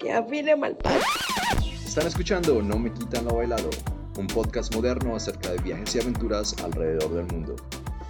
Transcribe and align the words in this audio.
que 0.00 0.12
afine 0.12 0.56
mal 0.56 0.76
Están 1.84 2.06
escuchando 2.06 2.62
No 2.62 2.78
me 2.78 2.92
quitan 2.92 3.24
lo 3.26 3.36
bailado, 3.36 3.70
un 4.16 4.26
podcast 4.26 4.74
moderno 4.74 5.16
acerca 5.16 5.50
de 5.50 5.58
viajes 5.58 5.94
y 5.94 6.00
aventuras 6.00 6.56
alrededor 6.64 7.14
del 7.14 7.26
mundo. 7.26 7.56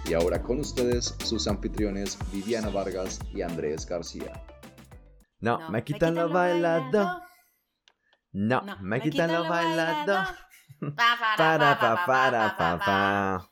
Y 0.05 0.13
ahora 0.13 0.41
con 0.41 0.59
ustedes 0.59 1.15
sus 1.23 1.47
anfitriones 1.47 2.17
Viviana 2.31 2.69
Vargas 2.69 3.19
y 3.33 3.41
Andrés 3.41 3.85
García. 3.85 4.43
No, 5.39 5.69
me 5.69 5.83
quitan 5.83 6.15
lo 6.15 6.29
bailado. 6.29 7.21
No, 8.33 8.63
me 8.81 9.01
quitan 9.01 9.31
lo 9.33 9.47
bailado. 9.47 10.23
Para, 10.95 11.77
pa, 11.79 12.05
para, 12.05 12.57
pa, 12.57 12.79
pa. 12.79 13.49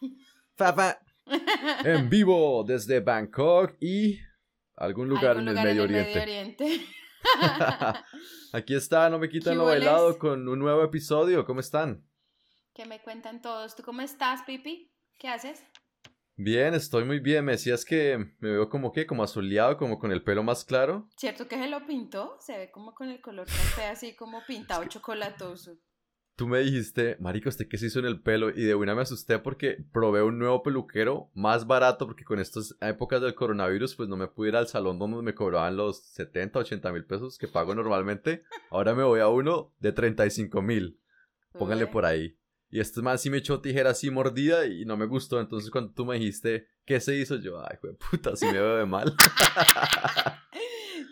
Pa, 0.56 0.76
pa. 0.76 1.00
En 1.86 2.10
vivo 2.10 2.64
desde 2.64 3.02
Bangkok 3.02 3.76
y 3.80 4.20
algún 4.76 5.10
lugar, 5.10 5.38
Algún 5.38 5.50
en, 5.50 5.54
lugar 5.54 5.68
el 5.68 5.76
Medio 5.76 5.84
en 5.84 5.96
el 5.96 6.02
Oriente. 6.02 6.64
Medio 6.64 6.74
Oriente. 6.74 6.86
Aquí 8.54 8.74
está, 8.74 9.10
no 9.12 9.20
me 9.20 9.30
quitan 9.30 9.54
¿Qué 9.54 9.58
lo 9.58 9.66
hueles? 9.66 9.86
bailado 9.86 10.18
con 10.18 10.48
un 10.48 10.58
nuevo 10.58 10.84
episodio. 10.84 11.46
¿Cómo 11.46 11.60
están? 11.60 12.04
que 12.80 12.86
me 12.86 13.02
cuentan 13.02 13.42
todos. 13.42 13.76
¿Tú 13.76 13.84
cómo 13.84 14.02
estás, 14.02 14.42
Pipi? 14.44 14.90
¿Qué 15.18 15.28
haces? 15.28 15.62
Bien, 16.42 16.74
estoy 16.74 17.04
muy 17.04 17.20
bien. 17.20 17.44
Me 17.44 17.52
decías 17.52 17.84
que 17.84 18.18
me 18.40 18.52
veo 18.52 18.70
como 18.70 18.94
que, 18.94 19.06
como 19.06 19.24
azuleado, 19.24 19.76
como 19.76 20.00
con 20.00 20.14
el 20.14 20.24
pelo 20.24 20.42
más 20.42 20.64
claro. 20.64 21.10
¿Cierto 21.18 21.50
que 21.50 21.58
se 21.58 21.68
lo 21.68 21.86
pintó? 21.86 22.38
Se 22.40 22.58
ve 22.58 22.72
como 22.72 22.96
con 22.96 23.10
el 23.10 23.20
color 23.20 23.46
café, 23.46 23.88
así 23.88 24.16
como 24.16 24.42
pintado 24.48 24.86
chocolatoso. 24.86 25.78
Tú 26.38 26.48
me 26.48 26.60
dijiste, 26.60 27.18
marica, 27.20 27.50
¿usted 27.50 27.68
qué 27.68 27.78
se 27.78 27.88
hizo 27.88 28.00
en 28.00 28.06
el 28.06 28.22
pelo? 28.22 28.52
Y 28.52 28.64
de 28.64 28.74
una 28.74 28.96
me 28.96 29.02
asusté 29.02 29.38
porque 29.40 29.84
probé 29.92 30.24
un 30.24 30.40
nuevo 30.40 30.64
peluquero 30.64 31.30
más 31.34 31.68
barato 31.68 32.06
porque 32.08 32.24
con 32.24 32.40
estas 32.40 32.74
épocas 32.80 33.22
del 33.22 33.36
coronavirus 33.36 33.98
pues 33.98 34.08
no 34.08 34.16
me 34.16 34.30
pude 34.30 34.48
ir 34.48 34.56
al 34.56 34.70
salón 34.70 34.98
donde 34.98 35.22
me 35.22 35.36
cobraban 35.36 35.76
los 35.76 36.02
70, 36.14 36.58
80 36.58 36.94
mil 36.94 37.04
pesos 37.04 37.38
que 37.38 37.50
pago 37.50 37.76
normalmente. 37.76 38.44
Ahora 38.72 38.96
me 38.96 39.04
voy 39.04 39.20
a 39.20 39.28
uno 39.28 39.74
de 39.80 39.92
35 39.92 40.62
mil. 40.62 41.02
Pónganle 41.52 41.88
por 41.88 42.06
ahí. 42.06 42.39
Y 42.72 42.80
este 42.80 43.02
man 43.02 43.18
sí 43.18 43.30
me 43.30 43.38
echó 43.38 43.62
tijera 43.62 43.90
así 43.92 44.12
mordida 44.12 44.66
y 44.68 44.86
no 44.86 44.96
me 44.96 45.06
gustó. 45.08 45.40
Entonces 45.40 45.72
cuando 45.72 45.92
tú 45.94 46.06
me 46.06 46.16
dijiste, 46.20 46.68
¿qué 46.86 47.00
se 47.00 47.16
hizo? 47.16 47.36
Yo, 47.38 47.60
ay, 47.60 47.78
güey, 47.82 47.96
puta, 47.96 48.36
si 48.36 48.46
me 48.46 48.54
de 48.60 48.86
mal. 48.86 49.14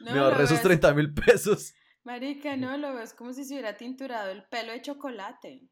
No, 0.02 0.14
me 0.14 0.20
ahorré 0.20 0.44
esos 0.46 0.58
ves- 0.60 0.64
30 0.64 0.94
mil 0.94 1.14
pesos. 1.14 1.74
Marica, 2.04 2.56
no, 2.56 2.78
lo 2.78 2.94
ves 2.94 3.14
como 3.14 3.34
si 3.34 3.44
se 3.44 3.56
hubiera 3.56 3.76
tinturado 3.76 4.30
el 4.32 4.44
pelo 4.46 4.72
de 4.72 4.82
chocolate. 4.82 5.68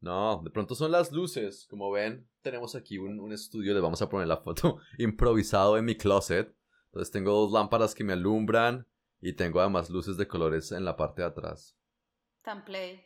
No, 0.00 0.42
de 0.42 0.50
pronto 0.50 0.74
son 0.74 0.90
las 0.90 1.12
luces. 1.12 1.66
Como 1.70 1.90
ven, 1.92 2.28
tenemos 2.42 2.74
aquí 2.74 2.98
un, 2.98 3.20
un 3.20 3.32
estudio, 3.32 3.72
les 3.72 3.82
vamos 3.82 4.02
a 4.02 4.08
poner 4.08 4.26
la 4.26 4.38
foto 4.38 4.78
improvisado 4.98 5.78
en 5.78 5.84
mi 5.84 5.96
closet. 5.96 6.52
Entonces 6.86 7.12
tengo 7.12 7.32
dos 7.32 7.52
lámparas 7.52 7.94
que 7.94 8.02
me 8.02 8.14
alumbran 8.14 8.88
y 9.20 9.34
tengo 9.34 9.60
además 9.60 9.88
luces 9.88 10.16
de 10.16 10.26
colores 10.26 10.72
en 10.72 10.84
la 10.84 10.96
parte 10.96 11.22
de 11.22 11.28
atrás. 11.28 11.76
Tan 12.42 12.64
play. 12.64 13.04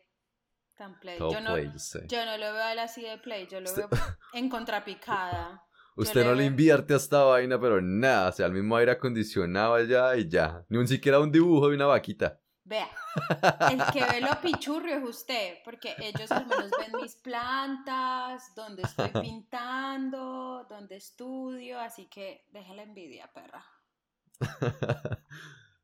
Tan 0.78 0.98
play. 1.00 1.18
Todo 1.18 1.32
yo, 1.32 1.40
no, 1.40 1.54
play, 1.54 1.72
yo 2.06 2.24
no 2.24 2.36
lo 2.38 2.52
veo 2.52 2.62
a 2.62 2.72
él 2.72 2.78
así 2.78 3.02
de 3.02 3.18
play, 3.18 3.48
yo 3.50 3.60
lo 3.60 3.68
Usted- 3.68 3.88
veo 3.90 4.00
en 4.32 4.48
contrapicada. 4.48 5.64
Usted 5.96 6.24
no 6.24 6.32
le 6.34 6.44
invierte 6.44 6.94
a 6.94 6.96
esta 6.98 7.24
vaina, 7.24 7.60
pero 7.60 7.80
nada. 7.82 8.28
O 8.28 8.32
sea, 8.32 8.46
el 8.46 8.52
mismo 8.52 8.76
aire 8.76 8.92
acondicionado 8.92 9.74
allá 9.74 10.14
y 10.14 10.28
ya. 10.28 10.64
Ni 10.68 10.78
un 10.78 10.86
siquiera 10.86 11.18
un 11.18 11.32
dibujo 11.32 11.68
de 11.68 11.74
una 11.74 11.86
vaquita. 11.86 12.38
Vea, 12.62 12.88
el 13.72 13.82
que 13.92 14.04
ve 14.04 14.20
lo 14.20 14.40
pichurrio 14.40 14.98
es 14.98 15.02
usted, 15.02 15.56
porque 15.64 15.96
ellos 15.98 16.30
al 16.30 16.46
menos 16.46 16.70
ven 16.78 17.00
mis 17.00 17.16
plantas, 17.16 18.54
donde 18.54 18.82
estoy 18.82 19.08
pintando, 19.22 20.66
donde 20.68 20.96
estudio, 20.96 21.80
así 21.80 22.06
que 22.08 22.46
deja 22.52 22.74
la 22.74 22.82
envidia, 22.82 23.28
perra. 23.32 23.64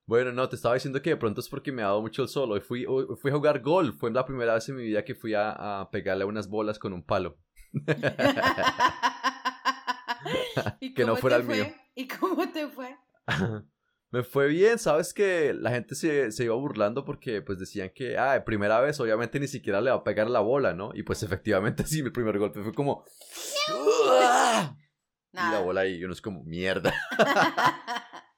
Bueno, 0.06 0.32
no, 0.32 0.48
te 0.48 0.56
estaba 0.56 0.75
diciendo 0.75 1.00
que 1.00 1.10
de 1.10 1.16
pronto 1.16 1.41
es 1.41 1.48
porque 1.48 1.72
me 1.72 1.82
ha 1.82 1.87
dado 1.87 2.03
mucho 2.03 2.22
el 2.22 2.28
sol. 2.28 2.53
Hoy 2.53 2.60
fui, 2.60 2.84
hoy 2.87 3.06
fui 3.20 3.31
a 3.31 3.34
jugar 3.34 3.60
golf. 3.60 3.97
Fue 3.98 4.10
la 4.10 4.25
primera 4.26 4.54
vez 4.54 4.69
en 4.69 4.76
mi 4.76 4.84
vida 4.84 5.04
que 5.04 5.15
fui 5.15 5.34
a, 5.34 5.81
a 5.81 5.91
pegarle 5.91 6.25
unas 6.25 6.48
bolas 6.48 6.78
con 6.78 6.92
un 6.92 7.04
palo. 7.04 7.38
¿Y 10.81 10.94
Que 10.94 11.04
no 11.04 11.16
fuera 11.16 11.37
el 11.37 11.44
fue? 11.44 11.54
mío. 11.54 11.66
¿Y 11.94 12.09
cómo 12.09 12.48
te 12.50 12.69
fue? 12.69 12.97
Me 14.10 14.22
fue 14.22 14.47
bien, 14.47 14.78
sabes 14.78 15.12
que 15.12 15.53
la 15.54 15.70
gente 15.70 15.97
se, 15.97 16.31
se 16.31 16.44
iba 16.44 16.54
burlando 16.54 17.04
porque 17.04 17.43
pues 17.43 17.59
decían 17.59 17.91
que, 17.93 18.16
ah, 18.16 18.34
de 18.34 18.43
primera 18.43 18.81
vez 18.81 19.00
obviamente 19.00 19.41
ni 19.41 19.48
siquiera 19.48 19.81
le 19.81 19.91
va 19.91 19.97
a 19.97 20.04
pegar 20.04 20.31
la 20.31 20.38
bola, 20.38 20.72
¿no? 20.72 20.93
Y 20.94 21.03
pues 21.03 21.25
efectivamente 21.25 21.84
sí, 21.87 22.00
mi 22.03 22.10
primer 22.10 22.38
golpe 22.38 22.62
fue 22.62 22.72
como... 22.72 23.04
Y 25.32 25.37
la 25.37 25.59
bola 25.64 25.81
ahí, 25.81 25.97
y 25.97 26.04
uno 26.04 26.12
es 26.12 26.20
como, 26.22 26.44
mierda. 26.44 26.94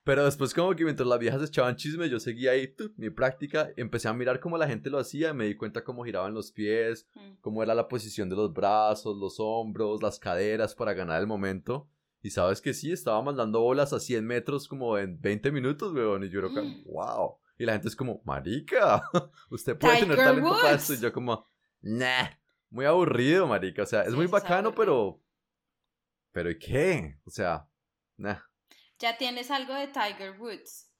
Pero 0.07 0.25
después 0.25 0.55
como 0.55 0.73
que 0.77 0.85
mientras 0.85 1.05
las 1.09 1.19
viejas 1.19 1.43
echaban 1.43 1.75
chisme, 1.75 2.09
yo 2.09 2.21
seguía 2.21 2.53
ahí, 2.53 2.69
tu, 2.69 2.93
mi 2.97 3.11
práctica, 3.11 3.71
empecé 3.77 4.07
a 4.07 4.13
mirar 4.13 4.39
cómo 4.39 4.57
la 4.57 4.69
gente 4.69 4.89
lo 4.89 5.01
hacía, 5.01 5.35
me 5.35 5.47
di 5.47 5.57
cuenta 5.57 5.83
cómo 5.83 6.05
giraban 6.05 6.33
los 6.33 6.53
pies, 6.53 7.09
Mm. 7.17 7.41
cómo 7.41 7.61
era 7.61 7.75
la 7.75 7.89
posición 7.89 8.29
de 8.29 8.37
los 8.37 8.53
brazos, 8.53 9.17
los 9.17 9.41
hombros, 9.41 10.01
las 10.05 10.21
caderas 10.21 10.77
para 10.77 10.95
ganar 10.95 11.21
el 11.21 11.27
momento. 11.27 11.89
Y 12.23 12.31
sabes 12.31 12.61
que 12.61 12.73
sí, 12.73 12.93
estaba 12.93 13.21
mandando 13.21 13.61
bolas 13.61 13.93
a 13.93 13.99
100 13.99 14.25
metros 14.25 14.69
como 14.69 14.97
en 14.97 15.21
20 15.21 15.51
minutos, 15.51 15.93
weón. 15.93 16.23
Y 16.23 16.29
yo 16.29 16.39
era 16.39 16.51
como, 16.51 16.73
wow. 16.85 17.39
Y 17.59 17.65
la 17.65 17.73
gente 17.73 17.89
es 17.89 17.97
como, 17.97 18.23
marica, 18.25 19.03
usted 19.51 19.77
puede 19.77 19.99
tener 19.99 20.17
Tiger 20.19 20.25
talento 20.25 20.51
para 20.51 20.71
Woods. 20.73 20.83
esto. 20.83 20.95
Y 20.95 20.99
yo 21.01 21.13
como, 21.13 21.45
nah, 21.81 22.29
muy 22.71 22.85
aburrido, 22.85 23.49
marica. 23.49 23.83
O 23.83 23.87
sea, 23.87 24.03
es 24.03 24.15
muy 24.15 24.27
bacano, 24.29 24.73
pero... 24.73 25.21
¿Pero 26.31 26.49
y 26.51 26.59
qué? 26.61 27.19
O 27.25 27.31
sea, 27.31 27.67
nah. 28.17 28.39
Ya 28.99 29.17
tienes 29.19 29.51
algo 29.51 29.75
de 29.75 29.89
Tiger 29.89 30.41
Woods. 30.41 30.91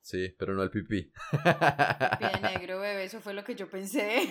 Sí, 0.00 0.34
pero 0.38 0.54
no 0.54 0.62
el 0.62 0.70
pipí. 0.70 1.10
Pie 2.18 2.40
negro, 2.40 2.78
bebé, 2.80 3.04
eso 3.04 3.20
fue 3.20 3.34
lo 3.34 3.42
que 3.42 3.56
yo 3.56 3.68
pensé. 3.68 4.30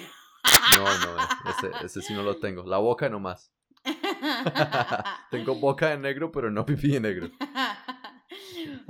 No, 0.77 0.83
no, 0.99 1.17
ese, 1.49 1.85
ese 1.85 2.01
sí 2.01 2.13
no 2.13 2.23
lo 2.23 2.39
tengo. 2.39 2.63
La 2.63 2.77
boca 2.77 3.09
nomás. 3.09 3.51
Tengo 5.31 5.55
boca 5.55 5.89
de 5.89 5.97
negro, 5.97 6.31
pero 6.31 6.49
no 6.49 6.65
pipí 6.65 6.87
de 6.93 6.99
negro. 6.99 7.29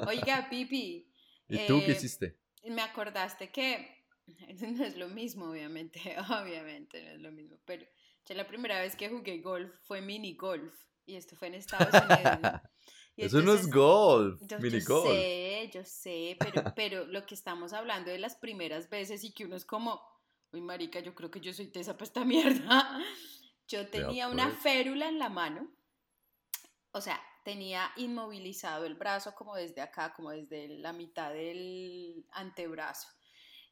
Oiga, 0.08 0.48
Pipi, 0.50 1.12
¿Y 1.50 1.66
tú 1.68 1.80
qué 1.80 1.92
Eh, 1.92 1.92
hiciste? 1.92 2.38
me 2.70 2.82
acordaste 2.82 3.52
que 3.52 4.06
no 4.28 4.84
es 4.86 4.96
lo 4.98 5.10
mismo, 5.10 5.50
obviamente, 5.50 6.00
obviamente 6.42 7.04
no 7.04 7.12
es 7.12 7.20
lo 7.20 7.32
mismo, 7.32 7.58
pero 7.66 7.86
yo 8.26 8.36
la 8.36 8.48
primera 8.48 8.80
vez 8.80 8.96
que 8.96 9.10
jugué 9.10 9.40
golf 9.40 9.74
fue 9.84 10.02
mini 10.02 10.36
golf 10.36 10.74
y 11.06 11.16
esto 11.16 11.36
fue 11.36 11.50
en 11.50 11.56
Estados 11.56 11.94
Unidos. 11.94 12.62
Y 13.18 13.26
Eso 13.26 13.38
no 13.42 13.54
es 13.54 13.62
entonces- 13.66 13.74
golf, 13.74 14.42
Yo, 14.46 14.60
mini 14.60 14.80
yo 14.82 14.86
golf. 15.02 15.10
sé, 15.10 15.70
yo 15.74 15.84
sé, 15.86 16.38
pero, 16.40 16.64
pero 16.76 17.06
lo 17.06 17.26
que 17.26 17.34
estamos 17.36 17.72
hablando 17.74 18.12
de 18.12 18.20
las 18.20 18.36
primeras 18.36 18.90
veces 18.90 19.24
y 19.24 19.34
que 19.34 19.46
uno 19.46 19.56
es 19.56 19.64
como, 19.66 20.02
uy, 20.52 20.62
marica, 20.62 21.00
yo 21.00 21.16
creo 21.16 21.32
que 21.32 21.40
yo 21.40 21.54
soy 21.54 21.68
tesa 21.68 21.94
para 21.94 22.04
esta 22.06 22.26
mierda. 22.26 23.00
Yo 23.68 23.88
tenía 23.88 24.28
una 24.28 24.50
pues. 24.50 24.60
férula 24.62 25.08
en 25.10 25.18
la 25.18 25.30
mano, 25.30 25.72
o 26.92 27.02
sea, 27.02 27.20
tenía 27.44 27.92
inmovilizado 27.96 28.86
el 28.86 28.96
brazo 28.96 29.34
como 29.36 29.56
desde 29.56 29.82
acá, 29.82 30.14
como 30.14 30.32
desde 30.32 30.68
la 30.80 30.94
mitad 30.94 31.32
del 31.34 32.26
antebrazo. 32.32 33.08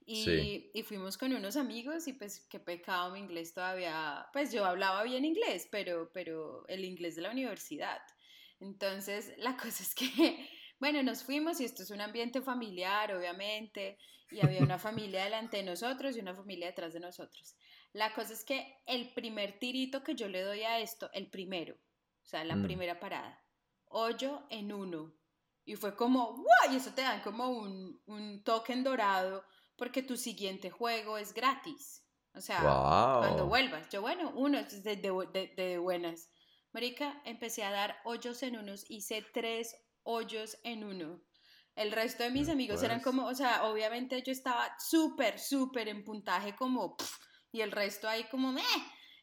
Y, 0.06 0.24
Sí. 0.26 0.72
y 0.74 0.84
fuimos 0.84 1.18
con 1.18 1.32
unos 1.34 1.56
amigos 1.56 2.08
y 2.08 2.14
pues 2.14 2.46
qué 2.50 2.60
pecado 2.60 3.12
mi 3.12 3.20
inglés 3.20 3.54
todavía, 3.54 4.28
pues 4.34 4.52
yo 4.52 4.66
hablaba 4.66 5.04
bien 5.04 5.24
inglés, 5.26 5.68
pero, 5.72 6.12
pero 6.14 6.68
el 6.68 6.84
inglés 6.86 7.16
de 7.16 7.22
la 7.22 7.32
universidad. 7.32 8.02
Entonces, 8.60 9.34
la 9.38 9.56
cosa 9.58 9.84
es 9.84 9.94
que, 9.96 10.50
bueno, 10.80 11.04
nos 11.04 11.24
fuimos 11.24 11.60
y 11.62 11.66
esto 11.66 11.84
es 11.84 11.92
un 11.92 12.02
ambiente 12.02 12.42
familiar, 12.42 13.14
obviamente, 13.14 13.98
y 14.32 14.44
había 14.44 14.62
una 14.64 14.80
familia 14.80 15.24
delante 15.26 15.58
de 15.58 15.64
nosotros 15.64 16.16
y 16.16 16.20
una 16.20 16.34
familia 16.36 16.68
detrás 16.68 16.94
de 16.94 17.00
nosotros. 17.00 17.56
La 17.92 18.14
cosa 18.14 18.34
es 18.34 18.44
que 18.44 18.78
el 18.88 19.14
primer 19.14 19.60
tirito 19.60 20.04
que 20.04 20.16
yo 20.16 20.28
le 20.28 20.42
doy 20.42 20.64
a 20.64 20.80
esto, 20.80 21.10
el 21.14 21.30
primero, 21.30 21.76
o 21.76 22.26
sea, 22.26 22.44
la 22.44 22.56
Mm. 22.56 22.64
primera 22.64 23.00
parada, 23.00 23.44
hoyo 23.86 24.48
en 24.50 24.72
uno. 24.74 25.14
Y 25.66 25.76
fue 25.76 25.96
como, 25.96 26.34
¡wow! 26.38 26.72
Y 26.74 26.76
eso 26.78 26.94
te 26.94 27.04
dan 27.04 27.22
como 27.22 27.50
un, 27.50 28.02
un 28.08 28.44
token 28.44 28.84
dorado 28.84 29.46
porque 29.78 30.02
tu 30.04 30.18
siguiente 30.18 30.70
juego 30.72 31.18
es 31.18 31.34
gratis. 31.34 32.04
O 32.34 32.42
sea, 32.42 32.60
cuando 33.20 33.46
vuelvas. 33.48 33.88
Yo, 33.90 34.02
bueno, 34.02 34.32
uno 34.36 34.58
es 34.58 34.84
de, 34.84 34.96
de- 34.98 35.28
de- 35.32 35.54
de 35.56 35.78
buenas. 35.78 36.30
Marica, 36.74 37.22
empecé 37.24 37.64
a 37.64 37.72
dar 37.72 37.98
hoyos 38.04 38.44
en 38.44 38.58
unos, 38.58 38.90
hice 38.90 39.26
tres 39.34 39.76
hoyos 40.04 40.58
en 40.64 40.84
uno. 40.84 41.22
El 41.76 41.92
resto 41.92 42.24
de 42.24 42.32
mis 42.32 42.50
amigos 42.50 42.84
eran 42.84 43.02
como, 43.02 43.26
o 43.26 43.34
sea, 43.34 43.64
obviamente 43.66 44.22
yo 44.22 44.32
estaba 44.32 44.76
súper, 44.80 45.40
súper 45.40 45.88
en 45.88 46.04
puntaje 46.04 46.56
como, 46.56 46.98
y 47.52 47.62
el 47.62 47.72
resto 47.72 48.08
ahí 48.08 48.26
como, 48.26 48.52
meh. 48.52 48.62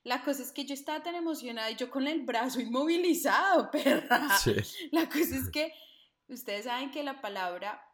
La 0.03 0.23
cosa 0.23 0.43
es 0.43 0.51
que 0.51 0.65
yo 0.65 0.73
estaba 0.73 1.03
tan 1.03 1.15
emocionada 1.15 1.71
y 1.71 1.77
yo 1.77 1.91
con 1.91 2.09
el 2.09 2.23
brazo 2.23 2.61
inmovilizado, 2.61 3.71
perra. 3.73 4.39
Sí. 4.39 4.55
La 4.93 5.09
cosa 5.09 5.37
es 5.37 5.51
que 5.51 5.73
ustedes 6.29 6.65
saben 6.65 6.91
que 6.91 7.03
la 7.03 7.21
palabra, 7.21 7.85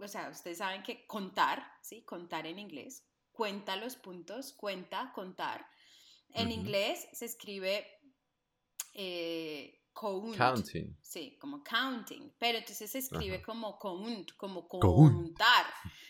o 0.00 0.08
sea, 0.08 0.28
ustedes 0.30 0.58
saben 0.58 0.82
que 0.82 1.06
contar, 1.06 1.64
¿sí? 1.80 2.02
Contar 2.02 2.46
en 2.46 2.58
inglés 2.58 3.04
cuenta 3.34 3.76
los 3.76 3.96
puntos, 3.96 4.52
cuenta, 4.54 5.12
contar. 5.12 5.66
En 6.30 6.50
inglés 6.50 7.06
se 7.12 7.26
escribe 7.26 7.86
eh, 8.94 9.84
Counting. 9.94 10.98
Sí, 11.00 11.36
como 11.40 11.62
counting. 11.62 12.34
Pero 12.38 12.58
entonces 12.58 12.90
se 12.90 12.98
escribe 12.98 13.40
como 13.42 13.78
count, 13.78 14.32
como 14.36 14.66
contar. 14.68 15.66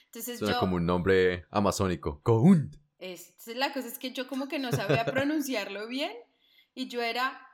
Entonces 0.07 0.39
Suena 0.39 0.59
como 0.59 0.77
un 0.77 0.87
nombre 0.87 1.45
amazónico. 1.51 2.23
Count. 2.23 2.77
entonces 2.99 3.57
la 3.57 3.73
cosa 3.73 3.89
es 3.89 3.99
que 3.99 4.13
yo 4.13 4.27
como 4.27 4.49
que 4.49 4.59
no 4.59 4.73
sabía 4.73 5.05
pronunciarlo 5.05 5.87
bien 5.87 6.13
y 6.75 6.89
yo 6.89 7.03
era 7.03 7.47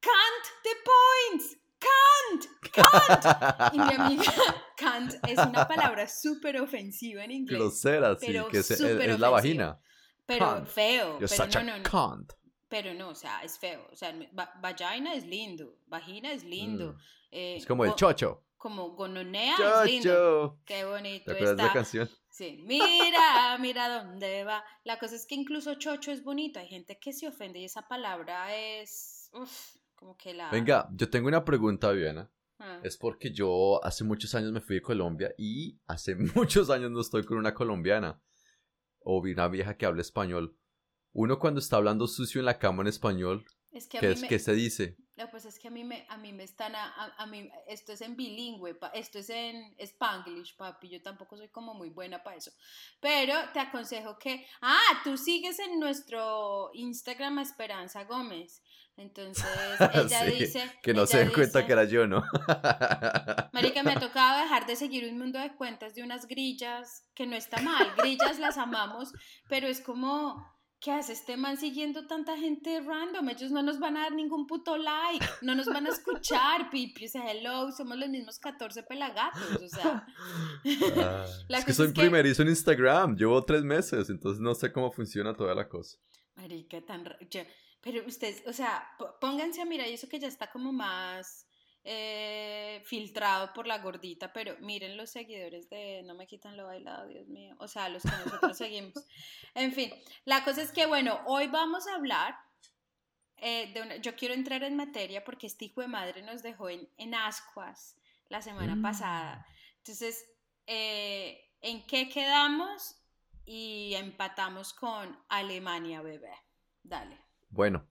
count 0.00 0.46
the 0.62 0.70
points. 0.84 1.58
Can't, 1.82 2.46
can't. 2.70 3.74
Y 3.74 3.78
mi 3.78 3.94
amiga, 3.94 4.32
can't 4.76 5.14
es 5.26 5.38
una 5.38 5.66
palabra 5.66 6.06
súper 6.06 6.60
ofensiva 6.60 7.24
en 7.24 7.32
inglés. 7.32 7.58
Grosera, 7.58 8.16
sí, 8.16 8.26
que 8.52 8.58
es, 8.58 8.70
es, 8.70 9.18
la 9.18 9.30
vagina. 9.30 9.80
Pero 10.24 10.64
feo. 10.64 11.18
pero 11.18 11.46
no, 11.46 11.62
no, 11.64 11.78
no. 11.78 12.26
Pero 12.72 12.94
no, 12.94 13.10
o 13.10 13.14
sea, 13.14 13.42
es 13.42 13.58
feo. 13.58 13.86
O 13.92 13.96
sea, 13.96 14.14
vagina 14.62 15.12
es 15.12 15.26
lindo, 15.26 15.76
vagina 15.88 16.32
es 16.32 16.42
lindo. 16.42 16.94
Mm. 16.94 16.96
Eh, 17.30 17.56
es 17.56 17.66
como 17.66 17.84
el 17.84 17.94
chocho. 17.94 18.46
Como 18.56 18.92
gononea 18.92 19.56
es 19.84 19.90
lindo. 19.90 20.58
Qué 20.64 20.82
bonito 20.86 21.26
¿Te 21.26 21.32
acuerdas 21.32 21.50
está. 21.50 21.62
de 21.62 21.68
la 21.68 21.72
canción? 21.74 22.10
Sí, 22.30 22.64
mira, 22.66 23.58
mira 23.60 24.02
dónde 24.02 24.44
va. 24.44 24.64
La 24.84 24.98
cosa 24.98 25.16
es 25.16 25.26
que 25.26 25.34
incluso 25.34 25.74
chocho 25.74 26.12
es 26.12 26.24
bonito. 26.24 26.60
Hay 26.60 26.68
gente 26.68 26.98
que 26.98 27.12
se 27.12 27.28
ofende 27.28 27.58
y 27.58 27.66
esa 27.66 27.86
palabra 27.86 28.56
es... 28.56 29.28
Uf, 29.34 29.76
como 29.94 30.16
que 30.16 30.32
la... 30.32 30.48
Venga, 30.48 30.88
yo 30.94 31.10
tengo 31.10 31.28
una 31.28 31.44
pregunta, 31.44 31.92
Viviana. 31.92 32.32
Ah. 32.58 32.80
Es 32.82 32.96
porque 32.96 33.34
yo 33.34 33.84
hace 33.84 34.02
muchos 34.02 34.34
años 34.34 34.50
me 34.50 34.62
fui 34.62 34.76
de 34.76 34.82
Colombia 34.82 35.34
y 35.36 35.78
hace 35.86 36.14
muchos 36.34 36.70
años 36.70 36.90
no 36.90 37.02
estoy 37.02 37.22
con 37.26 37.36
una 37.36 37.52
colombiana 37.52 38.18
o 39.00 39.18
una 39.18 39.48
vieja 39.48 39.76
que 39.76 39.84
habla 39.84 40.00
español 40.00 40.56
uno 41.12 41.38
cuando 41.38 41.60
está 41.60 41.76
hablando 41.76 42.06
sucio 42.06 42.40
en 42.40 42.46
la 42.46 42.58
cama 42.58 42.82
en 42.82 42.88
español, 42.88 43.44
es 43.70 43.86
que 43.86 43.98
¿qué, 43.98 44.10
es, 44.12 44.22
¿qué 44.22 44.38
se 44.38 44.52
dice? 44.52 44.96
No, 45.16 45.30
pues 45.30 45.44
es 45.44 45.58
que 45.58 45.68
a 45.68 45.70
mí 45.70 45.82
me, 45.84 46.06
a 46.08 46.16
mí 46.16 46.32
me 46.32 46.42
están, 46.42 46.74
a, 46.74 47.14
a, 47.16 47.26
mí, 47.26 47.50
esto 47.66 47.92
es 47.92 48.00
en 48.00 48.16
bilingüe, 48.16 48.78
esto 48.94 49.18
es 49.18 49.30
en 49.30 49.74
spanglish, 49.78 50.56
papi, 50.56 50.88
yo 50.88 51.02
tampoco 51.02 51.36
soy 51.36 51.48
como 51.48 51.74
muy 51.74 51.90
buena 51.90 52.22
para 52.22 52.36
eso, 52.36 52.50
pero 53.00 53.34
te 53.52 53.60
aconsejo 53.60 54.18
que, 54.18 54.46
ah, 54.60 55.00
tú 55.04 55.16
sigues 55.16 55.58
en 55.58 55.80
nuestro 55.80 56.70
Instagram 56.74 57.38
a 57.38 57.42
Esperanza 57.42 58.04
Gómez, 58.04 58.62
entonces 58.96 59.44
ella 59.94 60.24
dice... 60.24 60.70
Que 60.82 60.92
no 60.92 61.06
se 61.06 61.18
den 61.18 61.32
cuenta 61.32 61.66
que 61.66 61.72
era 61.72 61.84
yo, 61.84 62.06
¿no? 62.06 62.22
Marica, 63.52 63.82
me 63.82 63.92
ha 63.92 64.00
tocado 64.00 64.42
dejar 64.42 64.66
de 64.66 64.76
seguir 64.76 65.10
un 65.10 65.18
mundo 65.18 65.38
de 65.38 65.54
cuentas 65.56 65.94
de 65.94 66.02
unas 66.02 66.26
grillas, 66.26 67.06
que 67.14 67.26
no 67.26 67.36
está 67.36 67.60
mal, 67.60 67.94
grillas 67.96 68.38
las 68.38 68.58
amamos, 68.58 69.12
pero 69.48 69.66
es 69.66 69.80
como 69.80 70.61
¿qué 70.82 70.90
hace 70.90 71.12
este 71.12 71.36
man 71.36 71.56
siguiendo 71.56 72.06
tanta 72.06 72.36
gente 72.36 72.80
random? 72.80 73.28
Ellos 73.30 73.52
no 73.52 73.62
nos 73.62 73.78
van 73.78 73.96
a 73.96 74.02
dar 74.02 74.12
ningún 74.12 74.46
puto 74.46 74.76
like, 74.76 75.24
no 75.40 75.54
nos 75.54 75.66
van 75.66 75.86
a 75.86 75.90
escuchar, 75.90 76.68
pipi, 76.70 77.06
o 77.06 77.08
sea, 77.08 77.30
hello, 77.30 77.70
somos 77.70 77.96
los 77.96 78.08
mismos 78.08 78.38
14 78.38 78.82
pelagatos, 78.82 79.62
o 79.62 79.68
sea. 79.68 80.06
Ah, 80.96 81.24
es 81.48 81.64
que 81.64 81.72
soy 81.72 81.92
primerizo 81.92 82.42
en 82.42 82.48
Instagram, 82.48 83.16
llevo 83.16 83.42
tres 83.44 83.62
meses, 83.62 84.10
entonces 84.10 84.40
no 84.40 84.54
sé 84.54 84.72
cómo 84.72 84.90
funciona 84.90 85.34
toda 85.34 85.54
la 85.54 85.68
cosa. 85.68 85.96
Marica, 86.34 86.80
tan... 86.84 87.04
Pero 87.80 88.06
ustedes, 88.06 88.42
o 88.46 88.52
sea, 88.52 88.84
pónganse 89.20 89.62
a 89.62 89.64
mirar, 89.64 89.88
y 89.88 89.94
eso 89.94 90.08
que 90.08 90.18
ya 90.18 90.28
está 90.28 90.50
como 90.50 90.72
más 90.72 91.46
eh, 91.84 92.80
filtrado 92.84 93.52
por 93.52 93.66
la 93.66 93.78
gordita, 93.78 94.32
pero 94.32 94.56
miren 94.60 94.96
los 94.96 95.10
seguidores 95.10 95.68
de 95.68 96.02
No 96.04 96.14
me 96.14 96.26
quitan 96.26 96.56
lo 96.56 96.66
bailado, 96.66 97.08
Dios 97.08 97.26
mío, 97.28 97.56
o 97.58 97.66
sea, 97.66 97.88
los 97.88 98.02
que 98.02 98.10
nosotros 98.24 98.56
seguimos. 98.56 98.94
En 99.54 99.72
fin, 99.72 99.92
la 100.24 100.44
cosa 100.44 100.62
es 100.62 100.72
que, 100.72 100.86
bueno, 100.86 101.20
hoy 101.26 101.48
vamos 101.48 101.86
a 101.88 101.96
hablar 101.96 102.36
eh, 103.36 103.72
de 103.74 103.82
una, 103.82 103.96
yo 103.96 104.14
quiero 104.14 104.34
entrar 104.34 104.62
en 104.62 104.76
materia 104.76 105.24
porque 105.24 105.48
este 105.48 105.64
hijo 105.64 105.80
de 105.80 105.88
madre 105.88 106.22
nos 106.22 106.42
dejó 106.42 106.70
en, 106.70 106.88
en 106.96 107.14
ascuas 107.14 107.96
la 108.28 108.40
semana 108.40 108.76
mm. 108.76 108.82
pasada. 108.82 109.44
Entonces, 109.78 110.24
eh, 110.66 111.50
¿en 111.60 111.84
qué 111.86 112.08
quedamos? 112.08 112.98
Y 113.44 113.94
empatamos 113.94 114.72
con 114.72 115.18
Alemania, 115.28 116.00
bebé. 116.00 116.32
Dale. 116.84 117.18
Bueno, 117.48 117.88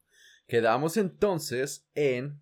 quedamos 0.47 0.95
entonces 0.95 1.89
en 1.93 2.41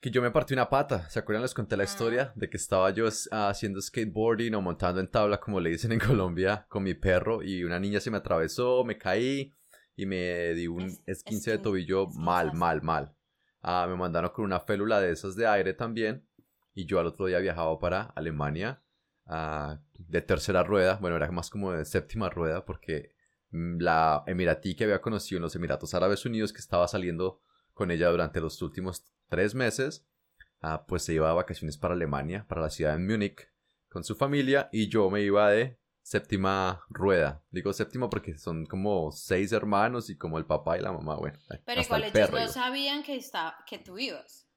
que 0.00 0.10
yo 0.10 0.22
me 0.22 0.30
partí 0.30 0.54
una 0.54 0.68
pata. 0.68 1.08
¿Se 1.10 1.18
acuerdan? 1.18 1.42
Les 1.42 1.54
conté 1.54 1.76
la 1.76 1.84
historia 1.84 2.32
de 2.34 2.48
que 2.48 2.56
estaba 2.56 2.90
yo 2.90 3.06
haciendo 3.30 3.80
skateboarding 3.80 4.54
o 4.54 4.62
montando 4.62 5.00
en 5.00 5.10
tabla, 5.10 5.38
como 5.38 5.60
le 5.60 5.70
dicen 5.70 5.92
en 5.92 6.00
Colombia, 6.00 6.66
con 6.68 6.82
mi 6.82 6.94
perro 6.94 7.42
y 7.42 7.64
una 7.64 7.78
niña 7.78 8.00
se 8.00 8.10
me 8.10 8.16
atravesó, 8.16 8.82
me 8.84 8.96
caí 8.96 9.52
y 9.96 10.06
me 10.06 10.54
di 10.54 10.66
un 10.66 10.90
esquince 11.06 11.50
de 11.50 11.58
tobillo 11.58 12.06
mal, 12.08 12.54
mal, 12.54 12.82
mal. 12.82 13.14
Ah, 13.62 13.86
me 13.88 13.94
mandaron 13.94 14.30
con 14.30 14.46
una 14.46 14.60
félula 14.60 15.00
de 15.00 15.12
esas 15.12 15.36
de 15.36 15.46
aire 15.46 15.74
también 15.74 16.26
y 16.72 16.86
yo 16.86 16.98
al 16.98 17.06
otro 17.06 17.26
día 17.26 17.38
viajaba 17.40 17.78
para 17.78 18.04
Alemania 18.16 18.82
ah, 19.26 19.78
de 19.98 20.22
tercera 20.22 20.62
rueda, 20.62 20.96
bueno, 20.96 21.16
era 21.16 21.30
más 21.30 21.50
como 21.50 21.72
de 21.72 21.84
séptima 21.84 22.30
rueda 22.30 22.64
porque 22.64 23.12
mm, 23.50 23.80
la 23.80 24.24
emiratí 24.26 24.74
que 24.74 24.84
había 24.84 25.02
conocido 25.02 25.36
en 25.36 25.42
los 25.42 25.54
Emiratos 25.56 25.92
Árabes 25.92 26.24
Unidos 26.24 26.54
que 26.54 26.60
estaba 26.60 26.88
saliendo 26.88 27.42
con 27.74 27.90
ella 27.90 28.08
durante 28.08 28.40
los 28.40 28.62
últimos 28.62 29.04
tres 29.30 29.54
meses, 29.54 30.06
ah, 30.60 30.84
pues 30.86 31.02
se 31.04 31.14
iba 31.14 31.30
a 31.30 31.34
vacaciones 31.34 31.78
para 31.78 31.94
Alemania, 31.94 32.44
para 32.46 32.60
la 32.60 32.70
ciudad 32.70 32.92
de 32.92 32.98
Múnich, 32.98 33.48
con 33.88 34.04
su 34.04 34.14
familia, 34.14 34.68
y 34.72 34.88
yo 34.88 35.08
me 35.08 35.22
iba 35.22 35.50
de 35.50 35.80
séptima 36.02 36.84
rueda. 36.88 37.42
Digo 37.50 37.72
séptima 37.72 38.10
porque 38.10 38.36
son 38.36 38.66
como 38.66 39.12
seis 39.12 39.52
hermanos 39.52 40.10
y 40.10 40.18
como 40.18 40.38
el 40.38 40.44
papá 40.44 40.76
y 40.76 40.82
la 40.82 40.92
mamá, 40.92 41.16
bueno. 41.16 41.38
Pero 41.64 41.80
igual 41.80 42.04
ellos 42.04 42.30
no 42.30 42.48
sabían 42.48 43.02
que, 43.02 43.16
está, 43.16 43.56
que 43.66 43.78
tú 43.78 43.98
ibas. 43.98 44.48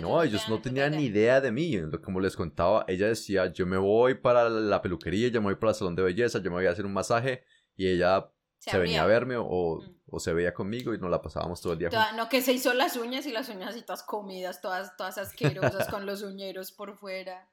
no, 0.00 0.22
ellos 0.22 0.48
no 0.48 0.60
tenían 0.60 0.92
ni 0.92 1.06
idea 1.06 1.40
de 1.40 1.50
mí. 1.50 1.76
Como 2.04 2.20
les 2.20 2.36
contaba, 2.36 2.84
ella 2.86 3.08
decía, 3.08 3.52
yo 3.52 3.66
me 3.66 3.76
voy 3.76 4.14
para 4.14 4.48
la 4.48 4.80
peluquería, 4.82 5.28
yo 5.28 5.40
me 5.40 5.46
voy 5.46 5.56
para 5.56 5.70
el 5.70 5.76
salón 5.76 5.96
de 5.96 6.02
belleza, 6.02 6.40
yo 6.40 6.50
me 6.50 6.58
voy 6.58 6.66
a 6.66 6.70
hacer 6.70 6.86
un 6.86 6.92
masaje. 6.92 7.44
Y 7.76 7.88
ella 7.88 8.30
se, 8.58 8.78
venía 8.78 9.02
a 9.02 9.06
verme 9.06 9.36
o, 9.36 9.80
mm. 9.80 9.99
O, 10.10 10.20
se 10.20 10.32
veía 10.32 10.52
conmigo 10.54 10.94
y 10.94 10.98
nos 10.98 11.10
la 11.10 11.20
pasábamos 11.22 11.60
todo 11.60 11.72
el 11.74 11.78
día. 11.78 11.90
no, 12.16 12.28
que 12.28 12.42
se 12.42 12.52
hizo 12.52 12.74
las 12.74 12.96
uñas 12.96 13.26
y 13.26 13.32
las 13.32 13.48
uñas 13.48 13.76
y 13.76 13.82
todas 13.82 14.02
comidas, 14.02 14.60
todas, 14.60 14.96
todas 14.96 15.18
asquerosas 15.18 15.88
con 15.88 16.06
los 16.06 16.22
uñeros 16.22 16.72
por 16.72 16.96
fuera. 16.96 17.48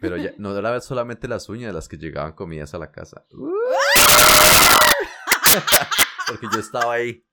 Pero 0.00 0.16
ya, 0.16 0.32
no 0.38 0.56
era 0.56 0.80
solamente 0.80 1.28
las 1.28 1.48
uñas 1.48 1.74
las 1.74 1.88
que 1.88 1.96
llegaban 1.96 2.32
comidas 2.32 2.74
a 2.74 2.78
la 2.78 2.90
casa. 2.90 3.24
Porque 6.28 6.46
yo 6.52 6.60
estaba 6.60 6.94
ahí. 6.94 7.24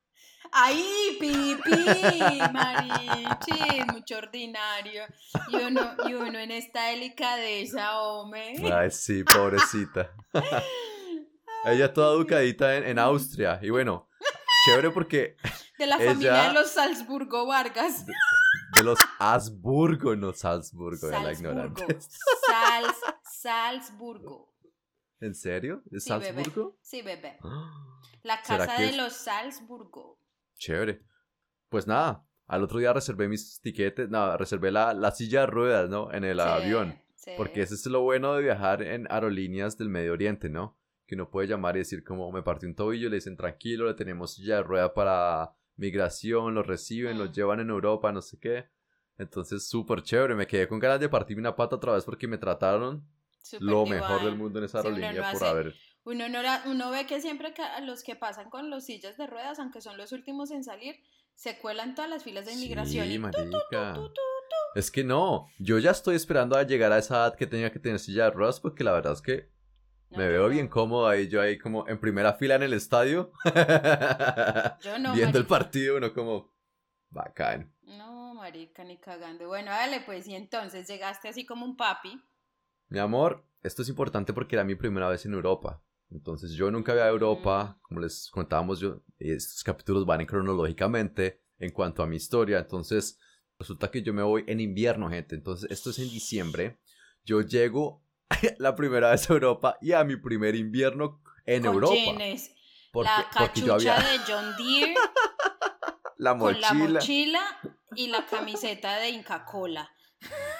Ahí, 0.51 1.17
pipí, 1.19 2.39
marichi, 2.53 3.83
mucho 3.91 4.17
ordinario. 4.17 5.03
Y 5.49 5.55
uno, 5.57 5.95
y 6.07 6.13
uno 6.13 6.39
en 6.39 6.51
esta 6.51 6.87
delicadeza, 6.87 7.99
hombre. 7.99 8.55
Ay, 8.73 8.89
sí, 8.89 9.23
pobrecita. 9.23 10.11
Ella 11.65 11.91
toda 11.91 12.15
educadita 12.15 12.77
en, 12.77 12.99
Austria. 12.99 13.59
Y 13.61 13.69
bueno, 13.71 14.07
chévere 14.65 14.91
porque. 14.91 15.37
De 15.77 15.87
la 15.87 15.97
familia 15.97 16.43
de 16.47 16.53
los 16.53 16.71
Salzburgo 16.71 17.45
Vargas. 17.45 18.05
De, 18.05 18.83
los 18.83 18.97
Habsburgo, 19.19 20.15
no 20.15 20.31
Salzburgo, 20.31 21.07
de 21.07 21.19
la 21.19 21.33
ignorante. 21.33 21.85
Sals, 22.47 22.95
Salzburgo. 23.23 24.55
¿En 25.19 25.35
serio? 25.35 25.83
¿Es 25.91 26.05
Salzburgo? 26.05 26.77
Sí, 26.81 27.01
bebé. 27.01 27.37
La 28.23 28.41
casa 28.41 28.79
de 28.79 28.93
los 28.93 29.13
Salzburgo. 29.13 30.19
Chévere. 30.55 31.01
Pues 31.69 31.87
nada, 31.87 32.25
al 32.47 32.63
otro 32.63 32.79
día 32.79 32.93
reservé 32.93 33.27
mis 33.27 33.59
tiquetes, 33.61 34.09
nada, 34.09 34.37
reservé 34.37 34.71
la, 34.71 34.93
la 34.93 35.11
silla 35.11 35.41
de 35.41 35.47
ruedas, 35.47 35.89
¿no? 35.89 36.11
En 36.13 36.23
el 36.23 36.39
avión. 36.39 36.99
Porque 37.37 37.61
ese 37.61 37.73
es 37.75 37.85
lo 37.87 38.01
bueno 38.01 38.35
de 38.35 38.43
viajar 38.43 38.81
en 38.81 39.11
aerolíneas 39.11 39.77
del 39.77 39.89
Medio 39.89 40.13
Oriente, 40.13 40.49
¿no? 40.49 40.77
Que 41.05 41.15
uno 41.15 41.29
puede 41.29 41.47
llamar 41.47 41.75
y 41.75 41.79
decir 41.79 42.03
como 42.03 42.31
me 42.31 42.43
partí 42.43 42.65
un 42.65 42.75
tobillo, 42.75 43.09
le 43.09 43.15
dicen 43.15 43.37
tranquilo, 43.37 43.85
le 43.85 43.93
tenemos 43.93 44.37
ya 44.37 44.61
rueda 44.61 44.93
para 44.93 45.55
migración, 45.75 46.55
lo 46.55 46.63
reciben, 46.63 47.17
lo 47.17 47.25
mm. 47.25 47.31
llevan 47.31 47.59
en 47.59 47.69
Europa, 47.69 48.11
no 48.11 48.21
sé 48.21 48.39
qué. 48.39 48.65
Entonces, 49.17 49.67
súper 49.67 50.01
chévere, 50.01 50.35
me 50.35 50.47
quedé 50.47 50.67
con 50.67 50.79
ganas 50.79 50.99
de 50.99 51.09
partirme 51.09 51.41
una 51.41 51.55
pata 51.55 51.75
otra 51.77 51.93
vez 51.93 52.03
porque 52.03 52.27
me 52.27 52.37
trataron 52.37 53.07
lo 53.59 53.85
mejor 53.85 54.23
del 54.23 54.35
mundo 54.35 54.59
en 54.59 54.65
esa 54.65 54.79
aerolínea 54.79 55.31
por 55.31 55.43
haber... 55.43 55.73
Uno, 56.03 56.25
uno 56.67 56.91
ve 56.91 57.07
que 57.07 57.19
siempre 57.19 57.53
que 57.53 57.63
los 57.81 58.03
que 58.03 58.15
pasan 58.15 58.49
con 58.49 58.69
los 58.69 58.85
sillas 58.85 59.17
de 59.17 59.25
ruedas, 59.25 59.57
aunque 59.57 59.81
son 59.81 59.97
los 59.97 60.11
últimos 60.11 60.51
en 60.51 60.63
salir, 60.63 60.97
se 61.33 61.57
cuelan 61.57 61.95
todas 61.95 62.09
las 62.09 62.23
filas 62.23 62.45
de 62.45 62.53
inmigración. 62.53 63.07
Sí, 63.07 63.17
marica. 63.17 63.95
es 64.75 64.91
que 64.91 65.03
no, 65.03 65.47
yo 65.57 65.79
ya 65.79 65.91
estoy 65.91 66.15
esperando 66.15 66.57
a 66.57 66.63
llegar 66.63 66.91
a 66.91 66.99
esa 66.99 67.15
edad 67.15 67.35
que 67.35 67.47
tenía 67.47 67.71
que 67.71 67.79
tener 67.79 67.99
silla 67.99 68.25
de 68.25 68.31
ruedas 68.31 68.59
porque 68.59 68.83
la 68.83 68.91
verdad 68.91 69.13
es 69.13 69.21
que 69.21 69.49
me 70.11 70.27
veo 70.27 70.47
bien 70.49 70.67
cómodo 70.67 71.07
ahí, 71.07 71.27
yo 71.27 71.41
ahí 71.41 71.57
como 71.57 71.87
en 71.87 71.99
primera 71.99 72.33
fila 72.33 72.55
en 72.55 72.63
el 72.63 72.73
estadio. 72.73 73.31
Yo 74.81 74.99
no, 74.99 75.13
Viendo 75.13 75.37
el 75.37 75.45
partido, 75.45 75.97
uno 75.97 76.13
como 76.13 76.53
bacán. 77.09 77.73
No, 77.83 78.33
marica, 78.35 78.83
ni 78.83 78.97
cagando. 78.97 79.47
Bueno, 79.47 79.71
dale 79.71 80.01
pues, 80.01 80.27
y 80.27 80.35
entonces 80.35 80.87
llegaste 80.87 81.27
así 81.29 81.45
como 81.45 81.65
un 81.65 81.75
papi. 81.75 82.21
Mi 82.89 82.99
amor, 82.99 83.45
esto 83.61 83.81
es 83.81 83.89
importante 83.89 84.33
porque 84.33 84.55
era 84.55 84.63
mi 84.63 84.75
primera 84.75 85.09
vez 85.09 85.25
en 85.25 85.33
Europa. 85.33 85.81
Entonces 86.11 86.51
yo 86.51 86.69
nunca 86.69 86.91
había 86.91 87.05
a 87.05 87.09
Europa, 87.09 87.79
como 87.81 87.99
les 87.99 88.29
contábamos, 88.29 88.79
yo, 88.79 89.01
estos 89.17 89.63
capítulos 89.63 90.05
van 90.05 90.21
en 90.21 90.27
cronológicamente 90.27 91.41
en 91.57 91.71
cuanto 91.71 92.03
a 92.03 92.07
mi 92.07 92.17
historia. 92.17 92.59
Entonces 92.59 93.19
resulta 93.57 93.89
que 93.89 94.03
yo 94.03 94.13
me 94.13 94.23
voy 94.23 94.43
en 94.47 94.59
invierno, 94.59 95.09
gente. 95.09 95.35
Entonces 95.35 95.69
esto 95.71 95.89
es 95.89 95.99
en 95.99 96.09
diciembre. 96.09 96.79
Yo 97.23 97.41
llego 97.41 98.04
la 98.59 98.75
primera 98.75 99.11
vez 99.11 99.29
a 99.29 99.33
Europa 99.33 99.77
y 99.81 99.91
a 99.91 100.03
mi 100.03 100.15
primer 100.15 100.55
invierno 100.55 101.21
en 101.45 101.65
Europa. 101.65 101.93
Porque, 102.91 103.09
la 103.09 103.29
cachucha 103.29 103.99
de 103.99 104.19
John 104.25 104.55
Deere. 104.57 104.95
la 106.17 106.33
mochila. 106.33 106.67
Con 106.67 106.79
la 106.79 106.89
mochila 106.93 107.41
y 107.95 108.07
la 108.07 108.25
camiseta 108.25 108.97
de 108.99 109.09
Inca 109.09 109.43
Cola. 109.43 109.91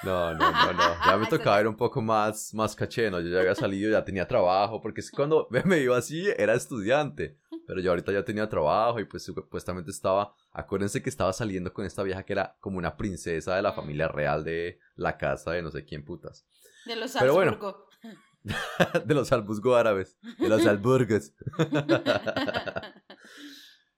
No, 0.02 0.34
no, 0.34 0.50
no, 0.52 0.72
no. 0.72 0.96
Ya 1.06 1.16
me 1.16 1.26
tocaba 1.26 1.60
ir 1.60 1.66
un 1.66 1.76
poco 1.76 2.00
más, 2.02 2.52
más 2.54 2.76
caché, 2.76 3.10
Yo 3.10 3.20
ya 3.20 3.40
había 3.40 3.54
salido, 3.54 3.90
ya 3.90 4.04
tenía 4.04 4.28
trabajo, 4.28 4.80
porque 4.80 5.02
cuando 5.14 5.48
me 5.64 5.78
iba 5.78 5.96
así 5.96 6.28
era 6.36 6.54
estudiante, 6.54 7.38
pero 7.66 7.80
yo 7.80 7.90
ahorita 7.90 8.12
ya 8.12 8.24
tenía 8.24 8.48
trabajo 8.48 9.00
y 9.00 9.04
pues 9.04 9.24
supuestamente 9.24 9.90
estaba, 9.90 10.34
acuérdense 10.52 11.02
que 11.02 11.10
estaba 11.10 11.32
saliendo 11.32 11.72
con 11.72 11.84
esta 11.84 12.02
vieja 12.02 12.22
que 12.22 12.34
era 12.34 12.56
como 12.60 12.78
una 12.78 12.96
princesa 12.96 13.56
de 13.56 13.62
la 13.62 13.72
familia 13.72 14.08
real 14.08 14.44
de 14.44 14.78
la 14.94 15.16
casa 15.16 15.52
de 15.52 15.62
no 15.62 15.70
sé 15.70 15.84
quién 15.84 16.04
putas. 16.04 16.46
De 16.86 16.96
los 16.96 17.16
Habsburgo. 17.16 17.88
de 19.04 19.14
los 19.14 19.32
Habsburgo 19.32 19.74
árabes, 19.74 20.18
de 20.38 20.48
los 20.48 20.64
Habsburgos. 20.64 21.32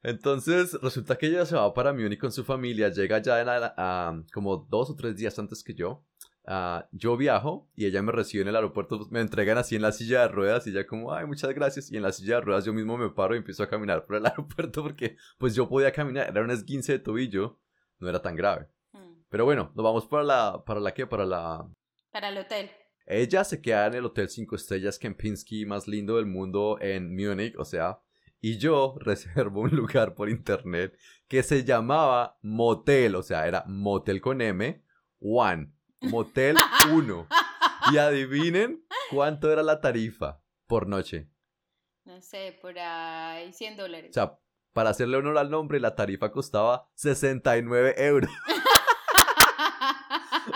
Entonces, 0.02 0.78
resulta 0.80 1.16
que 1.16 1.26
ella 1.26 1.44
se 1.44 1.56
va 1.56 1.74
para 1.74 1.92
Múnich 1.92 2.18
con 2.18 2.32
su 2.32 2.44
familia, 2.44 2.88
llega 2.88 3.18
ya 3.18 3.40
en 3.40 4.24
como 4.32 4.56
dos 4.56 4.90
o 4.90 4.96
tres 4.96 5.16
días 5.16 5.38
antes 5.38 5.62
que 5.62 5.74
yo. 5.74 6.04
Ah, 6.50 6.88
yo 6.92 7.18
viajo 7.18 7.68
y 7.74 7.84
ella 7.84 8.00
me 8.00 8.10
recibe 8.10 8.40
en 8.40 8.48
el 8.48 8.56
aeropuerto, 8.56 9.06
me 9.10 9.20
entregan 9.20 9.58
así 9.58 9.76
en 9.76 9.82
la 9.82 9.92
silla 9.92 10.22
de 10.22 10.28
ruedas 10.28 10.66
y 10.66 10.70
ella 10.70 10.86
como, 10.86 11.12
ay, 11.12 11.26
muchas 11.26 11.52
gracias. 11.52 11.92
Y 11.92 11.96
en 11.98 12.02
la 12.02 12.12
silla 12.12 12.36
de 12.36 12.40
ruedas 12.40 12.64
yo 12.64 12.72
mismo 12.72 12.96
me 12.96 13.10
paro 13.10 13.34
y 13.34 13.38
empiezo 13.38 13.62
a 13.62 13.68
caminar 13.68 14.06
por 14.06 14.16
el 14.16 14.24
aeropuerto 14.26 14.82
porque 14.82 15.16
pues 15.36 15.54
yo 15.54 15.68
podía 15.68 15.92
caminar, 15.92 16.28
era 16.28 16.42
un 16.42 16.50
esguince 16.50 16.92
de 16.92 16.98
tobillo, 17.00 17.60
no 17.98 18.08
era 18.08 18.22
tan 18.22 18.34
grave. 18.34 18.68
Hmm. 18.92 19.24
Pero 19.28 19.44
bueno, 19.44 19.72
nos 19.74 19.84
vamos 19.84 20.06
para 20.06 20.22
la, 20.22 20.64
¿para 20.64 20.80
la 20.80 20.94
qué? 20.94 21.06
Para 21.06 21.26
la... 21.26 21.68
Para 22.10 22.30
el 22.30 22.38
hotel. 22.38 22.70
Ella 23.10 23.42
se 23.42 23.62
queda 23.62 23.86
en 23.86 23.94
el 23.94 24.04
Hotel 24.04 24.28
5 24.28 24.54
Estrellas 24.54 24.98
Kempinski 24.98 25.64
más 25.64 25.88
lindo 25.88 26.16
del 26.16 26.26
mundo 26.26 26.76
en 26.78 27.16
Múnich, 27.16 27.54
o 27.56 27.64
sea, 27.64 28.00
y 28.38 28.58
yo 28.58 28.96
reservo 29.00 29.62
un 29.62 29.70
lugar 29.70 30.14
por 30.14 30.28
internet 30.28 30.94
que 31.26 31.42
se 31.42 31.64
llamaba 31.64 32.38
Motel, 32.42 33.14
o 33.14 33.22
sea, 33.22 33.48
era 33.48 33.64
Motel 33.66 34.20
con 34.20 34.42
M, 34.42 34.84
One, 35.20 35.72
Motel 36.02 36.54
1. 36.92 37.28
y 37.92 37.96
adivinen 37.96 38.84
cuánto 39.10 39.50
era 39.50 39.62
la 39.62 39.80
tarifa 39.80 40.42
por 40.66 40.86
noche. 40.86 41.30
No 42.04 42.20
sé, 42.20 42.58
por 42.60 42.78
ahí 42.78 43.54
100 43.54 43.76
dólares. 43.78 44.10
O 44.10 44.12
sea, 44.12 44.38
para 44.74 44.90
hacerle 44.90 45.16
honor 45.16 45.38
al 45.38 45.50
nombre, 45.50 45.80
la 45.80 45.94
tarifa 45.94 46.30
costaba 46.30 46.90
69 46.94 47.94
euros. 47.96 48.30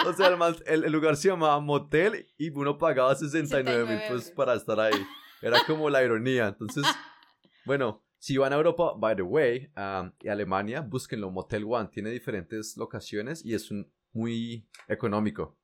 o 0.07 0.13
sea, 0.13 0.29
el, 0.67 0.85
el, 0.85 0.93
lugar 0.93 1.17
se 1.17 1.29
llamaba 1.29 1.59
Motel 1.61 2.29
y 2.37 2.51
uno 2.51 2.79
pagaba 2.79 3.15
69 3.15 3.85
mil 3.87 3.99
pesos 4.09 4.31
para 4.31 4.55
estar 4.55 4.79
ahí. 4.79 4.95
Era 5.41 5.59
como 5.67 5.91
la 5.91 6.03
ironía. 6.03 6.49
Entonces, 6.49 6.85
bueno, 7.65 8.05
si 8.19 8.37
van 8.37 8.53
a 8.53 8.57
Europa, 8.57 8.95
by 8.97 9.17
the 9.17 9.23
way, 9.23 9.73
y 10.21 10.29
Alemania, 10.29 10.81
búsquenlo. 10.81 11.31
Motel 11.31 11.65
One 11.69 11.89
tiene 11.93 12.11
diferentes 12.11 12.77
locaciones 12.77 13.45
y 13.45 13.55
es 13.55 13.71
un, 13.71 13.93
muy 14.13 14.69
económico. 14.89 15.59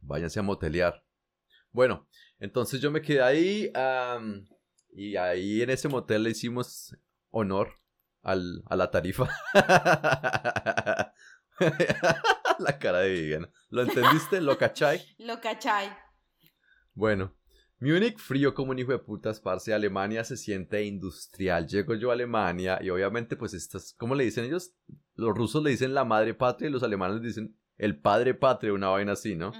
Váyanse 0.00 0.38
a 0.38 0.42
motelear. 0.42 1.04
Bueno, 1.72 2.06
entonces 2.38 2.80
yo 2.80 2.90
me 2.90 3.02
quedé 3.02 3.22
ahí 3.22 3.72
y 4.90 5.16
ahí 5.16 5.62
en 5.62 5.70
ese 5.70 5.88
motel 5.88 6.22
le 6.22 6.30
hicimos 6.30 6.96
honor 7.30 7.72
al, 8.22 8.62
a 8.66 8.76
la 8.76 8.90
tarifa. 8.90 9.28
la 12.58 12.78
cara 12.78 13.00
de 13.00 13.12
Viviana. 13.12 13.50
¿Lo 13.70 13.82
entendiste? 13.82 14.40
¿Lo 14.40 14.56
cachai? 14.58 15.00
Lo 15.18 15.40
cachai. 15.40 15.88
Bueno, 16.92 17.34
Múnich, 17.80 18.18
frío 18.18 18.54
como 18.54 18.70
un 18.70 18.78
hijo 18.78 18.92
de 18.92 18.98
putas, 18.98 19.40
parce. 19.40 19.74
Alemania 19.74 20.24
se 20.24 20.36
siente 20.36 20.84
industrial. 20.84 21.66
Llego 21.66 21.94
yo 21.94 22.10
a 22.10 22.14
Alemania 22.14 22.78
y 22.82 22.88
obviamente, 22.90 23.36
pues, 23.36 23.52
estas, 23.52 23.94
¿cómo 23.98 24.14
le 24.14 24.24
dicen 24.24 24.44
ellos? 24.44 24.74
Los 25.16 25.36
rusos 25.36 25.62
le 25.62 25.70
dicen 25.70 25.92
la 25.92 26.04
madre 26.04 26.34
patria 26.34 26.68
y 26.68 26.72
los 26.72 26.82
alemanes 26.82 27.20
dicen 27.20 27.56
el 27.76 28.00
padre 28.00 28.34
patria, 28.34 28.72
una 28.72 28.88
vaina 28.88 29.12
así, 29.12 29.34
¿no? 29.34 29.52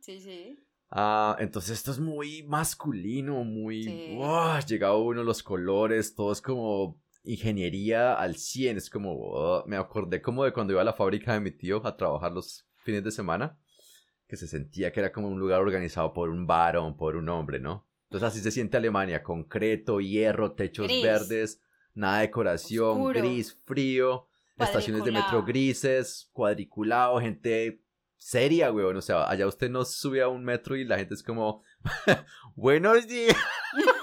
Sí, 0.00 0.20
sí. 0.20 0.58
Ah, 0.90 1.36
entonces 1.38 1.72
esto 1.72 1.90
es 1.90 1.98
muy 1.98 2.42
masculino, 2.44 3.44
muy... 3.44 3.82
Sí. 3.82 4.18
llega 4.66 4.96
uno, 4.96 5.22
los 5.22 5.42
colores, 5.42 6.14
todo 6.14 6.32
es 6.32 6.40
como 6.40 6.98
ingeniería 7.28 8.14
al 8.14 8.36
100, 8.36 8.78
es 8.78 8.90
como... 8.90 9.62
me 9.66 9.76
acordé 9.76 10.22
como 10.22 10.44
de 10.44 10.52
cuando 10.52 10.72
iba 10.72 10.82
a 10.82 10.84
la 10.84 10.92
fábrica 10.92 11.34
de 11.34 11.40
mi 11.40 11.50
tío 11.50 11.86
a 11.86 11.96
trabajar 11.96 12.32
los 12.32 12.66
fines 12.84 13.04
de 13.04 13.10
semana 13.10 13.58
que 14.26 14.36
se 14.36 14.46
sentía 14.46 14.92
que 14.92 15.00
era 15.00 15.10
como 15.10 15.28
un 15.28 15.40
lugar 15.40 15.60
organizado 15.60 16.12
por 16.12 16.28
un 16.28 16.46
varón, 16.46 16.96
por 16.96 17.16
un 17.16 17.28
hombre, 17.30 17.58
¿no? 17.58 17.88
Entonces 18.04 18.28
así 18.28 18.40
se 18.40 18.50
siente 18.50 18.76
Alemania, 18.76 19.22
concreto, 19.22 20.00
hierro, 20.00 20.52
techos 20.52 20.88
verdes, 21.02 21.62
nada 21.94 22.18
de 22.18 22.26
decoración, 22.26 23.08
gris, 23.12 23.58
frío, 23.64 24.28
estaciones 24.58 25.04
de 25.04 25.12
metro 25.12 25.44
grises, 25.44 26.30
cuadriculado, 26.32 27.20
gente 27.20 27.82
seria, 28.16 28.70
weón. 28.72 28.96
O 28.96 29.02
sea, 29.02 29.28
allá 29.28 29.46
usted 29.46 29.70
no 29.70 29.84
sube 29.84 30.22
a 30.22 30.28
un 30.28 30.44
metro 30.44 30.76
y 30.76 30.84
la 30.84 30.98
gente 30.98 31.14
es 31.14 31.22
como, 31.22 31.62
buenos 32.54 33.06
días. 33.06 33.36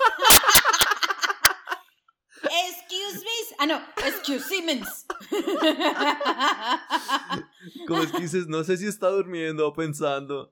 Ah, 3.65 3.67
no, 3.67 3.81
excuse 4.05 4.45
Siemens. 4.47 5.07
Como 7.87 8.03
es 8.03 8.11
que 8.11 8.21
dices, 8.21 8.45
no 8.47 8.63
sé 8.63 8.77
si 8.77 8.85
está 8.85 9.09
durmiendo 9.09 9.67
o 9.67 9.73
pensando. 9.73 10.51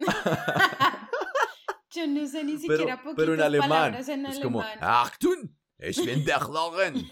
Yo 1.92 2.08
no 2.08 2.26
sé 2.26 2.44
ni 2.44 2.58
siquiera 2.58 3.00
pero, 3.04 3.16
pero 3.16 3.36
en 3.36 3.42
alemán. 3.42 3.94
es 3.94 4.40
como, 4.40 4.64
Achtung, 4.82 5.56
ich 5.78 6.04
bin 6.04 6.26
Berloren. 6.26 6.96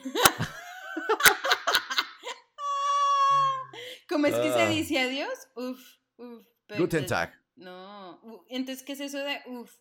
¿Cómo 4.09 4.25
es 4.25 4.33
que 4.33 4.51
se 4.51 4.61
ah. 4.61 4.69
dice 4.69 4.99
adiós? 4.99 5.49
Uf, 5.55 5.79
uf. 6.17 6.43
Guten 6.79 7.05
Tag. 7.05 7.31
No, 7.55 8.19
entonces, 8.49 8.83
¿qué 8.83 8.93
es 8.93 9.01
eso 9.01 9.19
de 9.19 9.39
uf? 9.45 9.71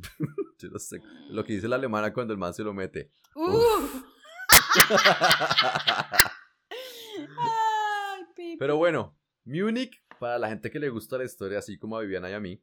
Yo 0.58 0.68
no 0.68 0.80
sé. 0.80 1.00
Lo 1.28 1.44
que 1.44 1.52
dice 1.52 1.68
la 1.68 1.76
alemana 1.76 2.12
cuando 2.12 2.32
el 2.32 2.40
man 2.40 2.54
se 2.54 2.64
lo 2.64 2.74
mete. 2.74 3.12
Uf. 3.36 4.02
Pero 8.58 8.76
bueno, 8.76 9.16
Múnich, 9.44 10.02
para 10.18 10.38
la 10.38 10.48
gente 10.48 10.70
que 10.70 10.78
le 10.78 10.90
gusta 10.90 11.18
la 11.18 11.24
historia, 11.24 11.58
así 11.58 11.78
como 11.78 11.96
a 11.96 12.02
Viviana 12.02 12.30
y 12.30 12.34
a 12.34 12.40
mí, 12.40 12.62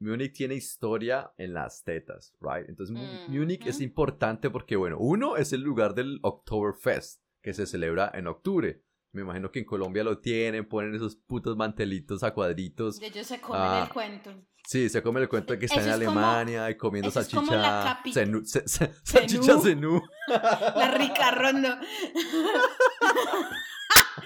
Múnich 0.00 0.32
tiene 0.32 0.54
historia 0.54 1.32
en 1.36 1.52
las 1.52 1.84
tetas, 1.84 2.34
right? 2.40 2.68
Entonces, 2.68 2.96
Múnich 3.28 3.66
es 3.66 3.80
importante 3.80 4.48
porque, 4.48 4.76
bueno, 4.76 4.96
uno 4.98 5.36
es 5.36 5.52
el 5.52 5.60
lugar 5.60 5.94
del 5.94 6.18
Oktoberfest, 6.22 7.22
que 7.42 7.52
se 7.52 7.66
celebra 7.66 8.10
en 8.14 8.26
octubre. 8.26 8.82
Me 9.12 9.22
imagino 9.22 9.50
que 9.50 9.58
en 9.58 9.64
Colombia 9.64 10.04
lo 10.04 10.18
tienen, 10.18 10.68
ponen 10.68 10.94
esos 10.94 11.16
putos 11.16 11.56
mantelitos 11.56 12.22
a 12.22 12.32
cuadritos. 12.32 13.00
De 13.00 13.06
ellos 13.06 13.26
se 13.26 13.40
comen 13.40 13.60
el 13.60 13.68
ah, 13.68 13.90
cuento. 13.92 14.32
Sí, 14.66 14.88
se 14.88 15.02
come 15.02 15.20
el 15.20 15.28
cuento 15.28 15.52
de 15.52 15.58
que 15.58 15.66
está 15.66 15.82
en 15.82 15.88
Alemania 15.88 16.70
y 16.70 16.76
comiendo 16.76 17.10
salchicha. 17.10 18.02
Zenú, 18.12 18.42
salchicha 18.44 19.58
zenú. 19.58 20.00
La 20.28 20.90
rica. 20.92 21.34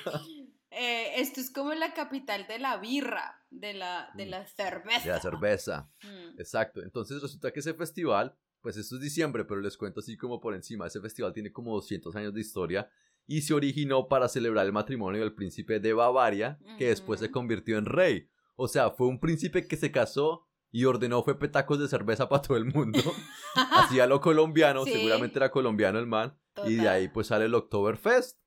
Eh, 0.77 1.21
esto 1.21 1.41
es 1.41 1.51
como 1.51 1.73
la 1.73 1.95
capital 1.95 2.49
de 2.49 2.59
la 2.59 2.79
birra, 2.79 3.41
de 3.49 3.75
la, 3.75 4.11
de 4.15 4.27
la 4.27 4.45
cerveza. 4.45 5.05
De 5.05 5.09
la 5.09 5.21
cerveza. 5.21 5.89
Mm. 6.03 6.41
Exacto. 6.41 6.83
Entonces 6.83 7.23
resulta 7.23 7.53
que 7.53 7.61
ese 7.61 7.75
festival, 7.75 8.37
pues 8.65 8.79
esto 8.79 8.95
es 8.95 9.03
diciembre, 9.03 9.45
pero 9.45 9.61
les 9.61 9.77
cuento 9.77 10.01
así 10.01 10.17
como 10.17 10.41
por 10.41 10.55
encima. 10.55 10.87
Ese 10.87 10.99
festival 10.99 11.35
tiene 11.35 11.53
como 11.53 11.75
200 11.75 12.17
años 12.17 12.33
de 12.33 12.41
historia 12.41 12.91
y 13.27 13.43
se 13.43 13.53
originó 13.53 14.09
para 14.09 14.27
celebrar 14.27 14.65
el 14.65 14.73
matrimonio 14.73 15.21
del 15.21 15.35
príncipe 15.35 15.81
de 15.81 15.93
Bavaria, 15.93 16.59
que 16.79 16.89
después 16.89 17.21
se 17.21 17.31
convirtió 17.31 17.77
en 17.77 17.85
rey. 17.85 18.31
O 18.57 18.67
sea, 18.67 18.89
fue 18.89 19.07
un 19.07 19.21
príncipe 19.21 19.69
que 19.69 19.77
se 19.77 19.93
casó 19.93 20.49
y 20.73 20.87
ordenó 20.87 21.23
fue 21.23 21.39
petacos 21.39 21.79
de 21.79 21.89
cerveza 21.89 22.27
para 22.31 22.41
todo 22.41 22.57
el 22.57 22.65
mundo. 22.65 23.01
Hacía 23.55 24.07
lo 24.07 24.23
colombiano, 24.23 24.87
seguramente 24.87 25.39
era 25.39 25.51
colombiano 25.51 25.99
el 25.99 26.07
man. 26.07 26.35
Y 26.65 26.77
de 26.77 26.89
ahí 26.89 27.09
pues 27.09 27.27
sale 27.27 27.45
el 27.45 27.55
Oktoberfest. 27.55 28.39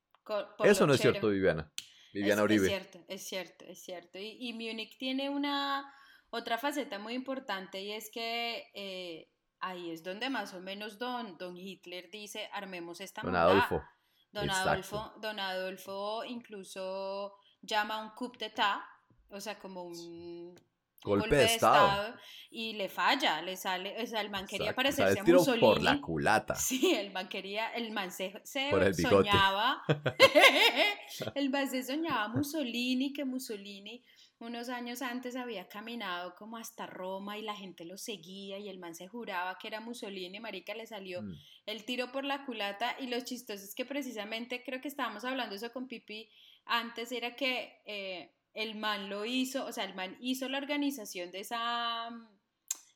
Eso 0.64 0.88
no 0.88 0.96
es 0.96 1.00
cierto, 1.00 1.30
Viviana. 1.30 1.72
Viviana 2.12 2.42
Uribe. 2.42 2.66
Es 2.66 2.72
cierto, 2.72 3.06
es 3.08 3.24
cierto, 3.24 3.66
es 3.66 3.84
cierto. 3.84 4.18
Y, 4.18 4.50
y 4.50 4.54
Múnich 4.54 4.98
tiene 4.98 5.30
una 5.30 5.94
otra 6.32 6.58
faceta 6.58 6.98
muy 6.98 7.14
importante 7.14 7.82
y 7.82 7.92
es 7.92 8.10
que 8.12 8.66
eh, 8.74 9.30
ahí 9.60 9.92
es 9.92 10.04
donde 10.04 10.30
más 10.30 10.54
o 10.54 10.60
menos 10.60 10.98
don, 10.98 11.38
don 11.38 11.58
Hitler 11.58 12.10
dice 12.12 12.50
armemos 12.54 13.02
esta 13.02 13.22
Don 13.22 13.36
Adolfo. 13.36 13.84
Don 14.32 14.50
Adolfo, 14.50 15.14
don 15.22 15.40
Adolfo 15.40 16.24
incluso 16.26 17.38
llama 17.62 18.02
un 18.02 18.12
coup 18.12 18.38
d'état, 18.38 18.84
o 19.30 19.40
sea, 19.40 19.58
como 19.58 19.84
un 19.84 20.56
golpe, 21.04 21.36
de, 21.36 21.46
estado. 21.46 22.16
y 22.50 22.74
le 22.74 22.90
falla, 22.90 23.42
le 23.42 23.56
sale, 23.56 24.02
o 24.02 24.06
sea, 24.06 24.22
el 24.22 24.30
man 24.30 24.46
quería 24.46 24.74
parecerse 24.74 25.20
a 25.20 25.24
Mussolini. 25.24 25.62
por 25.62 25.82
la 25.82 26.02
culata. 26.02 26.56
Sí, 26.56 26.94
el 26.94 27.12
man 27.12 27.30
quería, 27.30 27.74
el 27.74 27.92
man 27.92 28.12
se, 28.12 28.34
soñaba, 28.44 29.84
el 31.36 31.50
man 31.50 31.70
se 31.70 31.84
soñaba 31.84 32.28
Mussolini, 32.30 33.14
que 33.14 33.26
Mussolini 33.26 34.04
unos 34.40 34.70
años 34.70 35.02
antes 35.02 35.36
había 35.36 35.68
caminado 35.68 36.36
como 36.36 36.58
hasta 36.58 36.86
Roma 36.86 37.38
y 37.38 37.42
la 37.42 37.56
gente 37.56 37.86
lo 37.86 37.98
seguía 37.98 38.60
y 38.60 38.70
el 38.70 38.78
man 38.78 38.94
se 38.94 39.08
juraba 39.08 39.58
que 39.58 39.68
era 39.68 39.80
Mussolini, 39.80 40.40
marica, 40.40 40.76
le 40.76 40.86
salió 40.86 41.24
mm. 41.24 41.34
el 41.66 41.86
tiro 41.86 42.12
por 42.12 42.24
la 42.24 42.46
culata 42.46 42.96
y 43.00 43.08
lo 43.08 43.20
chistoso 43.22 43.64
es 43.64 43.74
que 43.74 43.86
precisamente 43.86 44.64
creo 44.64 44.80
que 44.80 44.88
estábamos 44.88 45.26
hablando 45.26 45.56
eso 45.56 45.72
con 45.74 45.88
Pipi 45.88 46.30
antes, 46.66 47.12
era 47.12 47.36
que 47.36 47.82
eh, 47.86 48.32
el 48.54 48.76
man 48.76 49.10
lo 49.10 49.26
hizo, 49.26 49.66
o 49.66 49.72
sea, 49.72 49.86
el 49.86 49.96
man 49.96 50.18
hizo 50.20 50.50
la 50.50 50.58
organización 50.58 51.32
de 51.32 51.40
esa... 51.40 52.10
Mm, 52.10 52.28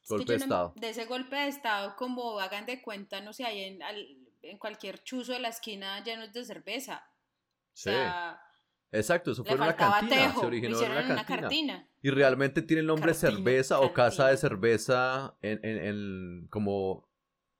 golpe 0.09 0.33
de 0.33 0.37
Estado. 0.39 0.73
De 0.75 0.89
ese 0.89 1.05
golpe 1.05 1.35
de 1.35 1.47
Estado, 1.47 1.95
como 1.95 2.39
hagan 2.39 2.65
de 2.65 2.81
cuenta, 2.81 3.21
no 3.21 3.33
sé, 3.33 3.45
hay 3.45 3.61
en, 3.63 3.79
en 4.41 4.57
cualquier 4.57 5.03
chuzo 5.03 5.33
de 5.33 5.39
la 5.39 5.49
esquina 5.49 6.03
llenos 6.03 6.33
de 6.33 6.43
cerveza. 6.43 7.07
Sí. 7.73 7.89
O 7.89 7.93
sea, 7.93 8.41
Exacto, 8.91 9.31
eso 9.31 9.45
fue 9.45 9.55
una 9.55 9.75
cantina, 9.75 10.33
se 10.33 10.45
originó 10.45 10.81
en 10.81 10.91
una, 10.91 11.25
cantina. 11.25 11.87
Y 12.01 12.09
realmente 12.09 12.61
tiene 12.61 12.81
el 12.81 12.87
nombre 12.87 13.13
cerveza 13.13 13.79
o 13.79 13.93
casa 13.93 14.27
de 14.27 14.37
cerveza 14.37 15.37
en, 15.41 15.63
en, 15.63 16.47
como, 16.49 17.09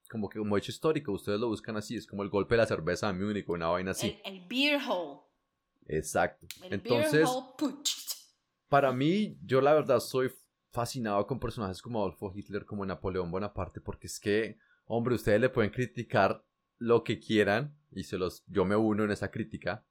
como 0.10 0.28
que 0.28 0.40
como 0.40 0.58
hecho 0.58 0.72
histórico, 0.72 1.14
ustedes 1.14 1.40
lo 1.40 1.48
buscan 1.48 1.78
así, 1.78 1.96
es 1.96 2.06
como 2.06 2.24
el 2.24 2.30
golpe 2.30 2.56
de 2.56 2.60
la 2.60 2.68
cerveza 2.68 3.08
de 3.08 3.14
Múnich 3.14 3.48
o 3.48 3.54
una 3.54 3.70
vaina 3.70 3.92
así. 3.92 4.20
El, 4.26 4.46
beer 4.48 4.82
hole. 4.86 5.22
Exacto. 5.88 6.48
Entonces, 6.70 7.30
para 8.68 8.92
mí, 8.92 9.38
yo 9.42 9.62
la 9.62 9.74
verdad 9.74 10.02
soy 10.02 10.32
fascinado 10.72 11.26
con 11.28 11.40
personajes 11.40 11.82
como 11.82 12.00
Adolfo 12.00 12.32
Hitler, 12.36 12.66
como 12.66 12.86
Napoleón 12.86 13.32
Bonaparte, 13.32 13.80
porque 13.80 14.08
es 14.08 14.20
que, 14.20 14.58
hombre, 14.86 15.16
ustedes 15.16 15.40
le 15.40 15.50
pueden 15.50 15.72
criticar 15.72 16.44
lo 16.78 17.04
que 17.06 17.20
quieran 17.20 17.78
y 17.92 18.04
se 18.04 18.18
los, 18.18 18.44
yo 18.48 18.66
me 18.66 18.76
uno 18.76 19.06
en 19.06 19.12
esa 19.12 19.32
crítica, 19.32 19.86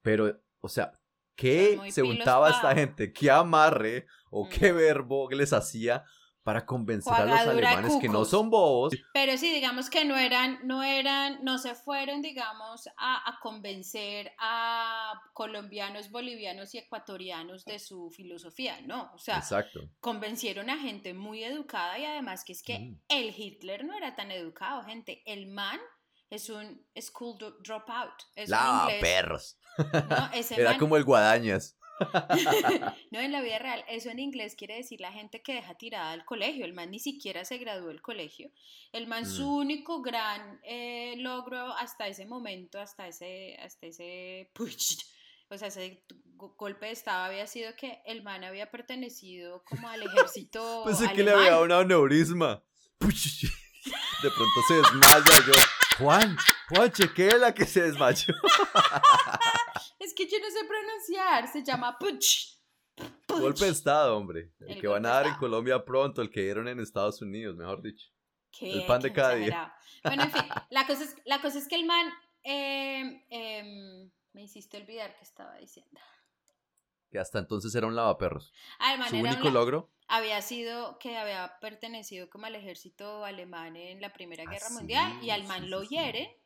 pero 0.00 0.40
o 0.60 0.68
sea, 0.68 0.92
¿qué 1.36 1.78
se 1.90 2.02
untaba 2.02 2.50
esta 2.50 2.74
gente? 2.74 3.12
¿Qué 3.12 3.30
amarre 3.30 4.06
o 4.30 4.48
qué 4.48 4.72
verbo 4.72 5.28
les 5.30 5.52
hacía 5.52 6.04
para 6.46 6.64
convencer 6.64 7.12
a 7.12 7.26
los 7.26 7.40
alemanes 7.40 7.96
que 8.00 8.08
no 8.08 8.24
son 8.24 8.50
bobos? 8.50 8.94
Pero 9.12 9.36
sí, 9.36 9.52
digamos 9.52 9.90
que 9.90 10.04
no 10.04 10.16
eran, 10.16 10.60
no 10.62 10.84
eran, 10.84 11.42
no 11.42 11.58
se 11.58 11.74
fueron, 11.74 12.22
digamos, 12.22 12.88
a, 12.96 13.36
convencer 13.42 14.30
a 14.38 15.20
colombianos, 15.34 16.10
bolivianos 16.10 16.72
y 16.74 16.78
ecuatorianos 16.78 17.64
de 17.64 17.80
su 17.80 18.10
filosofía, 18.10 18.80
¿no? 18.82 19.10
O 19.12 19.18
sea, 19.18 19.42
convencieron 19.98 20.70
a 20.70 20.78
gente 20.78 21.14
muy 21.14 21.42
educada 21.42 21.98
y 21.98 22.04
además 22.04 22.44
que 22.44 22.52
es 22.52 22.62
que 22.62 22.78
mm. 22.78 23.00
el 23.08 23.34
Hitler 23.36 23.84
no 23.84 23.96
era 23.96 24.14
tan 24.14 24.30
educado, 24.30 24.84
gente. 24.84 25.22
El 25.26 25.48
man 25.48 25.80
es 26.30 26.50
un 26.50 26.84
school 27.00 27.38
dropout. 27.62 28.22
Es 28.34 28.48
la 28.48 28.88
perros. 29.00 29.58
Era 30.56 30.78
como 30.78 30.96
el 30.96 31.04
guadañas. 31.04 31.76
no, 33.10 33.20
en 33.20 33.32
la 33.32 33.40
vida 33.40 33.58
real, 33.58 33.82
eso 33.88 34.10
en 34.10 34.18
inglés 34.18 34.54
quiere 34.54 34.76
decir 34.76 35.00
la 35.00 35.12
gente 35.12 35.42
que 35.42 35.54
deja 35.54 35.74
tirada 35.74 36.12
al 36.12 36.24
colegio. 36.24 36.64
El 36.64 36.74
man 36.74 36.90
ni 36.90 36.98
siquiera 36.98 37.44
se 37.44 37.58
graduó 37.58 37.88
del 37.88 38.02
colegio. 38.02 38.50
El 38.92 39.06
man, 39.06 39.26
su 39.26 39.46
mm. 39.46 39.56
único 39.56 40.02
gran 40.02 40.60
eh, 40.62 41.14
logro 41.18 41.72
hasta 41.74 42.08
ese 42.08 42.26
momento, 42.26 42.78
hasta 42.80 43.08
ese, 43.08 43.56
hasta 43.62 43.86
ese, 43.86 44.50
o 45.48 45.58
sea, 45.58 45.68
ese 45.68 46.04
golpe 46.36 46.86
de 46.86 46.92
estado 46.92 47.24
había 47.24 47.46
sido 47.46 47.74
que 47.76 48.02
el 48.04 48.22
man 48.22 48.44
había 48.44 48.70
pertenecido 48.70 49.62
como 49.64 49.88
al 49.88 50.02
ejército. 50.02 50.82
Pensé 50.86 51.12
que 51.12 51.22
le 51.22 51.30
había 51.32 51.52
dado 51.52 51.64
un 51.64 51.72
aneurisma. 51.72 52.62
De 53.00 54.30
pronto 54.30 54.60
se 54.68 54.74
desmaya 54.74 55.46
yo. 55.46 55.85
Juan, 55.98 56.36
Juan, 56.68 56.92
chequea 56.92 57.38
la 57.38 57.54
que 57.54 57.64
se 57.64 57.82
desmayó. 57.82 58.34
es 59.98 60.14
que 60.14 60.26
yo 60.28 60.38
no 60.38 60.50
sé 60.50 60.64
pronunciar, 60.66 61.48
se 61.48 61.64
llama 61.64 61.98
Puch. 61.98 62.56
Golpe 63.28 63.64
de 63.64 63.70
Estado, 63.70 64.16
hombre. 64.16 64.52
El, 64.60 64.80
que 64.80 64.86
van 64.86 65.06
a 65.06 65.10
dar 65.10 65.26
en 65.26 65.34
Colombia 65.34 65.84
pronto, 65.84 66.22
el 66.22 66.30
que 66.30 66.42
dieron 66.42 66.68
en 66.68 66.80
Estados 66.80 67.20
Unidos, 67.22 67.56
mejor 67.56 67.82
dicho. 67.82 68.08
el 68.60 68.84
pan 68.86 69.00
de 69.00 69.12
cada 69.12 69.34
día. 69.34 69.74
Bueno, 70.02 70.24
en 70.24 70.32
fin, 70.32 70.42
la 70.70 70.86
cosa 70.86 71.04
es, 71.04 71.16
la 71.24 71.40
cosa 71.40 71.58
es 71.58 71.68
que 71.68 71.76
el 71.76 71.84
man. 71.84 72.12
Em, 72.42 73.22
em, 73.28 74.10
me 74.32 74.42
hiciste 74.42 74.76
olvidar 74.76 75.16
que 75.16 75.24
estaba 75.24 75.56
diciendo. 75.56 76.00
Que 77.16 77.20
hasta 77.20 77.38
entonces 77.38 77.74
era 77.74 77.86
un 77.86 77.96
lavaperros. 77.96 78.52
Ah, 78.78 79.08
Su 79.08 79.16
único 79.16 79.48
logro 79.48 79.90
había 80.06 80.42
sido 80.42 80.98
que 80.98 81.16
había 81.16 81.58
pertenecido 81.62 82.28
como 82.28 82.44
al 82.44 82.56
ejército 82.56 83.24
alemán 83.24 83.74
en 83.74 84.02
la 84.02 84.12
Primera 84.12 84.44
ah, 84.46 84.50
Guerra 84.50 84.68
Mundial 84.68 85.18
y 85.22 85.30
al 85.30 85.44
man 85.44 85.70
lo 85.70 85.82
hiere 85.82 86.42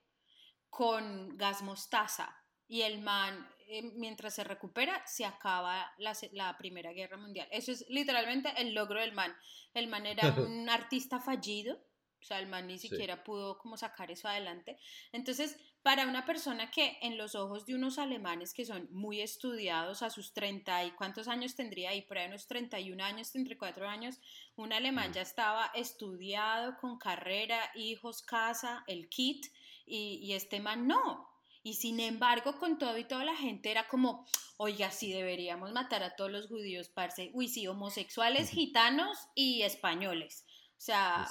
con 0.68 1.36
gas 1.36 1.62
mostaza 1.62 2.36
y 2.68 2.82
el 2.82 3.00
man 3.00 3.48
eh, 3.66 3.82
mientras 3.96 4.36
se 4.36 4.44
recupera 4.44 5.04
se 5.08 5.24
acaba 5.24 5.92
la, 5.98 6.16
la, 6.30 6.56
Primera 6.56 6.92
Guerra 6.92 7.16
Mundial. 7.16 7.48
Eso 7.50 7.72
es 7.72 7.84
literalmente 7.88 8.52
el 8.56 8.72
logro 8.72 9.00
del 9.00 9.12
man. 9.12 9.34
El 9.74 9.88
man 9.88 10.06
era 10.06 10.22
un 10.38 10.70
artista 10.70 11.18
fallido, 11.18 11.80
o 12.20 12.24
sea, 12.24 12.38
el 12.38 12.46
man 12.46 12.66
ni 12.66 12.78
siquiera 12.78 13.24
pudo 13.24 13.58
como 13.58 13.76
sacar 13.76 14.10
eso 14.10 14.28
adelante. 14.28 14.78
Entonces, 15.12 15.56
para 15.82 16.06
una 16.06 16.26
persona 16.26 16.70
que 16.70 16.98
en 17.00 17.16
los 17.16 17.34
ojos 17.34 17.64
de 17.64 17.74
unos 17.74 17.98
alemanes 17.98 18.52
que 18.52 18.66
son 18.66 18.88
muy 18.90 19.20
estudiados 19.20 20.02
a 20.02 20.10
sus 20.10 20.34
30 20.34 20.84
y 20.84 20.90
cuántos 20.92 21.28
años 21.28 21.54
tendría 21.54 21.90
ahí, 21.90 22.02
por 22.02 22.18
ahí 22.18 22.28
unos 22.28 22.46
31 22.46 23.02
años, 23.02 23.32
34 23.32 23.88
años, 23.88 24.20
un 24.56 24.72
alemán 24.72 25.12
ya 25.12 25.22
estaba 25.22 25.70
estudiado 25.74 26.76
con 26.76 26.98
carrera, 26.98 27.58
hijos, 27.74 28.22
casa, 28.22 28.84
el 28.86 29.08
kit, 29.08 29.46
y, 29.90 30.32
este 30.34 30.60
man 30.60 30.86
no. 30.86 31.28
Y 31.62 31.74
sin 31.74 32.00
embargo, 32.00 32.58
con 32.58 32.78
todo 32.78 32.96
y 32.96 33.04
toda 33.04 33.24
la 33.24 33.36
gente 33.36 33.70
era 33.70 33.88
como, 33.88 34.24
oiga, 34.56 34.90
sí 34.90 35.12
deberíamos 35.12 35.72
matar 35.72 36.02
a 36.02 36.16
todos 36.16 36.30
los 36.30 36.46
judíos, 36.46 36.88
parce. 36.88 37.30
Uy, 37.34 37.48
sí, 37.48 37.66
homosexuales, 37.66 38.50
gitanos 38.50 39.18
y 39.34 39.62
españoles. 39.62 40.46
O 40.78 40.82
sea, 40.82 41.28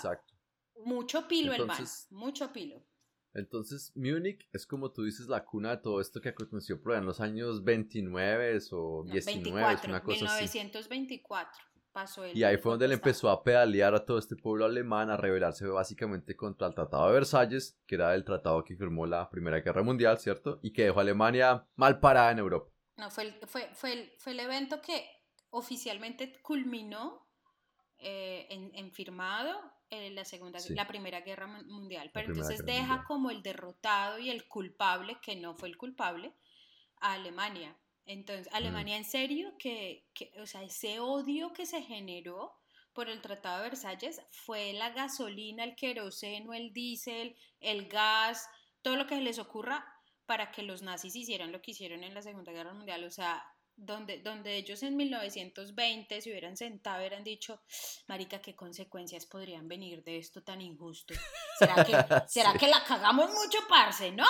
mucho 0.86 1.28
pilo 1.28 1.54
el 1.54 1.66
man, 1.66 1.86
mucho 2.10 2.52
pilo. 2.52 2.84
Entonces, 3.34 3.92
Múnich 3.96 4.48
es 4.52 4.66
como 4.66 4.92
tú 4.92 5.04
dices 5.04 5.28
la 5.28 5.46
cuna 5.46 5.72
de 5.72 5.78
todo 5.78 6.02
esto 6.02 6.20
que 6.20 6.30
aconteció 6.30 6.82
por 6.82 6.96
en 6.96 7.06
los 7.06 7.20
años 7.20 7.64
29 7.64 8.60
o 8.72 9.04
19, 9.04 9.52
24, 9.52 9.90
una 9.90 10.02
cosa 10.02 10.26
1924 10.26 11.70
pasó 11.92 12.24
el 12.24 12.36
Y 12.36 12.44
ahí 12.44 12.58
fue 12.58 12.72
donde 12.72 12.86
él 12.86 12.92
empezó 12.94 13.30
a 13.30 13.44
pedalear 13.44 13.94
a 13.94 14.06
todo 14.06 14.18
este 14.18 14.36
pueblo 14.36 14.66
alemán, 14.66 15.10
a 15.10 15.18
rebelarse 15.18 15.66
básicamente 15.68 16.36
contra 16.36 16.68
el 16.68 16.74
Tratado 16.74 17.08
de 17.08 17.14
Versalles, 17.14 17.80
que 17.86 17.96
era 17.96 18.16
el 18.16 18.24
tratado 18.24 18.64
que 18.64 18.76
firmó 18.76 19.06
la 19.06 19.30
Primera 19.30 19.60
Guerra 19.60 19.84
Mundial, 19.84 20.20
¿cierto? 20.20 20.60
Y 20.62 20.72
que 20.74 20.86
dejó 20.86 21.00
a 21.00 21.02
Alemania 21.04 21.68
mal 21.76 22.00
parada 22.00 22.32
en 22.32 22.40
Europa. 22.40 22.72
No, 22.98 23.10
fue 23.10 23.24
el, 23.26 23.34
fue, 23.48 23.70
fue 23.74 23.94
el, 23.94 24.12
fue 24.18 24.34
el 24.34 24.40
evento 24.40 24.82
que 24.82 25.08
oficialmente 25.52 26.34
culminó 26.42 27.28
eh, 27.98 28.48
en, 28.50 28.72
en 28.76 28.92
firmado 28.92 29.79
la, 29.92 30.26
segunda, 30.26 30.60
la 30.70 30.88
Primera 30.88 31.22
Guerra 31.22 31.48
Mundial, 31.48 32.12
pero 32.14 32.28
entonces 32.30 32.66
deja 32.66 33.04
como 33.06 33.32
el 33.32 33.42
derrotado 33.42 34.20
y 34.20 34.30
el 34.30 34.48
culpable, 34.48 35.18
que 35.22 35.36
no 35.36 35.56
fue 35.56 35.70
el 35.70 35.78
culpable, 35.78 36.34
a 37.02 37.14
Alemania. 37.14 37.78
Entonces, 38.06 38.48
mm. 38.52 38.56
Alemania 38.56 38.98
en 38.98 39.06
serio, 39.06 39.56
que, 39.58 40.08
que, 40.14 40.32
o 40.42 40.46
sea, 40.46 40.64
ese 40.64 41.00
odio 41.00 41.54
que 41.54 41.66
se 41.66 41.82
generó 41.82 42.56
por 42.94 43.10
el 43.10 43.22
Tratado 43.22 43.58
de 43.58 43.70
Versalles 43.70 44.22
fue 44.32 44.74
la 44.74 44.90
gasolina, 44.92 45.64
el 45.64 45.76
queroseno, 45.76 46.54
el 46.54 46.74
diésel, 46.74 47.36
el 47.60 47.88
gas, 47.88 48.48
todo 48.82 48.96
lo 48.96 49.08
que 49.08 49.16
se 49.16 49.22
les 49.22 49.40
ocurra 49.40 49.86
para 50.26 50.52
que 50.52 50.64
los 50.64 50.82
nazis 50.82 51.16
hicieran 51.16 51.52
lo 51.52 51.62
que 51.62 51.72
hicieron 51.72 52.04
en 52.04 52.14
la 52.14 52.22
Segunda 52.22 52.52
Guerra 52.52 52.74
Mundial. 52.74 53.04
O 53.04 53.12
sea, 53.12 53.44
donde, 53.80 54.20
donde 54.20 54.56
ellos 54.58 54.84
en 54.84 54.98
1920 54.98 56.22
se 56.22 56.30
hubieran 56.30 56.58
sentado 56.58 56.98
y 56.98 57.02
hubieran 57.02 57.24
dicho, 57.24 57.62
Marica, 58.08 58.40
¿qué 58.42 58.56
consecuencias 58.56 59.26
podrían 59.26 59.68
venir 59.68 60.04
de 60.04 60.18
esto 60.18 60.44
tan 60.44 60.62
injusto? 60.62 61.14
¿Será 61.58 61.84
que, 61.84 61.94
¿será 62.28 62.54
que 62.54 62.68
la 62.68 62.84
cagamos 62.84 63.30
mucho, 63.32 63.60
parce? 63.68 64.12
No, 64.12 64.26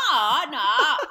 no, 0.51 0.61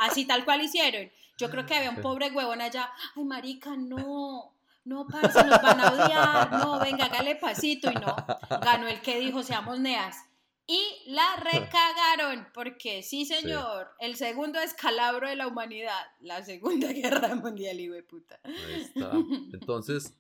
así 0.01 0.27
tal 0.27 0.45
cual 0.45 0.63
hicieron. 0.63 1.11
Yo 1.37 1.51
creo 1.51 1.67
que 1.67 1.75
había 1.75 1.91
un 1.91 2.01
pobre 2.01 2.31
huevón 2.31 2.61
allá, 2.61 2.91
ay, 3.17 3.25
Marica, 3.25 3.77
no, 3.77 4.55
no, 4.85 5.07
parce, 5.07 5.45
nos 5.45 5.63
van 5.63 5.81
a 5.81 5.93
odiar, 5.93 6.53
no, 6.53 6.79
venga, 6.81 7.07
hágale 7.07 7.37
pasito, 7.37 7.91
y 7.91 7.95
no, 7.95 8.15
ganó 8.61 8.89
el 8.89 9.01
que 9.01 9.19
dijo, 9.19 9.43
seamos 9.43 9.79
neas. 9.79 10.28
Y 10.71 11.11
la 11.11 11.37
recagaron, 11.37 12.47
porque 12.53 13.03
sí, 13.03 13.25
señor, 13.25 13.89
el 14.01 14.17
segundo 14.17 14.61
escalabro 14.61 15.27
de 15.27 15.35
la 15.35 15.49
humanidad, 15.49 16.05
la 16.21 16.45
Segunda 16.45 16.93
Guerra 16.93 17.35
Mundial, 17.37 17.81
y 17.81 17.89
puta. 18.03 18.39
Ahí 18.45 18.83
está. 18.83 19.13
Entonces, 19.55 20.15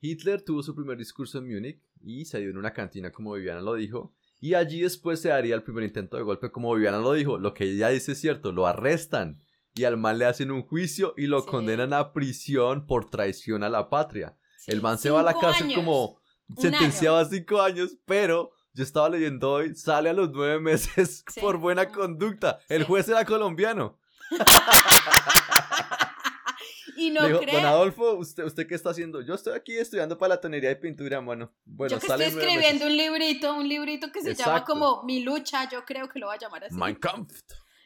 Hitler 0.00 0.42
tuvo 0.42 0.62
su 0.62 0.76
primer 0.76 0.96
discurso 0.96 1.38
en 1.38 1.52
Múnich 1.52 1.82
y 2.00 2.24
se 2.24 2.38
dio 2.38 2.50
en 2.50 2.58
una 2.58 2.72
cantina, 2.72 3.10
como 3.10 3.32
Viviana 3.32 3.60
lo 3.60 3.74
dijo. 3.74 4.14
Y 4.40 4.54
allí 4.54 4.80
después 4.80 5.20
se 5.20 5.30
daría 5.30 5.56
el 5.56 5.64
primer 5.64 5.82
intento 5.82 6.16
de 6.16 6.22
golpe, 6.22 6.52
como 6.52 6.72
Viviana 6.72 6.98
lo 6.98 7.12
dijo. 7.12 7.38
Lo 7.38 7.52
que 7.52 7.64
ella 7.64 7.88
dice 7.88 8.12
es 8.12 8.20
cierto, 8.20 8.52
lo 8.52 8.68
arrestan 8.68 9.42
y 9.74 9.84
al 9.84 9.96
mal 9.96 10.20
le 10.20 10.26
hacen 10.26 10.52
un 10.52 10.62
juicio 10.62 11.14
y 11.16 11.26
lo 11.26 11.44
condenan 11.44 11.92
a 11.94 12.12
prisión 12.12 12.86
por 12.86 13.10
traición 13.10 13.64
a 13.64 13.68
la 13.68 13.90
patria. 13.90 14.36
el 14.68 14.80
man 14.80 14.98
se 14.98 15.10
va 15.10 15.20
a 15.20 15.24
la 15.24 15.34
cárcel 15.34 15.74
como 15.74 16.20
sentenciado 16.56 17.16
a 17.16 17.24
cinco 17.24 17.60
años, 17.60 17.98
pero 18.06 18.52
yo 18.72 18.84
estaba 18.84 19.08
leyendo 19.08 19.50
hoy, 19.50 19.74
sale 19.74 20.10
a 20.10 20.12
los 20.12 20.30
nueve 20.30 20.60
meses 20.60 21.24
por 21.40 21.58
buena 21.58 21.88
conducta. 21.88 22.60
El 22.68 22.84
juez 22.84 23.08
era 23.08 23.24
colombiano. 23.24 23.98
y 26.96 27.10
no 27.10 27.26
dijo, 27.26 27.40
Don 27.52 27.64
Adolfo, 27.64 28.14
¿usted, 28.14 28.44
¿usted 28.44 28.68
qué 28.68 28.76
está 28.76 28.90
haciendo? 28.90 29.22
Yo 29.22 29.34
estoy 29.34 29.54
aquí 29.54 29.76
estudiando 29.76 30.16
para 30.16 30.36
la 30.36 30.40
tonería 30.40 30.70
y 30.70 30.76
pintura, 30.76 31.18
bueno. 31.18 31.52
Bueno, 31.64 31.96
yo 31.96 31.98
que 31.98 32.06
estoy 32.06 32.26
escribiendo 32.26 32.86
un 32.86 32.96
librito, 32.96 33.54
un 33.54 33.68
librito 33.68 34.12
que 34.12 34.22
se 34.22 34.34
llama 34.34 34.64
como 34.64 35.02
Mi 35.02 35.24
lucha, 35.24 35.68
yo 35.68 35.84
creo 35.84 36.08
que 36.08 36.20
lo 36.20 36.28
va 36.28 36.34
a 36.34 36.38
llamar 36.38 36.64
así. 36.64 36.76
Mein 36.76 36.94
Kampf. 36.94 37.42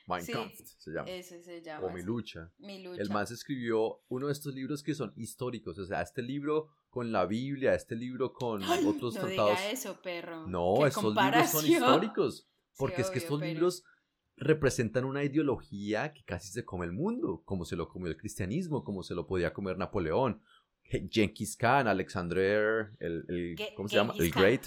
Mein 0.06 0.26
Kampf 0.26 0.60
se 0.78 0.90
llama. 0.90 1.10
Ese 1.10 1.42
se 1.42 1.62
llama. 1.62 1.86
O 1.86 1.90
Mi 1.90 2.02
lucha. 2.02 2.52
Mi 2.58 2.82
lucha. 2.82 3.00
El 3.00 3.08
man 3.08 3.26
se 3.26 3.32
escribió 3.34 4.02
uno 4.08 4.26
de 4.26 4.34
estos 4.34 4.54
libros 4.54 4.82
que 4.82 4.94
son 4.94 5.14
históricos, 5.16 5.78
o 5.78 5.86
sea, 5.86 6.02
este 6.02 6.20
libro 6.20 6.68
con 6.94 7.10
la 7.10 7.26
Biblia, 7.26 7.74
este 7.74 7.96
libro 7.96 8.32
con 8.32 8.62
otros 8.62 9.16
no 9.16 9.22
tratados. 9.22 9.58
Diga 9.58 9.70
eso, 9.72 10.00
perro. 10.00 10.46
No, 10.46 10.86
estos 10.86 11.12
libros 11.12 11.50
son 11.50 11.66
históricos. 11.66 12.48
Porque 12.76 13.02
es 13.02 13.10
que 13.10 13.18
estos 13.18 13.40
libros 13.40 13.82
representan 14.36 15.04
una 15.04 15.24
ideología 15.24 16.12
que 16.12 16.22
casi 16.22 16.52
se 16.52 16.64
come 16.64 16.86
el 16.86 16.92
mundo, 16.92 17.42
como 17.44 17.64
se 17.64 17.74
lo 17.74 17.88
comió 17.88 18.08
el 18.08 18.16
cristianismo, 18.16 18.84
como 18.84 19.02
se 19.02 19.16
lo 19.16 19.26
podía 19.26 19.52
comer 19.52 19.76
Napoleón, 19.76 20.40
Genghis 21.10 21.56
Khan, 21.56 21.88
Alexander, 21.88 22.92
el, 23.00 23.24
el 23.28 23.56
¿cómo 23.74 23.88
se 23.88 23.96
llama? 23.96 24.14
El 24.16 24.30
Great. 24.30 24.66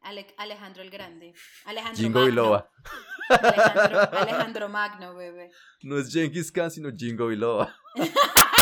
Alejandro 0.00 0.82
el 0.82 0.90
Grande. 0.90 1.34
Alejandro 1.66 2.02
Jingo 2.02 2.24
Biloba. 2.24 2.70
Alejandro, 3.28 4.18
Alejandro 4.18 4.68
Magno, 4.70 5.14
bebé. 5.14 5.50
No 5.82 5.98
es 5.98 6.10
Genghis 6.10 6.50
Khan, 6.50 6.70
sino 6.70 6.90
Jingo 6.96 7.26
Biloba. 7.26 7.76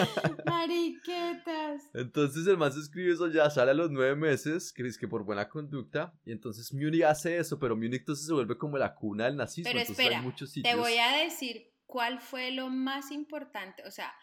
Mariquetas. 0.46 1.90
Entonces 1.94 2.46
el 2.46 2.56
man 2.56 2.72
se 2.72 2.80
escribe 2.80 3.12
eso 3.12 3.28
ya, 3.28 3.50
sale 3.50 3.72
a 3.72 3.74
los 3.74 3.90
nueve 3.90 4.16
meses, 4.16 4.72
que 4.72 4.86
es 4.86 4.98
que 4.98 5.08
por 5.08 5.24
buena 5.24 5.48
conducta, 5.48 6.12
y 6.24 6.32
entonces 6.32 6.72
Munich 6.72 7.02
hace 7.02 7.38
eso, 7.38 7.58
pero 7.58 7.76
Munich 7.76 8.00
entonces 8.00 8.26
se 8.26 8.32
vuelve 8.32 8.56
como 8.56 8.78
la 8.78 8.94
cuna 8.94 9.24
del 9.24 9.36
nazismo. 9.36 9.68
Pero 9.70 9.80
entonces 9.80 9.98
espera, 9.98 10.18
hay 10.18 10.24
muchos 10.24 10.50
sitios... 10.50 10.74
te 10.74 10.78
voy 10.78 10.96
a 10.98 11.16
decir 11.24 11.72
cuál 11.86 12.20
fue 12.20 12.50
lo 12.50 12.68
más 12.68 13.10
importante, 13.10 13.82
o 13.86 13.90
sea, 13.90 14.14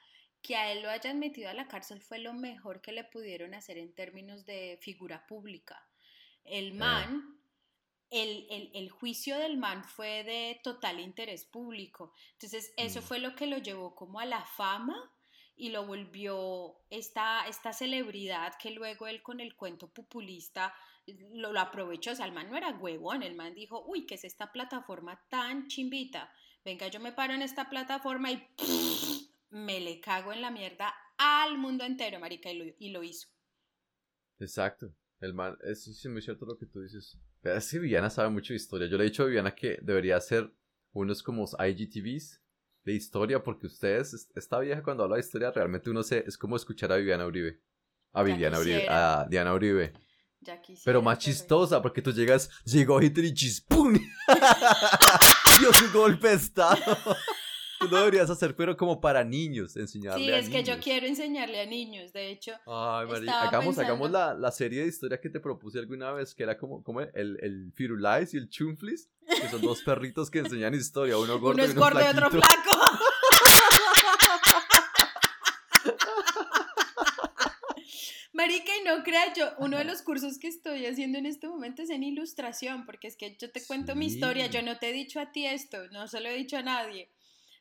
que 0.41 0.55
a 0.55 0.71
él 0.71 0.83
lo 0.83 0.89
hayan 0.89 1.19
metido 1.19 1.49
a 1.49 1.53
la 1.53 1.67
cárcel 1.67 2.01
fue 2.01 2.19
lo 2.19 2.33
mejor 2.33 2.81
que 2.81 2.91
le 2.91 3.03
pudieron 3.03 3.53
hacer 3.53 3.77
en 3.77 3.93
términos 3.93 4.45
de 4.45 4.77
figura 4.81 5.25
pública. 5.27 5.87
El 6.43 6.67
eh. 6.67 6.73
man... 6.73 7.33
El, 8.09 8.47
el, 8.49 8.71
el, 8.73 8.89
juicio 8.89 9.37
del 9.37 9.57
man 9.57 9.83
fue 9.83 10.23
de 10.23 10.61
total 10.63 11.01
interés 11.01 11.43
público. 11.43 12.13
Entonces, 12.35 12.71
eso 12.77 13.01
mm. 13.01 13.03
fue 13.03 13.19
lo 13.19 13.35
que 13.35 13.47
lo 13.47 13.57
llevó 13.57 13.95
como 13.95 14.21
a 14.21 14.25
la 14.25 14.45
fama 14.45 14.95
y 15.57 15.69
lo 15.69 15.85
volvió 15.85 16.75
esta, 16.89 17.47
esta 17.47 17.73
celebridad 17.73 18.53
que 18.61 18.71
luego 18.71 19.07
él 19.07 19.23
con 19.23 19.39
el 19.39 19.55
cuento 19.55 19.91
populista 19.91 20.73
lo, 21.31 21.57
aprovechó. 21.59 22.11
O 22.11 22.15
sea, 22.15 22.27
el 22.27 22.31
man 22.31 22.49
no 22.49 22.57
era 22.57 22.77
huevón, 22.77 23.23
el 23.23 23.35
man 23.35 23.55
dijo, 23.55 23.83
uy, 23.85 24.05
¿qué 24.05 24.15
es 24.15 24.23
esta 24.23 24.51
plataforma 24.51 25.19
tan 25.29 25.67
chimbita? 25.67 26.31
Venga, 26.63 26.87
yo 26.87 26.99
me 26.99 27.11
paro 27.11 27.33
en 27.33 27.41
esta 27.41 27.69
plataforma 27.69 28.31
y 28.31 28.47
me 29.49 29.79
le 29.79 29.99
cago 29.99 30.31
en 30.31 30.41
la 30.41 30.51
mierda 30.51 30.93
al 31.17 31.57
mundo 31.57 31.83
entero, 31.83 32.19
marica, 32.19 32.51
y 32.51 32.57
lo, 32.57 32.65
y 32.77 32.89
lo 32.89 33.03
hizo. 33.03 33.27
Exacto. 34.39 34.93
El 35.19 35.33
man, 35.33 35.57
es, 35.63 35.87
es 35.87 36.05
muy 36.05 36.21
cierto 36.21 36.45
lo 36.45 36.57
que 36.57 36.67
tú 36.67 36.81
dices. 36.81 37.17
Pero 37.41 37.57
es 37.57 37.71
que 37.71 37.79
Viviana 37.79 38.11
sabe 38.11 38.29
mucho 38.29 38.53
de 38.53 38.57
historia. 38.57 38.87
Yo 38.87 38.97
le 38.97 39.05
he 39.05 39.09
dicho 39.09 39.23
a 39.23 39.25
Viviana 39.25 39.55
que 39.55 39.79
debería 39.81 40.19
ser 40.21 40.53
unos 40.91 41.23
como 41.23 41.45
IGTVs 41.45 42.43
de 42.87 42.93
historia, 42.93 43.43
porque 43.43 43.67
ustedes, 43.67 44.29
esta 44.33 44.59
vieja 44.59 44.81
cuando 44.81 45.03
habla 45.03 45.17
de 45.17 45.19
historia, 45.19 45.51
realmente 45.51 45.89
uno 45.89 46.03
se, 46.03 46.23
es 46.25 46.37
como 46.37 46.55
escuchar 46.55 46.89
a 46.93 46.95
Viviana 46.95 47.25
Uribe. 47.25 47.59
A 48.13 48.23
Viviana 48.23 48.59
Uribe, 48.59 48.87
a 48.89 49.27
Diana 49.29 49.53
Uribe. 49.53 49.91
pero 50.85 51.01
más 51.01 51.19
chistosa, 51.19 51.81
porque 51.81 52.01
tú 52.01 52.13
llegas, 52.13 52.49
llegó 52.63 53.01
Hitler 53.01 53.25
y 53.25 53.33
chispum. 53.33 53.93
Dio 55.59 55.73
su 55.73 55.91
golpe 55.91 56.29
de 56.29 56.35
estado. 56.35 56.79
Tú 57.79 57.87
lo 57.87 57.97
deberías 57.97 58.29
hacer, 58.29 58.55
pero 58.55 58.75
como 58.75 58.99
para 58.99 59.23
niños, 59.23 59.75
enseñarle 59.77 60.23
sí, 60.23 60.31
a 60.31 60.35
niños. 60.37 60.45
Sí, 60.45 60.55
es 60.55 60.63
que 60.65 60.71
yo 60.71 60.79
quiero 60.79 61.05
enseñarle 61.05 61.61
a 61.61 61.65
niños, 61.65 62.11
de 62.11 62.31
hecho. 62.31 62.53
Ay, 62.65 63.07
María, 63.07 63.41
hagamos, 63.41 63.77
hagamos 63.77 64.09
la, 64.09 64.33
la, 64.33 64.51
serie 64.51 64.81
de 64.81 64.87
historia 64.87 65.21
que 65.21 65.29
te 65.29 65.39
propuse 65.39 65.77
alguna 65.79 66.11
vez, 66.11 66.33
que 66.33 66.43
era 66.43 66.57
como, 66.57 66.83
como 66.83 67.01
el, 67.01 67.37
el 67.41 67.71
Firulais 67.73 68.33
y 68.33 68.37
el 68.37 68.49
Chunflis, 68.49 69.09
que 69.27 69.47
son 69.49 69.61
dos 69.61 69.83
perritos 69.83 70.31
que 70.31 70.39
enseñan 70.39 70.73
historia, 70.73 71.17
uno 71.17 71.39
gordo 71.39 71.55
uno 71.55 71.63
es 71.63 71.69
y 71.69 71.73
uno 71.73 71.81
gordo 71.81 72.01
y 72.01 72.05
otro 72.05 72.31
flaco. 72.31 72.71
Marica, 78.33 78.71
y 78.79 78.83
no 78.85 79.03
creas, 79.03 79.35
yo, 79.35 79.45
uno 79.57 79.77
de 79.77 79.83
los 79.83 80.01
cursos 80.03 80.37
que 80.37 80.47
estoy 80.47 80.85
haciendo 80.85 81.17
en 81.17 81.25
este 81.25 81.47
momento 81.47 81.81
es 81.81 81.89
en 81.89 82.03
ilustración, 82.03 82.85
porque 82.85 83.07
es 83.07 83.17
que 83.17 83.35
yo 83.35 83.51
te 83.51 83.65
cuento 83.65 83.95
mi 83.95 84.05
historia, 84.05 84.45
yo 84.47 84.61
no 84.61 84.77
te 84.77 84.89
he 84.89 84.93
dicho 84.93 85.19
a 85.19 85.31
ti 85.31 85.47
esto, 85.47 85.87
no 85.91 86.07
se 86.07 86.21
lo 86.21 86.29
he 86.29 86.35
dicho 86.35 86.55
a 86.57 86.61
nadie 86.61 87.09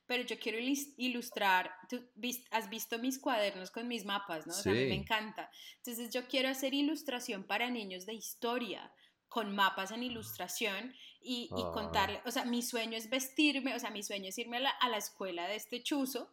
pero 0.07 0.23
yo 0.25 0.39
quiero 0.39 0.59
ilustrar, 0.97 1.71
tú 1.89 2.03
has 2.51 2.71
visto 2.71 2.99
mis 2.99 3.19
cuadernos 3.19 3.71
con 3.71 3.89
mis 3.89 4.05
mapas, 4.05 4.47
¿no? 4.47 4.55
a 4.55 4.75
mí 4.75 4.87
me 4.87 4.95
encanta. 4.95 5.51
Entonces 5.77 6.11
yo 6.13 6.27
quiero 6.27 6.49
hacer 6.49 6.75
ilustración 6.75 7.45
para 7.45 7.71
niños 7.71 8.07
de 8.07 8.15
historia, 8.15 8.93
con 9.29 9.55
mapas 9.55 9.91
en 9.91 10.03
ilustración 10.03 10.95
y, 11.21 11.49
y 11.57 11.63
ah. 11.63 11.71
contarle, 11.75 12.23
o 12.25 12.31
sea, 12.31 12.45
mi 12.45 12.63
sueño 12.63 12.97
es 12.97 13.11
vestirme, 13.11 13.75
o 13.75 13.79
sea, 13.81 13.91
mi 13.91 14.03
sueño 14.03 14.29
es 14.29 14.39
irme 14.39 14.59
a 14.59 14.61
la, 14.61 14.71
a 14.71 14.89
la 14.89 14.99
escuela 14.99 15.49
de 15.49 15.57
este 15.57 15.83
chuzo 15.83 16.31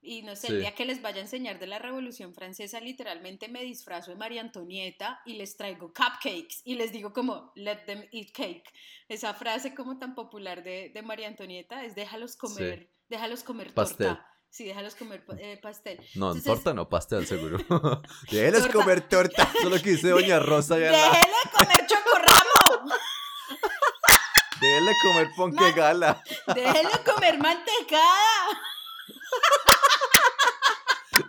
y 0.00 0.22
no 0.22 0.36
sé, 0.36 0.48
el 0.48 0.60
día 0.60 0.74
que 0.74 0.84
les 0.84 1.02
vaya 1.02 1.18
a 1.18 1.22
enseñar 1.22 1.58
de 1.58 1.66
la 1.66 1.80
Revolución 1.80 2.32
Francesa, 2.32 2.80
literalmente 2.80 3.48
me 3.48 3.64
disfrazo 3.64 4.12
de 4.12 4.16
María 4.16 4.40
Antonieta 4.40 5.20
y 5.26 5.34
les 5.34 5.56
traigo 5.56 5.88
cupcakes 5.88 6.60
y 6.64 6.76
les 6.76 6.92
digo 6.92 7.12
como, 7.12 7.50
let 7.56 7.78
them 7.86 8.04
eat 8.12 8.30
cake. 8.32 8.72
Esa 9.08 9.34
frase 9.34 9.74
como 9.74 9.98
tan 9.98 10.14
popular 10.14 10.62
de, 10.62 10.90
de 10.94 11.02
María 11.02 11.26
Antonieta 11.26 11.84
es 11.84 11.96
déjalos 11.96 12.36
comer 12.36 12.88
déjalos 13.08 13.42
comer 13.42 13.72
pastel. 13.74 14.08
torta. 14.08 14.26
Sí, 14.50 14.64
déjalos 14.64 14.94
comer 14.94 15.24
eh, 15.38 15.58
pastel. 15.62 16.00
No, 16.14 16.34
torta 16.40 16.72
no, 16.72 16.88
pastel 16.88 17.26
seguro. 17.26 17.58
déjenles 18.30 18.68
comer 18.68 19.06
torta. 19.06 19.50
Solo 19.60 19.76
que 19.82 19.90
dice 19.90 20.08
Doña 20.08 20.38
Rosa. 20.38 20.78
Ya 20.78 20.90
Déjenle 20.90 21.36
comer 21.52 21.86
chocorramo. 21.86 22.90
Déjenle 24.60 24.92
comer 25.02 25.28
ponque 25.36 25.72
gala. 25.72 26.22
Déjenle 26.54 27.04
comer 27.04 27.38
mantecada. 27.38 28.60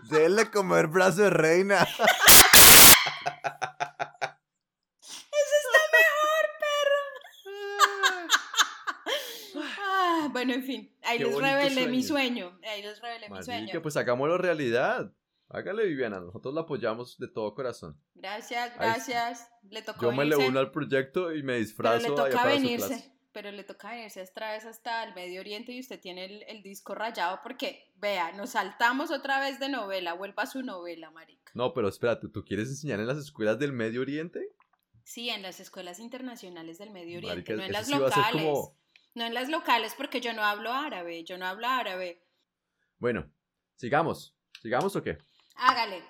Déjenle 0.04 0.50
comer 0.50 0.88
brazo 0.88 1.24
de 1.24 1.30
reina. 1.30 1.88
bueno, 10.32 10.54
en 10.54 10.64
fin, 10.64 10.96
ahí 11.04 11.20
les 11.20 11.36
revelé 11.36 11.88
mi 11.88 12.04
sueño. 12.04 12.60
Ahí 12.64 12.82
les 12.82 13.02
revelé 13.02 13.30
mi 13.30 13.44
sueño. 13.44 13.82
pues 13.82 13.98
hagámoslo 13.98 14.38
realidad. 14.38 15.14
Hágale, 15.50 15.86
Viviana, 15.86 16.20
nosotros 16.20 16.54
la 16.54 16.62
apoyamos 16.62 17.18
de 17.18 17.30
todo 17.30 17.54
corazón. 17.54 17.98
Gracias, 18.16 18.76
gracias. 18.76 19.50
Le 19.70 19.82
tocó 19.82 20.02
Yo 20.02 20.12
me 20.12 20.26
le 20.26 20.36
uno 20.36 20.60
al 20.60 20.72
proyecto 20.72 21.34
y 21.34 21.42
me 21.42 21.58
disfrazo. 21.58 22.02
Pero 22.02 22.26
le 22.26 22.32
toca 22.32 22.46
venirse. 22.46 23.14
Pero 23.32 23.52
le 23.52 23.64
toca 23.64 23.92
venirse 23.92 24.22
esta 24.22 24.52
vez 24.52 24.66
hasta 24.66 25.04
el 25.06 25.14
Medio 25.14 25.40
Oriente 25.40 25.72
y 25.72 25.80
usted 25.80 26.02
tiene 26.02 26.44
el, 26.48 26.64
disco 26.64 26.96
rayado 26.96 27.40
porque, 27.44 27.94
vea, 27.96 28.34
nos 28.34 28.52
saltamos 28.52 29.10
otra 29.12 29.40
vez 29.40 29.60
de 29.60 29.70
novela. 29.70 30.14
Vuelva 30.14 30.44
a 30.44 30.48
su 30.48 30.64
novela, 30.64 31.12
marica. 31.12 31.52
No, 31.54 31.74
pero 31.74 31.88
espérate, 31.88 32.28
¿tú 32.28 32.44
quieres 32.44 32.68
enseñar 32.68 33.00
en 33.00 33.08
las 33.08 33.18
escuelas 33.18 33.58
del 33.58 33.72
Medio 33.72 34.02
Oriente? 34.02 34.54
Sí, 35.04 35.30
en 35.30 35.44
las 35.44 35.62
escuelas 35.62 36.00
internacionales 36.00 36.78
del 36.80 36.90
Medio 36.92 37.20
Oriente, 37.20 37.56
no 37.56 37.64
en 37.64 37.72
las 37.72 37.88
locales. 37.88 38.58
No 39.18 39.26
en 39.26 39.34
las 39.34 39.50
locales 39.50 39.96
porque 39.98 40.22
yo 40.22 40.32
no 40.34 40.44
hablo 40.44 40.72
árabe, 40.72 41.24
yo 41.24 41.40
no 41.40 41.48
hablo 41.48 41.66
árabe. 41.66 42.24
Bueno, 43.00 43.28
sigamos. 43.76 44.38
¿Sigamos 44.62 44.96
o 44.96 45.02
qué? 45.02 45.18
Hágale. 45.56 46.04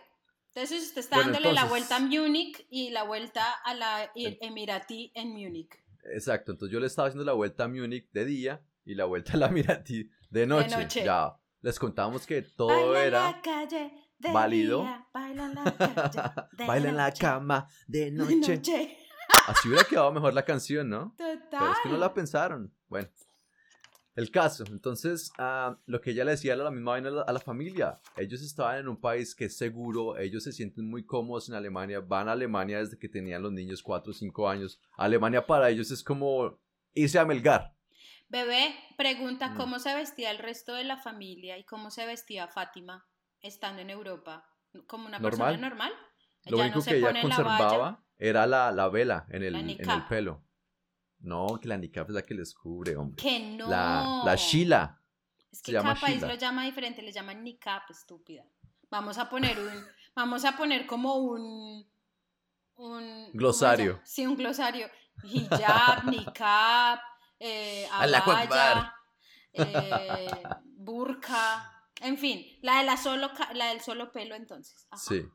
Entonces 0.53 0.83
usted 0.83 0.99
está 0.99 1.19
dándole 1.19 1.53
la 1.53 1.63
vuelta 1.63 1.95
a 1.95 1.99
Múnich 1.99 2.67
y 2.69 2.89
la 2.89 3.03
vuelta 3.03 3.49
a 3.63 3.73
la 3.75 4.11
Emirati 4.13 5.13
en 5.15 5.29
Múnich. 5.29 5.71
Exacto, 6.13 6.51
entonces 6.51 6.73
yo 6.73 6.81
le 6.81 6.87
estaba 6.87 7.07
haciendo 7.07 7.23
la 7.23 7.31
vuelta 7.31 7.63
a 7.63 7.67
Múnich 7.69 8.11
de 8.11 8.25
día 8.25 8.61
y 8.83 8.95
la 8.95 9.05
vuelta 9.05 9.35
a 9.35 9.37
la 9.37 9.45
Emirati 9.47 10.09
de 10.29 10.45
noche. 10.45 10.75
De 10.75 10.83
noche. 10.83 11.05
Ya 11.05 11.33
les 11.61 11.79
contamos 11.79 12.27
que 12.27 12.41
todo 12.41 12.93
era 12.93 13.31
la 13.31 13.41
calle 13.41 13.89
válido. 14.33 14.85
baila 15.13 15.45
en 15.45 15.55
la 15.55 15.77
calle. 15.77 16.47
baila 16.67 16.89
en 16.89 16.97
la 16.97 17.13
cama 17.13 17.69
de 17.87 18.11
noche. 18.11 18.97
Así 19.47 19.69
hubiera 19.69 19.85
quedado 19.85 20.11
mejor 20.11 20.33
la 20.33 20.43
canción, 20.43 20.89
¿no? 20.89 21.15
Total. 21.17 21.39
Pero 21.51 21.71
es 21.71 21.79
que 21.83 21.89
no 21.89 21.97
la 21.97 22.13
pensaron. 22.13 22.76
Bueno, 22.87 23.09
el 24.17 24.31
caso. 24.31 24.63
Entonces, 24.71 25.31
uh, 25.37 25.75
lo 25.85 26.01
que 26.01 26.09
ella 26.09 26.25
le 26.25 26.31
decía 26.31 26.55
era 26.55 26.63
la 26.63 26.71
misma 26.71 26.91
vaina 26.91 27.09
a 27.21 27.31
la, 27.31 27.39
familia. 27.39 27.99
Ellos 28.17 28.41
estaban 28.41 28.79
en 28.79 28.87
un 28.87 28.99
país 28.99 29.35
que 29.35 29.45
es 29.45 29.57
seguro, 29.57 30.17
ellos 30.17 30.43
se 30.43 30.51
sienten 30.51 30.89
muy 30.89 31.05
cómodos 31.05 31.49
en 31.49 31.55
Alemania, 31.55 31.99
van 31.99 32.27
a 32.27 32.31
Alemania 32.31 32.79
desde 32.79 32.97
que 32.97 33.09
tenían 33.09 33.43
los 33.43 33.51
niños 33.51 33.83
4 33.83 34.09
o 34.09 34.13
5 34.13 34.49
años. 34.49 34.81
Alemania 34.97 35.45
para 35.45 35.69
ellos 35.69 35.91
es 35.91 36.03
como 36.03 36.59
irse 36.95 37.19
a 37.19 37.25
Melgar. 37.25 37.75
Bebé, 38.27 38.73
pregunta 38.97 39.49
mm. 39.49 39.55
cómo 39.55 39.77
se 39.77 39.93
vestía 39.93 40.31
el 40.31 40.39
resto 40.39 40.73
de 40.73 40.83
la 40.83 40.97
familia 40.97 41.59
y 41.59 41.63
cómo 41.63 41.91
se 41.91 42.07
vestía 42.07 42.47
Fátima. 42.47 43.07
estando 43.39 43.83
en 43.83 43.91
Europa 43.91 44.49
como 44.87 45.05
una 45.05 45.19
persona 45.19 45.57
normal. 45.57 45.93
Lo 46.45 46.57
único 46.57 46.81
que 46.81 46.97
ella 46.97 47.21
conservaba 47.21 48.03
era 48.17 48.47
la, 48.47 48.71
la, 48.71 48.89
vela 48.89 49.27
en 49.29 49.43
el, 49.43 49.55
en 49.55 49.69
el 49.69 50.05
pelo. 50.09 50.46
No, 51.27 51.59
que 51.59 51.67
la 51.67 51.77
niqab 51.77 52.07
es 52.07 52.13
la 52.13 52.21
que 52.21 52.33
les 52.33 52.53
cubre, 52.53 52.95
hombre. 52.95 53.21
Que 53.21 53.39
no. 53.39 53.67
La, 53.67 54.21
la 54.23 54.35
shila. 54.35 55.01
Es 55.51 55.61
que 55.61 55.73
cada 55.73 55.95
país 55.95 56.21
lo 56.21 56.35
llama 56.35 56.63
diferente, 56.63 57.01
le 57.01 57.11
llaman 57.11 57.43
niqab, 57.43 57.81
estúpida. 57.89 58.45
Vamos 58.89 59.17
a 59.17 59.29
poner 59.29 59.59
un, 59.59 59.85
vamos 60.15 60.45
a 60.45 60.55
poner 60.55 60.85
como 60.85 61.15
un, 61.15 61.85
un 62.77 63.31
glosario. 63.33 63.99
Sí, 64.05 64.25
un 64.25 64.37
glosario. 64.37 64.87
Hijab, 65.23 66.05
niqab, 66.05 66.99
eh, 67.39 67.87
abaya, 67.91 68.93
eh, 69.51 70.43
burka, 70.63 71.89
en 71.99 72.17
fin, 72.17 72.45
la 72.61 72.77
de 72.77 72.83
la 72.85 72.95
solo, 72.95 73.29
la 73.53 73.67
del 73.67 73.81
solo 73.81 74.13
pelo 74.13 74.33
entonces. 74.35 74.87
Sí. 74.95 75.27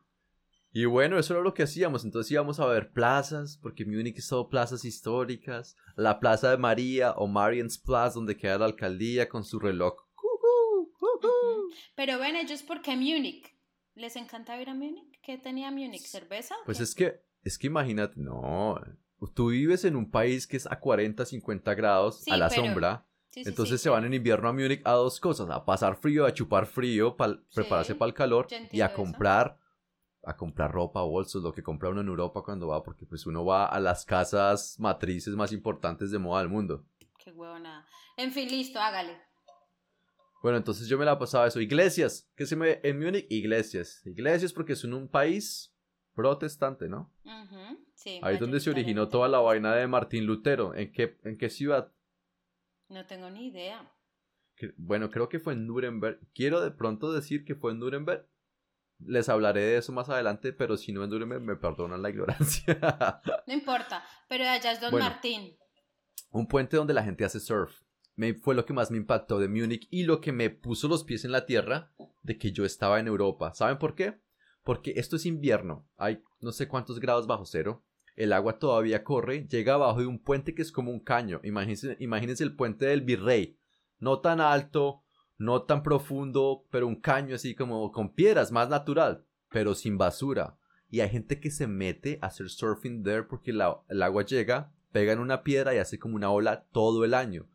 Y 0.75 0.85
bueno, 0.85 1.19
eso 1.19 1.35
era 1.35 1.43
lo 1.43 1.53
que 1.53 1.63
hacíamos. 1.63 2.03
Entonces 2.03 2.31
íbamos 2.31 2.59
a 2.59 2.65
ver 2.65 2.91
plazas, 2.91 3.59
porque 3.61 3.85
Múnich 3.85 4.17
es 4.17 4.27
todo 4.27 4.49
plazas 4.49 4.83
históricas. 4.85 5.77
La 5.95 6.19
plaza 6.19 6.49
de 6.49 6.57
María 6.57 7.11
o 7.11 7.27
Mariensplatz, 7.27 8.15
donde 8.15 8.35
queda 8.35 8.57
la 8.57 8.65
alcaldía 8.65 9.29
con 9.29 9.43
su 9.43 9.59
reloj. 9.59 9.93
Pero 11.95 12.17
ven, 12.17 12.35
ellos, 12.35 12.63
¿por 12.63 12.81
qué 12.81 12.95
Múnich? 12.95 13.55
¿Les 13.93 14.15
encanta 14.15 14.59
ir 14.59 14.67
a 14.67 14.73
Múnich? 14.73 15.21
¿Qué 15.21 15.37
tenía 15.37 15.69
Múnich? 15.69 16.01
¿Cerveza? 16.07 16.55
Pues 16.65 16.79
es 16.79 16.95
que, 16.95 17.21
es 17.43 17.59
que 17.59 17.67
imagínate, 17.67 18.15
no. 18.19 18.81
Tú 19.35 19.49
vives 19.49 19.85
en 19.85 19.95
un 19.95 20.09
país 20.09 20.47
que 20.47 20.57
es 20.57 20.65
a 20.65 20.79
40, 20.79 21.23
50 21.23 21.73
grados 21.75 22.27
a 22.27 22.35
la 22.35 22.49
sombra. 22.49 23.05
Entonces 23.35 23.79
se 23.79 23.89
van 23.89 24.05
en 24.05 24.15
invierno 24.15 24.49
a 24.49 24.53
Múnich 24.53 24.81
a 24.85 24.93
dos 24.93 25.19
cosas, 25.19 25.51
a 25.51 25.65
pasar 25.65 25.97
frío, 25.97 26.25
a 26.25 26.33
chupar 26.33 26.65
frío, 26.65 27.15
para 27.15 27.39
prepararse 27.53 27.93
para 27.93 28.09
el 28.09 28.15
calor 28.15 28.47
y 28.71 28.81
a 28.81 28.91
comprar 28.91 29.59
a 30.23 30.35
comprar 30.35 30.71
ropa, 30.71 31.01
bolsos, 31.01 31.43
lo 31.43 31.53
que 31.53 31.63
compra 31.63 31.89
uno 31.89 32.01
en 32.01 32.07
Europa 32.07 32.41
cuando 32.43 32.67
va, 32.67 32.81
porque 32.83 33.05
pues 33.05 33.25
uno 33.25 33.45
va 33.45 33.65
a 33.65 33.79
las 33.79 34.05
casas 34.05 34.79
matrices 34.79 35.35
más 35.35 35.51
importantes 35.51 36.11
de 36.11 36.19
moda 36.19 36.41
del 36.41 36.49
mundo. 36.49 36.85
Qué 37.17 37.31
huevona. 37.31 37.85
En 38.17 38.31
fin, 38.31 38.49
listo, 38.49 38.79
hágale. 38.79 39.17
Bueno, 40.41 40.57
entonces 40.57 40.87
yo 40.87 40.97
me 40.97 41.05
la 41.05 41.17
pasaba 41.17 41.47
eso. 41.47 41.61
Iglesias, 41.61 42.29
¿qué 42.35 42.45
se 42.45 42.55
me 42.55 42.79
en 42.83 42.99
Múnich? 42.99 43.25
Iglesias. 43.29 44.01
Iglesias 44.05 44.51
porque 44.51 44.75
son 44.75 44.93
un 44.93 45.07
país 45.07 45.73
protestante, 46.13 46.89
¿no? 46.89 47.11
sí, 47.95 48.19
Ahí 48.21 48.35
es 48.35 48.39
donde 48.39 48.59
se 48.59 48.69
originó 48.69 49.07
toda 49.07 49.29
la 49.29 49.39
vaina 49.39 49.73
de 49.73 49.87
Martín 49.87 50.25
Lutero. 50.25 50.75
¿En 50.75 50.91
qué, 50.91 51.17
en 51.23 51.37
qué 51.37 51.49
ciudad? 51.49 51.91
No 52.89 53.05
tengo 53.07 53.29
ni 53.29 53.47
idea. 53.47 53.89
bueno, 54.77 55.09
creo 55.09 55.29
que 55.29 55.39
fue 55.39 55.53
en 55.53 55.65
Nuremberg. 55.65 56.19
Quiero 56.33 56.61
de 56.61 56.71
pronto 56.71 57.13
decir 57.13 57.45
que 57.45 57.55
fue 57.55 57.71
en 57.71 57.79
Nuremberg. 57.79 58.27
Les 59.07 59.29
hablaré 59.29 59.61
de 59.61 59.77
eso 59.77 59.91
más 59.91 60.09
adelante, 60.09 60.53
pero 60.53 60.77
si 60.77 60.91
no 60.91 61.03
en 61.03 61.09
Nuremberg 61.09 61.41
me 61.41 61.55
perdonan 61.55 62.01
la 62.01 62.09
ignorancia. 62.09 63.21
no 63.47 63.53
importa, 63.53 64.03
pero 64.27 64.43
allá 64.43 64.71
es 64.71 64.81
Don 64.81 64.97
Martín. 64.97 65.55
Un 66.31 66.47
puente 66.47 66.77
donde 66.77 66.93
la 66.93 67.03
gente 67.03 67.25
hace 67.25 67.39
surf. 67.39 67.81
Me, 68.15 68.33
fue 68.33 68.55
lo 68.55 68.65
que 68.65 68.73
más 68.73 68.91
me 68.91 68.97
impactó 68.97 69.39
de 69.39 69.47
Múnich 69.47 69.87
y 69.89 70.03
lo 70.03 70.21
que 70.21 70.31
me 70.31 70.49
puso 70.49 70.87
los 70.87 71.03
pies 71.03 71.25
en 71.25 71.31
la 71.31 71.45
tierra 71.45 71.91
de 72.21 72.37
que 72.37 72.51
yo 72.51 72.63
estaba 72.63 72.99
en 72.99 73.07
Europa. 73.07 73.53
¿Saben 73.53 73.79
por 73.79 73.95
qué? 73.95 74.19
Porque 74.63 74.93
esto 74.97 75.15
es 75.15 75.25
invierno. 75.25 75.87
Hay 75.97 76.23
no 76.39 76.51
sé 76.51 76.67
cuántos 76.67 76.99
grados 76.99 77.25
bajo 77.25 77.45
cero 77.45 77.83
el 78.15 78.33
agua 78.33 78.59
todavía 78.59 79.03
corre, 79.03 79.47
llega 79.47 79.73
abajo 79.73 79.99
de 79.99 80.07
un 80.07 80.19
puente 80.19 80.53
que 80.53 80.61
es 80.61 80.71
como 80.71 80.91
un 80.91 80.99
caño. 80.99 81.39
Imagínense, 81.43 81.97
imagínense 81.99 82.43
el 82.43 82.55
puente 82.55 82.85
del 82.85 83.01
Virrey. 83.01 83.57
No 83.99 84.19
tan 84.19 84.39
alto, 84.41 85.02
no 85.43 85.63
tan 85.63 85.83
profundo, 85.83 86.65
pero 86.69 86.87
un 86.87 86.95
caño 86.95 87.35
así 87.35 87.55
como 87.55 87.91
con 87.91 88.13
piedras, 88.13 88.51
más 88.51 88.69
natural, 88.69 89.25
pero 89.49 89.75
sin 89.75 89.97
basura. 89.97 90.57
Y 90.89 91.01
hay 91.01 91.09
gente 91.09 91.39
que 91.39 91.51
se 91.51 91.67
mete 91.67 92.19
a 92.21 92.27
hacer 92.27 92.49
surfing 92.49 93.03
there 93.03 93.23
porque 93.23 93.51
el 93.51 93.61
agua 94.01 94.23
llega, 94.23 94.71
pega 94.91 95.13
en 95.13 95.19
una 95.19 95.43
piedra 95.43 95.73
y 95.73 95.79
hace 95.79 95.99
como 95.99 96.15
una 96.15 96.31
ola 96.31 96.65
todo 96.71 97.03
el 97.03 97.13
año. 97.13 97.47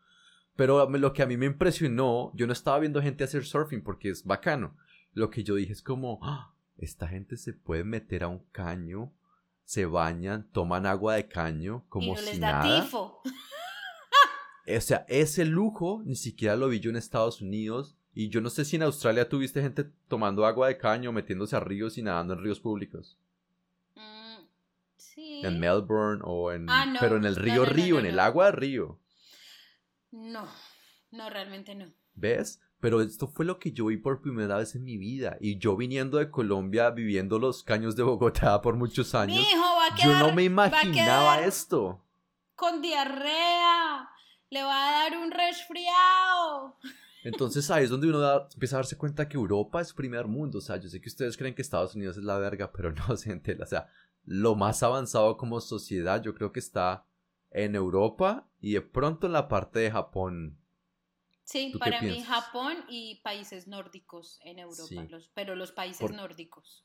Pero 0.57 0.89
lo 0.89 1.13
que 1.13 1.23
a 1.23 1.27
mí 1.27 1.37
me 1.37 1.47
impresionó, 1.47 2.33
yo 2.35 2.47
no 2.47 2.53
estaba 2.53 2.81
viendo 2.81 3.01
gente 3.01 3.25
hacer 3.25 3.45
surfing 3.45 3.83
porque 3.83 4.11
es 4.11 4.25
bacano. 4.25 4.77
Lo 5.13 5.31
que 5.31 5.45
yo 5.45 5.55
dije 5.55 5.73
es 5.73 5.83
como, 5.83 6.19
¡Ah! 6.23 6.55
esta 6.77 7.07
gente 7.07 7.37
se 7.37 7.53
puede 7.53 7.85
meter 7.85 8.25
a 8.25 8.29
un 8.29 8.45
caño 8.51 9.13
se 9.69 9.85
bañan, 9.85 10.49
toman 10.51 10.87
agua 10.87 11.17
de 11.17 11.29
caño 11.29 11.85
como 11.91 12.15
y 12.15 12.17
si 12.17 12.39
nada. 12.39 12.81
Tifo. 12.81 13.21
O 14.77 14.81
sea, 14.81 15.05
ese 15.09 15.45
lujo 15.45 16.03
ni 16.05 16.17
siquiera 16.17 16.57
lo 16.57 16.69
vi 16.69 16.81
yo 16.81 16.91
en 16.91 16.97
Estados 16.97 17.41
Unidos. 17.41 17.97
Y 18.15 18.31
yo 18.31 18.41
no 18.41 18.51
sé 18.51 18.65
si 18.65 18.77
en 18.77 18.83
Australia 18.83 19.29
tuviste 19.29 19.63
gente 19.63 19.85
tomando 20.09 20.45
agua 20.45 20.69
de 20.69 20.77
caño, 20.77 21.13
metiéndose 21.13 21.55
a 21.55 21.61
ríos 21.61 21.99
y 21.99 22.03
nadando 22.03 22.35
en 22.35 22.43
ríos 22.43 22.59
públicos. 22.59 23.17
Mm, 23.95 24.45
sí. 24.97 25.41
En 25.45 25.61
Melbourne 25.61 26.23
o 26.25 26.51
en... 26.53 26.69
Ah, 26.69 26.97
pero 26.99 27.17
en 27.17 27.25
el 27.25 27.37
río 27.37 27.65
Río, 27.65 27.99
en 27.99 28.07
el 28.07 28.19
agua 28.19 28.47
de 28.47 28.53
río. 28.53 28.99
No, 30.11 30.49
no, 31.13 31.31
realmente 31.31 31.75
no. 31.75 31.93
¿Ves? 32.15 32.61
Pero 32.81 33.01
esto 33.01 33.27
fue 33.27 33.45
lo 33.45 33.59
que 33.59 33.73
yo 33.73 33.87
vi 33.87 33.97
por 33.97 34.21
primera 34.21 34.57
vez 34.57 34.75
en 34.75 34.85
mi 34.85 34.97
vida. 34.97 35.37
Y 35.41 35.59
yo 35.59 35.77
viniendo 35.77 36.19
de 36.19 36.31
Colombia, 36.31 36.91
viviendo 36.91 37.39
los 37.39 37.63
caños 37.63 37.97
de 37.97 38.05
Bogotá 38.05 38.61
por 38.63 38.77
muchos 38.77 39.15
años, 39.15 39.45
yo 40.03 40.19
no 40.19 40.33
me 40.33 40.45
imaginaba 40.45 41.41
esto. 41.41 42.05
Con 42.55 42.83
diarrea, 42.83 44.09
le 44.51 44.63
va 44.63 44.89
a 44.89 45.03
dar 45.03 45.19
un 45.19 45.31
resfriado. 45.31 46.77
Entonces 47.25 47.71
ahí 47.71 47.85
es 47.85 47.91
donde 47.91 48.09
uno 48.09 48.49
empieza 48.53 48.77
a 48.77 48.79
darse 48.79 48.97
cuenta 48.97 49.29
que 49.29 49.37
Europa 49.37 49.81
es 49.81 49.93
primer 49.93 50.27
mundo. 50.27 50.59
O 50.59 50.61
sea, 50.61 50.77
yo 50.77 50.89
sé 50.89 51.01
que 51.01 51.09
ustedes 51.09 51.37
creen 51.37 51.55
que 51.55 51.63
Estados 51.63 51.95
Unidos 51.95 52.17
es 52.17 52.25
la 52.25 52.39
verga, 52.39 52.73
pero 52.77 52.93
no, 52.93 53.17
gente. 53.17 53.57
O 53.61 53.67
sea, 53.67 53.89
lo 54.25 54.55
más 54.55 54.83
avanzado 54.83 55.37
como 55.37 55.61
sociedad 55.61 56.23
yo 56.23 56.35
creo 56.35 56.53
que 56.53 56.61
está 56.61 57.05
en 57.51 57.75
Europa 57.75 58.49
y 58.61 58.75
de 58.75 58.83
pronto 58.83 59.27
en 59.27 59.33
la 59.33 59.49
parte 59.49 59.79
de 59.81 59.91
Japón 59.91 60.59
Sí, 61.49 61.73
para 61.79 62.03
mí 62.03 62.23
Japón 62.23 62.77
y 62.91 63.23
países 63.23 63.67
nórdicos 63.67 64.39
en 64.43 64.59
Europa, 64.59 65.09
pero 65.33 65.57
los 65.57 65.73
países 65.73 66.11
nórdicos. 66.11 66.85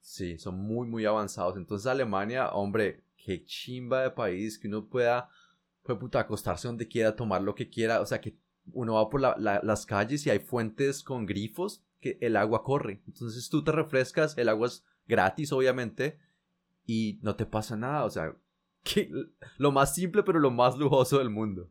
Sí, 0.00 0.38
son 0.38 0.56
muy, 0.56 0.86
muy 0.86 1.04
avanzados. 1.04 1.56
Entonces 1.56 1.88
Alemania, 1.88 2.50
hombre, 2.50 3.02
qué 3.16 3.44
chimba 3.44 4.02
de 4.02 4.10
país 4.12 4.56
que 4.56 4.68
uno 4.68 4.88
pueda, 4.88 5.28
pues 5.84 5.98
puta, 5.98 6.18
acostarse 6.20 6.66
donde 6.66 6.88
quiera, 6.88 7.14
tomar 7.14 7.42
lo 7.42 7.54
que 7.54 7.68
quiera. 7.68 8.00
O 8.00 8.06
sea, 8.06 8.20
que 8.20 8.36
uno 8.72 8.94
va 8.94 9.10
por 9.10 9.20
las 9.20 9.86
calles 9.86 10.26
y 10.26 10.30
hay 10.30 10.38
fuentes 10.38 11.02
con 11.02 11.26
grifos 11.26 11.84
que 12.00 12.18
el 12.20 12.36
agua 12.36 12.64
corre. 12.64 13.02
Entonces 13.06 13.48
tú 13.48 13.62
te 13.62 13.70
refrescas, 13.70 14.36
el 14.38 14.48
agua 14.48 14.68
es 14.68 14.84
gratis, 15.06 15.52
obviamente, 15.52 16.18
y 16.86 17.18
no 17.22 17.36
te 17.36 17.44
pasa 17.46 17.76
nada. 17.76 18.04
O 18.04 18.10
sea, 18.10 18.34
que, 18.82 19.10
lo 19.58 19.72
más 19.72 19.94
simple, 19.94 20.22
pero 20.22 20.40
lo 20.40 20.50
más 20.50 20.76
lujoso 20.76 21.18
del 21.18 21.30
mundo. 21.30 21.70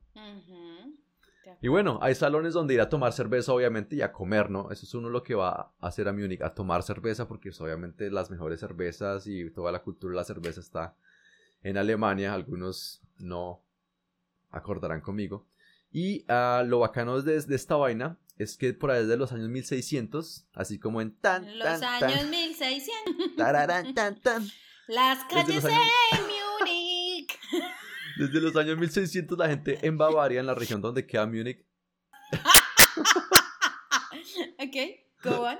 Y 1.61 1.69
bueno, 1.69 1.97
hay 2.01 2.13
salones 2.13 2.53
donde 2.53 2.73
ir 2.73 2.81
a 2.81 2.89
tomar 2.89 3.13
cerveza, 3.13 3.53
obviamente, 3.53 3.95
y 3.95 4.01
a 4.01 4.11
comer, 4.11 4.49
¿no? 4.49 4.69
Eso 4.69 4.85
es 4.85 4.93
uno 4.95 5.09
lo 5.09 5.23
que 5.23 5.33
va 5.33 5.73
a 5.79 5.87
hacer 5.87 6.09
a 6.09 6.13
Múnich, 6.13 6.41
a 6.41 6.53
tomar 6.53 6.83
cerveza, 6.83 7.25
porque 7.25 7.51
obviamente 7.57 8.11
las 8.11 8.29
mejores 8.29 8.59
cervezas 8.59 9.27
y 9.27 9.49
toda 9.49 9.71
la 9.71 9.81
cultura 9.81 10.11
de 10.11 10.17
la 10.17 10.23
cerveza 10.25 10.59
está 10.59 10.97
en 11.61 11.77
Alemania. 11.77 12.33
Algunos 12.33 13.01
no 13.17 13.63
acordarán 14.53 15.01
conmigo. 15.01 15.47
Y 15.91 16.25
uh, 16.31 16.65
lo 16.65 16.79
bacano 16.79 17.21
de, 17.21 17.41
de, 17.41 17.55
esta 17.55 17.75
vaina 17.75 18.17
es 18.37 18.57
que 18.57 18.73
por 18.73 18.91
ahí 18.91 19.03
desde 19.03 19.17
los 19.17 19.31
años 19.31 19.49
1600, 19.49 20.47
así 20.53 20.79
como 20.79 21.01
en 21.01 21.15
tan, 21.19 21.59
Los 21.59 21.79
tan, 21.79 22.03
años 22.03 22.29
1600. 22.29 23.35
Tararán, 23.35 23.93
tan, 23.93 24.19
tan. 24.21 24.47
Las 24.87 25.23
calles 25.25 25.63
años... 25.63 25.79
Múnich. 26.59 27.39
Desde 28.17 28.41
los 28.41 28.55
años 28.55 28.77
1600 28.77 29.37
la 29.37 29.49
gente 29.49 29.79
en 29.81 29.97
Bavaria, 29.97 30.39
en 30.39 30.45
la 30.45 30.53
región 30.53 30.81
donde 30.81 31.05
queda 31.05 31.25
Múnich. 31.25 31.65
ok, 34.59 34.75
go 35.23 35.41
on. 35.41 35.57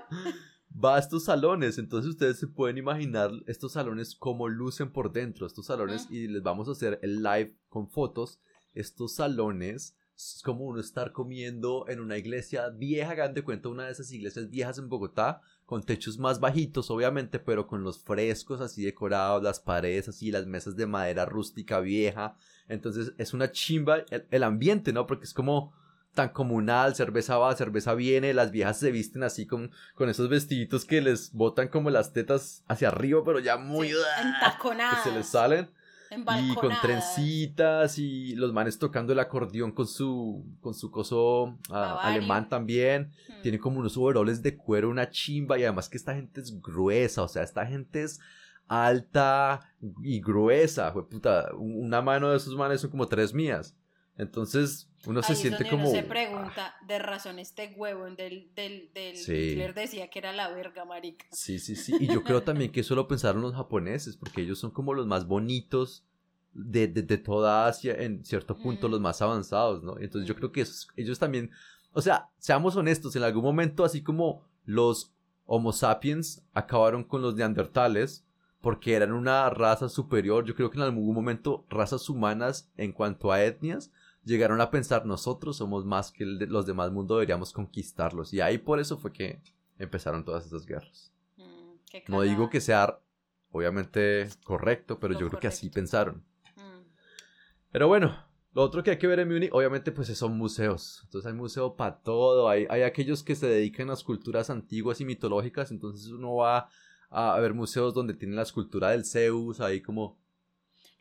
Va 0.84 0.96
a 0.96 1.00
estos 1.00 1.26
salones, 1.26 1.78
entonces 1.78 2.12
ustedes 2.12 2.40
se 2.40 2.48
pueden 2.48 2.78
imaginar 2.78 3.32
estos 3.48 3.74
salones 3.74 4.16
como 4.16 4.50
lucen 4.50 4.92
por 4.92 5.12
dentro, 5.12 5.46
estos 5.46 5.68
salones, 5.68 6.08
y 6.10 6.28
les 6.28 6.42
vamos 6.42 6.68
a 6.68 6.72
hacer 6.72 7.00
el 7.04 7.22
live 7.22 7.56
con 7.70 7.90
fotos. 7.90 8.40
Estos 8.74 9.16
salones 9.16 9.96
es 10.16 10.42
como 10.44 10.66
uno 10.66 10.80
estar 10.80 11.12
comiendo 11.12 11.86
en 11.88 12.00
una 12.00 12.18
iglesia 12.18 12.70
vieja, 12.70 13.12
hagan 13.12 13.34
de 13.34 13.44
cuenta 13.44 13.70
una 13.70 13.86
de 13.86 13.92
esas 13.92 14.12
iglesias 14.12 14.50
viejas 14.50 14.78
en 14.78 14.90
Bogotá, 14.90 15.42
con 15.66 15.84
techos 15.84 16.20
más 16.20 16.40
bajitos, 16.40 16.92
obviamente, 16.92 17.40
pero 17.40 17.68
con 17.68 17.84
los 17.84 18.04
frescos 18.04 18.62
así 18.62 18.84
decorados, 18.84 19.42
las 19.42 19.60
paredes 19.60 20.08
así, 20.08 20.32
las 20.32 20.46
mesas 20.46 20.76
de 20.76 20.86
madera 20.86 21.26
rústica 21.26 21.80
vieja. 21.80 22.36
Entonces 22.68 23.14
es 23.18 23.34
una 23.34 23.52
chimba 23.52 24.04
el, 24.30 24.44
ambiente, 24.44 24.94
¿no? 24.94 25.08
Porque 25.08 25.26
es 25.26 25.34
como 25.34 25.74
tan 26.14 26.30
comunal, 26.30 26.94
cerveza 26.94 27.38
va, 27.38 27.56
cerveza 27.56 27.96
viene, 27.96 28.36
las 28.36 28.52
viejas 28.52 28.78
se 28.78 28.92
visten 28.92 29.24
así 29.24 29.48
con, 29.48 29.72
con 29.96 30.10
esos 30.10 30.30
vestiditos 30.30 30.86
que 30.86 31.02
les 31.02 31.34
botan 31.34 31.70
como 31.70 31.90
las 31.90 32.14
tetas 32.14 32.64
hacia 32.68 32.90
arriba, 32.90 33.24
pero 33.26 33.40
ya 33.40 33.58
muy... 33.58 33.92
entaconadas. 34.22 35.02
Que 35.04 35.10
se 35.10 35.16
les 35.16 35.28
salen. 35.28 35.70
Y 36.18 36.56
con 36.56 36.72
trencitas 36.82 37.98
y 37.98 38.36
los 38.36 38.54
manes 38.54 38.80
tocando 38.80 39.14
el 39.14 39.20
acordeón 39.20 39.72
con 39.72 39.88
su 39.88 40.46
con 40.62 40.74
su 40.74 40.92
coso 40.92 41.58
ah, 41.70 42.00
alemán 42.02 42.50
también. 42.50 43.12
Hmm. 43.28 43.42
Tiene 43.42 43.60
como 43.60 43.80
unos 43.80 43.98
overoles 43.98 44.42
de 44.42 44.56
cuero, 44.56 44.90
una 44.90 45.10
chimba 45.10 45.58
y 45.58 45.64
además 45.64 45.90
que 45.90 45.98
esta 45.98 46.16
gente 46.16 46.42
es 46.42 46.62
gruesa, 46.62 47.24
o 47.24 47.28
sea, 47.28 47.44
esta 47.44 47.66
gente 47.66 48.04
es 48.04 48.20
alta 48.68 49.74
y 50.02 50.22
gruesa, 50.22 50.94
puta, 50.94 51.52
una 51.56 52.02
mano 52.02 52.30
de 52.30 52.38
esos 52.38 52.56
manes 52.56 52.82
son 52.82 52.90
como 52.92 53.08
tres 53.08 53.34
mías. 53.34 53.76
Entonces, 54.18 54.90
uno 55.06 55.24
se 55.24 55.36
siente 55.36 55.68
como. 55.68 55.90
Uno 55.90 55.92
se 55.92 56.04
pregunta, 56.04 56.76
de 56.88 57.00
razón, 57.00 57.40
este 57.40 57.74
huevo 57.76 58.06
del, 58.06 58.52
del, 58.56 58.92
del 58.94 59.16
Hitler 59.18 59.74
decía 59.74 60.10
que 60.10 60.20
era 60.20 60.32
la 60.34 60.50
verga, 60.50 60.86
marica. 60.86 61.26
Sí, 61.32 61.60
sí, 61.60 61.76
sí. 61.76 61.96
Y 62.00 62.08
yo 62.08 62.24
creo 62.24 62.44
también 62.44 62.72
que 62.72 62.82
eso 62.82 62.96
lo 62.96 63.08
pensaron 63.08 63.42
los 63.42 63.56
japoneses, 63.56 64.16
porque 64.16 64.42
ellos 64.42 64.60
son 64.60 64.72
como 64.72 64.94
los 64.94 65.08
más 65.08 65.26
bonitos 65.26 66.06
de, 66.54 66.88
de, 66.88 67.18
toda 67.18 67.66
Asia, 67.66 67.96
en 67.96 68.24
cierto 68.24 68.56
punto, 68.56 68.88
los 68.88 69.02
más 69.02 69.22
avanzados, 69.22 69.84
¿no? 69.84 69.98
Entonces, 70.00 70.28
yo 70.28 70.36
creo 70.36 70.52
que 70.52 70.64
ellos 70.96 71.20
también. 71.20 71.50
O 71.92 72.02
sea, 72.02 72.30
seamos 72.38 72.76
honestos, 72.76 73.16
en 73.16 73.24
algún 73.24 73.44
momento, 73.44 73.84
así 73.84 74.04
como 74.04 74.48
los 74.66 75.12
Homo 75.46 75.74
sapiens 75.74 76.44
acabaron 76.54 77.04
con 77.04 77.22
los 77.22 77.36
neandertales, 77.36 78.26
porque 78.62 78.94
eran 78.94 79.12
una 79.12 79.50
raza 79.50 79.90
superior, 79.90 80.46
yo 80.46 80.56
creo 80.56 80.70
que 80.70 80.78
en 80.78 80.84
algún 80.84 81.14
momento 81.14 81.66
razas 81.70 82.10
humanas 82.10 82.72
en 82.78 82.94
cuanto 82.94 83.32
a 83.32 83.44
etnias 83.44 83.92
llegaron 84.24 84.62
a 84.62 84.72
pensar 84.72 85.06
nosotros 85.06 85.58
somos 85.58 85.86
más 85.86 86.12
que 86.12 86.26
los 86.26 86.66
demás 86.66 86.92
mundo, 86.92 87.16
deberíamos 87.16 87.54
conquistarlos. 87.54 88.34
Y 88.34 88.42
ahí 88.42 88.58
por 88.58 88.80
eso 88.80 88.98
fue 88.98 89.12
que 89.12 89.42
empezaron 89.78 90.24
todas 90.24 90.46
esas 90.46 90.66
guerras. 90.66 91.12
Mm, 91.38 91.74
no 92.08 92.22
digo 92.22 92.50
que 92.50 92.62
sea 92.62 93.00
obviamente 93.52 94.28
correcto, 94.44 95.00
pero 95.00 95.18
yo 95.18 95.28
creo 95.30 95.40
que 95.40 95.48
así 95.48 95.70
pensaron. 95.70 96.24
Mm. 96.56 96.84
Pero 97.72 97.88
bueno, 97.88 98.18
lo 98.54 98.62
otro 98.62 98.84
que 98.84 98.92
hay 98.92 98.98
que 98.98 99.08
ver 99.08 99.20
en 99.20 99.30
Múnich, 99.30 99.50
obviamente, 99.52 99.92
pues 99.92 100.08
son 100.16 100.38
museos. 100.38 101.02
Entonces 101.06 101.32
hay 101.32 101.38
museo 101.38 101.76
para 101.76 102.00
todo. 102.00 102.48
Hay, 102.48 102.68
hay 102.70 102.84
aquellos 102.84 103.24
que 103.24 103.36
se 103.36 103.48
dedican 103.48 103.88
a 103.88 103.94
las 103.94 104.04
culturas 104.04 104.50
antiguas 104.50 105.02
y 105.02 105.06
mitológicas. 105.06 105.72
Entonces 105.72 106.08
uno 106.12 106.36
va 106.36 106.70
a, 107.10 107.40
ver 107.40 107.54
museos 107.54 107.94
donde 107.94 108.14
tienen 108.14 108.36
la 108.36 108.44
escultura 108.44 108.92
del 108.92 109.06
Zeus, 109.06 109.60
ahí 109.60 109.82
como... 109.82 110.20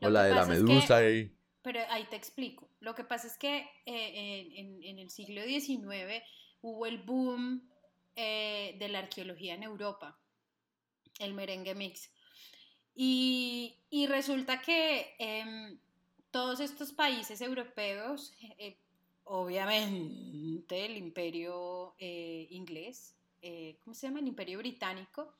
o 0.00 0.08
la 0.08 0.24
de 0.24 0.34
la 0.34 0.46
Medusa. 0.46 0.96
ahí. 0.96 1.34
Pero 1.62 1.80
ahí 1.90 2.04
te 2.10 2.16
explico. 2.16 2.68
Lo 2.80 2.94
que 2.94 3.04
pasa 3.04 3.28
es 3.28 3.38
que 3.38 3.68
eh, 3.86 4.52
en, 4.56 4.98
el 4.98 5.10
siglo 5.10 5.42
XIX 5.42 6.22
hubo 6.60 6.86
el 6.86 6.98
boom 6.98 7.68
eh, 8.16 8.76
de 8.78 8.88
la 8.88 8.98
arqueología 9.00 9.54
en 9.54 9.62
Europa, 9.62 10.18
el 11.20 11.34
merengue 11.34 11.74
mix. 11.74 12.10
Y, 12.94 13.78
resulta 14.08 14.60
que 14.60 15.14
em, 15.18 15.78
todos 16.30 16.60
estos 16.60 16.92
países 16.92 17.40
europeos, 17.40 18.34
eh, 18.58 18.76
obviamente 19.24 20.84
el 20.84 20.96
imperio 20.96 21.94
inglés, 21.98 23.14
¿cómo 23.84 23.94
se 23.94 24.08
llama? 24.08 24.18
El 24.18 24.28
imperio 24.28 24.58
británico, 24.58 25.32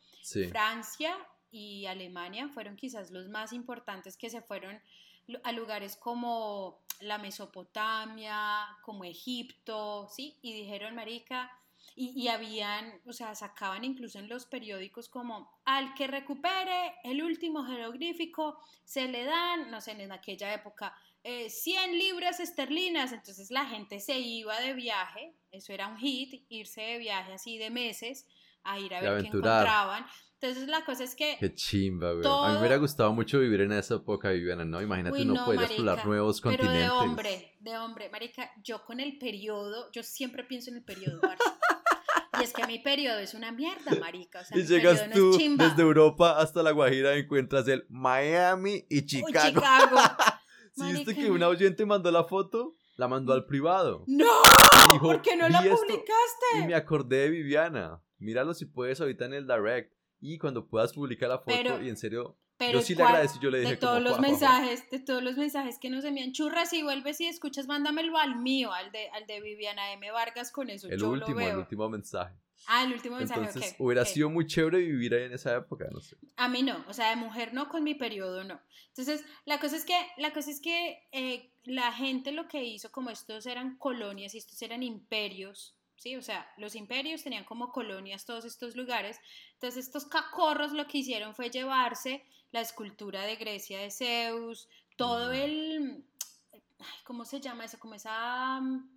Francia 0.50 1.16
y 1.50 1.86
Alemania 1.86 2.48
fueron 2.48 2.76
quizás 2.76 3.10
los 3.10 3.28
más 3.28 3.52
importantes 3.52 4.16
que 4.16 4.30
se 4.30 4.40
fueron 4.40 4.80
a 5.44 5.52
lugares 5.52 5.96
como 5.96 6.82
la 7.00 7.18
Mesopotamia, 7.18 8.66
como 8.82 9.04
Egipto, 9.04 10.08
¿sí? 10.08 10.38
Y 10.42 10.52
dijeron, 10.52 10.94
marica, 10.94 11.50
y, 11.94 12.28
habían, 12.28 13.00
o 13.06 13.12
sea, 13.12 13.34
sacaban 13.34 13.84
incluso 13.84 14.18
en 14.18 14.28
los 14.28 14.46
periódicos 14.46 15.10
como, 15.10 15.60
al 15.66 15.92
que 15.94 16.06
recupere 16.06 16.94
el 17.04 17.22
último 17.22 17.64
jeroglífico, 17.64 18.58
se 18.84 19.08
le 19.08 19.24
dan, 19.24 19.70
no 19.70 19.80
sé, 19.82 19.92
en 19.92 20.10
aquella 20.10 20.54
época, 20.54 20.96
100 21.22 21.90
eh, 21.90 21.92
libras 21.92 22.40
esterlinas, 22.40 23.12
entonces 23.12 23.50
la 23.50 23.66
gente 23.66 24.00
se 24.00 24.18
iba 24.18 24.58
de 24.60 24.72
viaje, 24.72 25.34
eso 25.50 25.72
era 25.72 25.86
un 25.86 25.98
hit, 25.98 26.46
irse 26.48 26.80
de 26.80 26.98
viaje 26.98 27.34
así 27.34 27.58
de 27.58 27.68
meses, 27.68 28.26
a 28.64 28.78
ir 28.78 28.94
a 28.94 29.00
ver 29.00 29.20
qué 29.20 29.28
encontraban. 29.28 30.06
Entonces 30.42 30.68
la 30.68 30.84
cosa 30.84 31.04
es 31.04 31.14
que... 31.14 31.36
Qué 31.38 31.54
chimba, 31.54 32.14
güey. 32.14 32.26
A 32.26 32.48
mí 32.48 32.54
me 32.54 32.58
hubiera 32.58 32.76
gustado 32.76 33.12
mucho 33.12 33.38
vivir 33.38 33.60
en 33.60 33.70
esa 33.70 33.94
época, 33.94 34.30
Viviana, 34.30 34.64
¿no? 34.64 34.82
Imagínate 34.82 35.22
uno 35.22 35.44
poder 35.44 35.62
explorar 35.62 36.04
nuevos 36.04 36.40
continentes. 36.40 36.80
Pero 36.80 36.82
de 36.82 36.90
hombre, 36.90 37.56
de 37.60 37.78
hombre. 37.78 38.10
Marica, 38.10 38.50
yo 38.64 38.84
con 38.84 38.98
el 38.98 39.18
periodo, 39.18 39.92
yo 39.92 40.02
siempre 40.02 40.42
pienso 40.42 40.70
en 40.70 40.78
el 40.78 40.82
periodo, 40.82 41.20
Y 42.40 42.42
es 42.42 42.52
que 42.52 42.66
mi 42.66 42.80
periodo 42.80 43.20
es 43.20 43.34
una 43.34 43.52
mierda, 43.52 43.92
marica. 44.00 44.40
O 44.40 44.44
sea, 44.44 44.58
y 44.58 44.66
llegas 44.66 45.08
tú 45.10 45.38
desde 45.38 45.80
Europa 45.80 46.36
hasta 46.36 46.60
La 46.64 46.72
Guajira 46.72 47.16
y 47.16 47.20
encuentras 47.20 47.68
el 47.68 47.86
Miami 47.88 48.84
y 48.90 49.06
Chicago. 49.06 49.46
Chicago. 49.46 49.96
¿Sí 50.74 50.92
viste 50.92 51.14
que 51.14 51.30
una 51.30 51.46
oyente 51.46 51.86
mandó 51.86 52.10
la 52.10 52.24
foto? 52.24 52.74
La 52.96 53.06
mandó 53.06 53.32
al 53.32 53.46
privado. 53.46 54.02
¡No! 54.08 54.42
¿Por 55.00 55.22
qué 55.22 55.36
no 55.36 55.48
la 55.48 55.60
publicaste? 55.60 56.58
Y 56.58 56.66
me 56.66 56.74
acordé 56.74 57.18
de 57.18 57.30
Viviana. 57.30 58.02
Míralo 58.18 58.54
si 58.54 58.64
puedes 58.64 59.00
ahorita 59.00 59.26
en 59.26 59.34
el 59.34 59.46
direct 59.46 60.01
y 60.22 60.38
cuando 60.38 60.66
puedas 60.66 60.92
publicar 60.92 61.28
la 61.28 61.38
foto 61.38 61.82
y 61.82 61.88
en 61.88 61.96
serio 61.96 62.38
yo 62.70 62.80
sí 62.80 62.94
le 62.94 63.02
agradecí, 63.02 63.38
yo 63.40 63.50
le 63.50 63.58
dije 63.58 63.72
de 63.72 63.76
todos 63.76 64.00
los 64.00 64.20
mensajes, 64.20 64.88
de 64.88 65.00
todos 65.00 65.22
los 65.22 65.36
mensajes 65.36 65.78
que 65.80 65.90
nos 65.90 66.04
envían 66.04 66.32
churras 66.32 66.72
y 66.72 66.82
vuelves 66.82 67.20
y 67.20 67.26
escuchas, 67.26 67.66
mándamelo 67.66 68.16
al 68.16 68.36
mío, 68.36 68.72
al 68.72 68.92
de, 68.92 69.08
al 69.10 69.26
de 69.26 69.40
Viviana 69.40 69.92
M. 69.92 70.10
Vargas 70.12 70.52
con 70.52 70.70
eso. 70.70 70.88
El 70.88 71.02
último, 71.02 71.40
el 71.40 71.56
último 71.56 71.88
mensaje. 71.88 72.36
Ah, 72.68 72.84
el 72.84 72.92
último 72.92 73.16
mensaje. 73.16 73.40
Entonces, 73.40 73.74
hubiera 73.78 74.04
sido 74.04 74.30
muy 74.30 74.46
chévere 74.46 74.78
vivir 74.78 75.12
ahí 75.14 75.24
en 75.24 75.32
esa 75.32 75.56
época, 75.56 75.88
no 75.90 76.00
sé. 76.00 76.16
A 76.36 76.48
mí 76.48 76.62
no, 76.62 76.84
o 76.86 76.92
sea, 76.92 77.10
de 77.10 77.16
mujer 77.16 77.52
no, 77.52 77.68
con 77.68 77.82
mi 77.82 77.96
periodo 77.96 78.44
no. 78.44 78.60
Entonces, 78.88 79.24
la 79.44 79.58
cosa 79.58 79.76
es 79.76 79.84
que, 79.84 79.96
la 80.16 80.32
cosa 80.32 80.50
es 80.50 80.60
que 80.60 81.08
eh, 81.10 81.52
la 81.64 81.92
gente 81.92 82.30
lo 82.30 82.46
que 82.46 82.62
hizo, 82.62 82.92
como 82.92 83.10
estos 83.10 83.46
eran 83.46 83.76
colonias 83.78 84.34
y 84.34 84.38
estos 84.38 84.62
eran 84.62 84.84
imperios, 84.84 85.76
¿sí? 86.02 86.16
O 86.16 86.22
sea, 86.22 86.46
los 86.56 86.74
imperios 86.74 87.22
tenían 87.22 87.44
como 87.44 87.70
colonias 87.70 88.24
todos 88.24 88.44
estos 88.44 88.74
lugares. 88.74 89.20
Entonces, 89.54 89.86
estos 89.86 90.06
cacorros 90.06 90.72
lo 90.72 90.86
que 90.88 90.98
hicieron 90.98 91.34
fue 91.34 91.50
llevarse 91.50 92.24
la 92.50 92.60
escultura 92.60 93.22
de 93.22 93.36
Grecia 93.36 93.78
de 93.78 93.90
Zeus, 93.90 94.68
todo 94.96 95.32
el... 95.32 96.04
¿Cómo 97.04 97.24
se 97.24 97.40
llama 97.40 97.64
eso? 97.64 97.78
Como 97.78 97.94
esa... 97.94 98.60
Mm, 98.60 98.90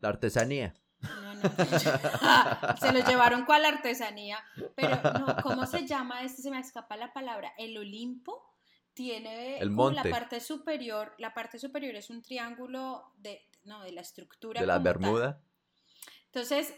la 0.00 0.08
artesanía. 0.08 0.74
No, 1.00 1.34
no, 1.34 1.42
se 2.80 2.92
lo 2.92 3.06
llevaron 3.06 3.44
cual 3.44 3.66
artesanía, 3.66 4.42
pero 4.74 4.96
no, 5.18 5.36
¿cómo 5.42 5.66
se 5.66 5.86
llama 5.86 6.22
este? 6.22 6.40
Se 6.40 6.50
me 6.50 6.58
escapa 6.58 6.96
la 6.96 7.12
palabra. 7.12 7.52
El 7.58 7.76
Olimpo 7.76 8.56
tiene 8.94 9.58
el 9.58 9.70
monte. 9.70 10.02
la 10.02 10.10
parte 10.10 10.40
superior, 10.40 11.14
la 11.18 11.34
parte 11.34 11.58
superior 11.58 11.94
es 11.96 12.08
un 12.08 12.22
triángulo 12.22 13.12
de, 13.18 13.46
no, 13.64 13.82
de 13.82 13.92
la 13.92 14.00
estructura. 14.00 14.58
De 14.58 14.66
la 14.66 14.78
Bermuda. 14.78 15.38
Entonces, 16.26 16.74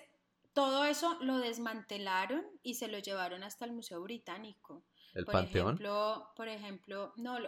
todo 0.52 0.84
eso 0.84 1.16
lo 1.20 1.38
desmantelaron 1.38 2.44
y 2.62 2.74
se 2.74 2.88
lo 2.88 2.98
llevaron 2.98 3.42
hasta 3.42 3.64
el 3.64 3.72
Museo 3.72 4.02
Británico. 4.02 4.84
¿El 5.14 5.24
Panteón? 5.24 5.74
Ejemplo, 5.74 6.32
por 6.36 6.48
ejemplo, 6.48 7.12
no, 7.16 7.38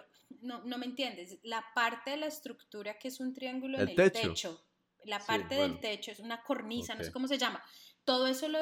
no, 0.40 0.62
no 0.64 0.78
me 0.78 0.86
entiendes, 0.86 1.38
la 1.42 1.64
parte 1.74 2.10
de 2.10 2.16
la 2.18 2.26
estructura 2.26 2.98
que 2.98 3.08
es 3.08 3.20
un 3.20 3.32
triángulo 3.34 3.78
en 3.78 3.88
el 3.88 4.12
techo, 4.12 4.64
la 5.04 5.18
parte 5.18 5.54
del 5.54 5.80
techo 5.80 6.10
es 6.10 6.20
una 6.20 6.42
cornisa, 6.42 6.94
no 6.94 7.04
sé 7.04 7.12
cómo 7.12 7.26
se 7.26 7.38
llama, 7.38 7.62
todo 8.04 8.26
eso 8.26 8.48
lo, 8.48 8.60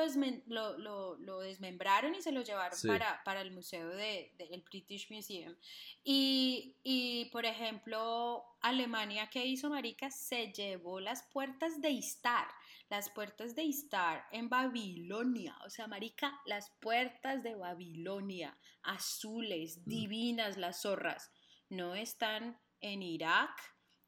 lo, 0.77 1.17
lo, 1.17 1.41
desmembraron 1.41 2.15
y 2.15 2.23
se 2.23 2.33
lo 2.33 2.43
llevaron 2.43 2.79
para, 2.87 3.23
para, 3.25 3.41
el 3.41 3.53
museo 3.53 3.89
del 3.89 4.37
de, 4.37 4.65
British 4.69 5.11
Museum. 5.11 5.55
Y, 6.03 6.77
y, 6.83 7.27
por 7.27 7.47
ejemplo, 7.47 8.45
Alemania, 8.61 9.31
¿qué 9.31 9.47
hizo 9.47 9.71
Marica? 9.71 10.11
Se 10.11 10.53
llevó 10.53 11.01
las 11.01 11.23
puertas 11.23 11.81
de 11.81 11.91
Istar, 11.91 12.47
las 12.89 13.11
puertas 13.11 13.55
de 13.55 13.65
Istar 13.65 14.27
en 14.33 14.49
Babilonia, 14.49 15.57
o 15.65 15.71
sea, 15.71 15.87
Marica, 15.87 16.41
las 16.47 16.71
puertas 16.81 17.43
de 17.43 17.55
Babilonia, 17.55 18.59
azules, 18.83 19.79
mm. 19.79 19.85
divinas 19.85 20.57
las 20.57 20.83
zorras, 20.83 21.31
no 21.69 21.95
están 21.95 22.59
en 22.81 23.03
Irak, 23.03 23.51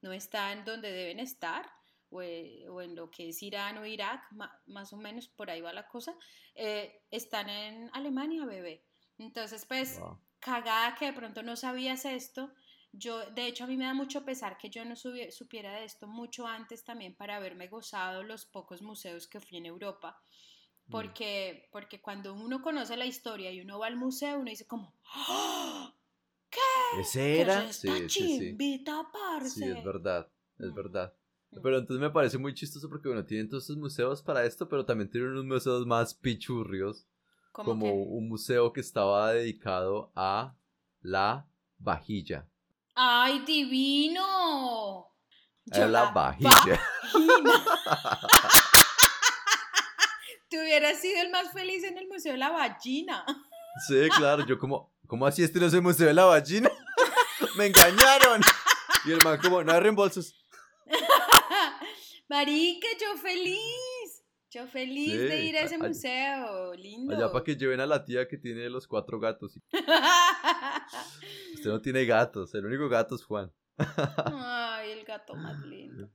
no 0.00 0.12
están 0.12 0.64
donde 0.64 0.90
deben 0.92 1.20
estar 1.20 1.70
eh, 2.22 2.66
o, 2.68 2.80
en 2.80 2.96
lo 2.96 3.10
que 3.10 3.28
es 3.28 3.42
Irán 3.42 3.78
o 3.78 3.86
Irak, 3.86 4.22
más 4.66 4.92
o 4.92 4.96
menos 4.96 5.28
por 5.28 5.50
ahí 5.50 5.60
va 5.60 5.72
la 5.72 5.86
cosa, 5.86 6.14
eh, 6.54 7.04
están 7.10 7.48
en 7.48 7.90
Alemania, 7.92 8.44
bebé. 8.46 8.84
Entonces, 9.18 9.64
pues, 9.66 10.00
cagada 10.40 10.94
que 10.96 11.06
de 11.06 11.12
pronto 11.12 11.42
no 11.42 11.54
sabías 11.54 12.04
esto. 12.06 12.52
Yo, 12.92 13.24
de 13.30 13.46
hecho, 13.46 13.64
a 13.64 13.66
mí 13.66 13.76
me 13.76 13.84
da 13.84 13.94
mucho 13.94 14.24
pesar 14.24 14.58
que 14.58 14.68
yo 14.68 14.84
no 14.84 14.96
supiera 14.96 15.74
de 15.74 15.84
esto 15.84 16.08
mucho 16.08 16.46
antes 16.46 16.84
también 16.84 17.14
para 17.14 17.36
haberme 17.36 17.68
gozado 17.68 18.22
los 18.24 18.46
pocos 18.46 18.82
museos 18.82 19.28
que 19.28 19.40
fui 19.40 19.58
en 19.58 19.66
Europa. 19.66 20.20
Mm. 20.86 20.90
Porque, 20.90 21.68
porque 21.70 22.00
cuando 22.00 22.34
uno 22.34 22.62
conoce 22.62 22.96
la 22.96 23.06
historia 23.06 23.52
y 23.52 23.60
uno 23.60 23.78
va 23.78 23.86
al 23.86 23.96
museo, 23.96 24.40
uno 24.40 24.50
dice 24.50 24.66
como. 24.66 24.92
¿qué? 26.50 27.00
¿Ese 27.00 27.40
era? 27.40 27.72
sí, 27.72 28.08
sí, 28.08 28.56
Sí, 29.48 29.64
es 29.64 29.84
verdad, 29.84 30.28
es 30.58 30.70
mm. 30.70 30.74
verdad. 30.74 31.14
Pero 31.62 31.78
entonces 31.78 32.00
me 32.00 32.10
parece 32.10 32.38
muy 32.38 32.54
chistoso 32.54 32.88
porque, 32.88 33.08
bueno, 33.08 33.24
tienen 33.24 33.48
todos 33.48 33.64
estos 33.64 33.76
museos 33.76 34.22
para 34.22 34.44
esto, 34.44 34.68
pero 34.68 34.84
también 34.84 35.10
tienen 35.10 35.30
unos 35.30 35.44
museos 35.44 35.86
más 35.86 36.14
pichurrios. 36.14 37.06
Como 37.52 37.92
un 37.92 38.28
museo 38.28 38.72
que 38.72 38.80
estaba 38.80 39.32
dedicado 39.32 40.12
a 40.14 40.56
la 41.00 41.48
vajilla. 41.78 42.49
¡Ay, 43.02 43.38
divino! 43.46 45.08
Yo 45.64 45.88
la, 45.88 46.10
vajilla. 46.10 46.50
Tú 50.50 50.58
hubieras 50.58 51.00
sido 51.00 51.22
el 51.22 51.30
más 51.30 51.50
feliz 51.50 51.82
en 51.84 51.96
el 51.96 52.06
Museo 52.08 52.32
de 52.32 52.38
la 52.38 52.50
Vagina. 52.50 53.24
Sí, 53.88 54.06
claro, 54.18 54.44
yo 54.44 54.58
como, 54.58 54.92
¿cómo 55.06 55.24
así 55.24 55.42
este 55.42 55.58
no 55.58 55.64
es 55.64 55.72
el 55.72 55.80
Museo 55.80 56.08
de 56.08 56.12
la 56.12 56.26
Vagina? 56.26 56.70
Me 57.56 57.68
engañaron. 57.68 58.42
Y 59.06 59.12
el 59.12 59.24
man 59.24 59.40
como, 59.40 59.64
no 59.64 59.72
hay 59.72 59.80
reembolsos. 59.80 60.34
Marica, 62.28 62.86
yo 63.00 63.16
feliz. 63.16 63.89
Yo 64.50 64.66
feliz 64.66 65.16
de 65.16 65.44
ir 65.44 65.56
a 65.56 65.62
ese 65.62 65.78
museo. 65.78 66.74
Lindo. 66.74 67.14
Allá 67.14 67.30
para 67.30 67.44
que 67.44 67.54
lleven 67.54 67.78
a 67.78 67.86
la 67.86 68.04
tía 68.04 68.26
que 68.26 68.36
tiene 68.36 68.68
los 68.68 68.88
cuatro 68.88 69.20
gatos. 69.20 69.56
Usted 71.54 71.70
no 71.70 71.80
tiene 71.80 72.04
gatos, 72.04 72.52
el 72.54 72.66
único 72.66 72.88
gato 72.88 73.14
es 73.14 73.22
Juan. 73.22 73.52
Ay, 73.78 74.90
el 74.90 75.04
gato 75.04 75.34
más 75.36 75.60
lindo. 75.60 76.10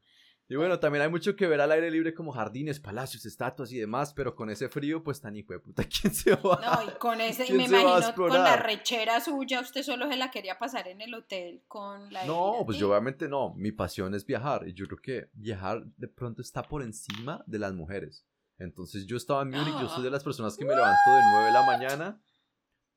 Y 0.47 0.55
bueno, 0.55 0.79
también 0.79 1.01
hay 1.01 1.09
mucho 1.09 1.35
que 1.35 1.47
ver 1.47 1.59
al 1.59 1.71
aire 1.71 1.89
libre 1.89 2.13
como 2.13 2.31
jardines, 2.31 2.79
palacios, 2.79 3.25
estatuas 3.25 3.71
y 3.71 3.79
demás, 3.79 4.13
pero 4.13 4.35
con 4.35 4.51
ese 4.51 4.69
frío, 4.69 5.03
pues 5.03 5.19
tan 5.19 5.35
hijo 5.35 5.53
de 5.53 5.59
puta, 5.59 5.83
¿quién 6.01 6.13
se 6.13 6.35
va? 6.35 6.61
No, 6.61 6.91
y 6.91 6.95
con 6.99 7.19
ese, 7.19 7.51
me 7.51 7.63
imagino 7.63 8.13
con 8.15 8.31
la 8.31 8.55
rechera 8.57 9.19
suya, 9.21 9.61
usted 9.61 9.81
solo 9.81 10.07
se 10.07 10.17
la 10.17 10.29
quería 10.29 10.59
pasar 10.59 10.87
en 10.87 11.01
el 11.01 11.15
hotel 11.15 11.63
con 11.67 12.13
la... 12.13 12.25
No, 12.25 12.61
pues 12.63 12.77
yo 12.77 12.89
obviamente 12.89 13.27
no, 13.27 13.55
mi 13.55 13.71
pasión 13.71 14.13
es 14.13 14.23
viajar, 14.23 14.67
y 14.67 14.73
yo 14.73 14.85
creo 14.85 14.99
que 15.01 15.29
viajar 15.33 15.83
de 15.97 16.07
pronto 16.07 16.43
está 16.43 16.61
por 16.61 16.83
encima 16.83 17.43
de 17.47 17.57
las 17.57 17.73
mujeres. 17.73 18.27
Entonces 18.59 19.07
yo 19.07 19.17
estaba 19.17 19.41
en 19.41 19.49
Múnich, 19.49 19.79
yo 19.81 19.89
soy 19.89 20.03
de 20.03 20.11
las 20.11 20.23
personas 20.23 20.55
que 20.55 20.63
me 20.63 20.75
levanto 20.75 21.11
de 21.11 21.21
9 21.31 21.45
de 21.47 21.51
la 21.51 21.65
mañana. 21.65 22.21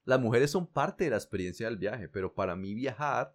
Las 0.04 0.20
mujeres 0.20 0.50
son 0.50 0.66
parte 0.66 1.04
de 1.04 1.10
la 1.10 1.16
experiencia 1.16 1.66
del 1.66 1.78
viaje, 1.78 2.08
pero 2.08 2.34
para 2.34 2.54
mí 2.56 2.74
viajar 2.74 3.34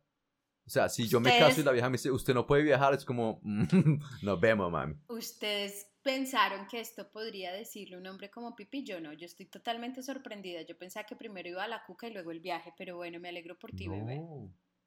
o 0.66 0.70
sea, 0.70 0.88
si 0.88 1.08
yo 1.08 1.20
me 1.20 1.38
caso 1.38 1.60
y 1.60 1.64
la 1.64 1.72
vieja 1.72 1.90
me 1.90 1.94
dice, 1.94 2.10
usted 2.10 2.34
no 2.34 2.48
puede 2.48 2.64
viajar, 2.64 2.94
es 2.94 3.04
como, 3.04 3.42
nos 4.22 4.40
vemos, 4.40 4.72
mami. 4.72 4.96
Ustedes 5.08 5.88
pensaron 6.02 6.68
que 6.68 6.80
esto 6.80 7.10
podría 7.12 7.52
decirle 7.52 7.98
un 7.98 8.08
hombre 8.08 8.30
como 8.30 8.56
Pipi, 8.56 8.84
yo 8.84 9.02
no, 9.02 9.14
yo 9.14 9.26
estoy 9.26 9.46
totalmente 9.48 10.02
sorprendida. 10.04 10.62
Yo 10.62 10.78
pensaba 10.78 11.06
que 11.06 11.16
primero 11.16 11.50
iba 11.50 11.64
a 11.64 11.68
la 11.68 11.84
cuca 11.86 12.08
y 12.08 12.14
luego 12.14 12.32
el 12.32 12.40
viaje, 12.40 12.74
pero 12.78 12.96
bueno, 12.96 13.20
me 13.20 13.30
alegro 13.30 13.58
por 13.58 13.72
ti, 13.72 13.88
bebé. 13.88 14.22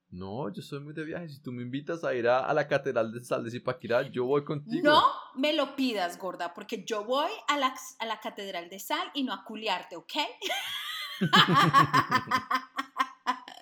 No, 0.09 0.53
yo 0.53 0.63
soy 0.63 0.81
muy 0.81 0.95
de 0.95 1.05
viaje. 1.05 1.29
Si 1.29 1.43
tú 1.43 1.53
me 1.53 1.63
invitas 1.63 2.05
a 2.05 2.15
ir 2.15 2.29
a, 2.29 2.53
la 2.55 2.69
Catedral 2.69 3.13
de 3.13 3.25
Sal 3.25 3.45
de 3.45 3.51
Zipaquirá, 3.51 4.09
yo 4.11 4.25
voy 4.25 4.45
contigo. 4.45 4.83
No 4.85 5.03
me 5.35 5.53
lo 5.53 5.75
pidas, 5.75 6.17
gorda, 6.17 6.55
porque 6.55 6.85
yo 6.85 7.05
voy 7.05 7.31
a 7.49 7.59
la, 7.59 7.75
a 7.99 8.07
la 8.07 8.21
Catedral 8.21 8.71
de 8.71 8.79
Sal 8.79 9.11
y 9.15 9.25
no 9.25 9.33
a 9.33 9.45
culiarte, 9.45 9.97
¿ok? 9.97 10.13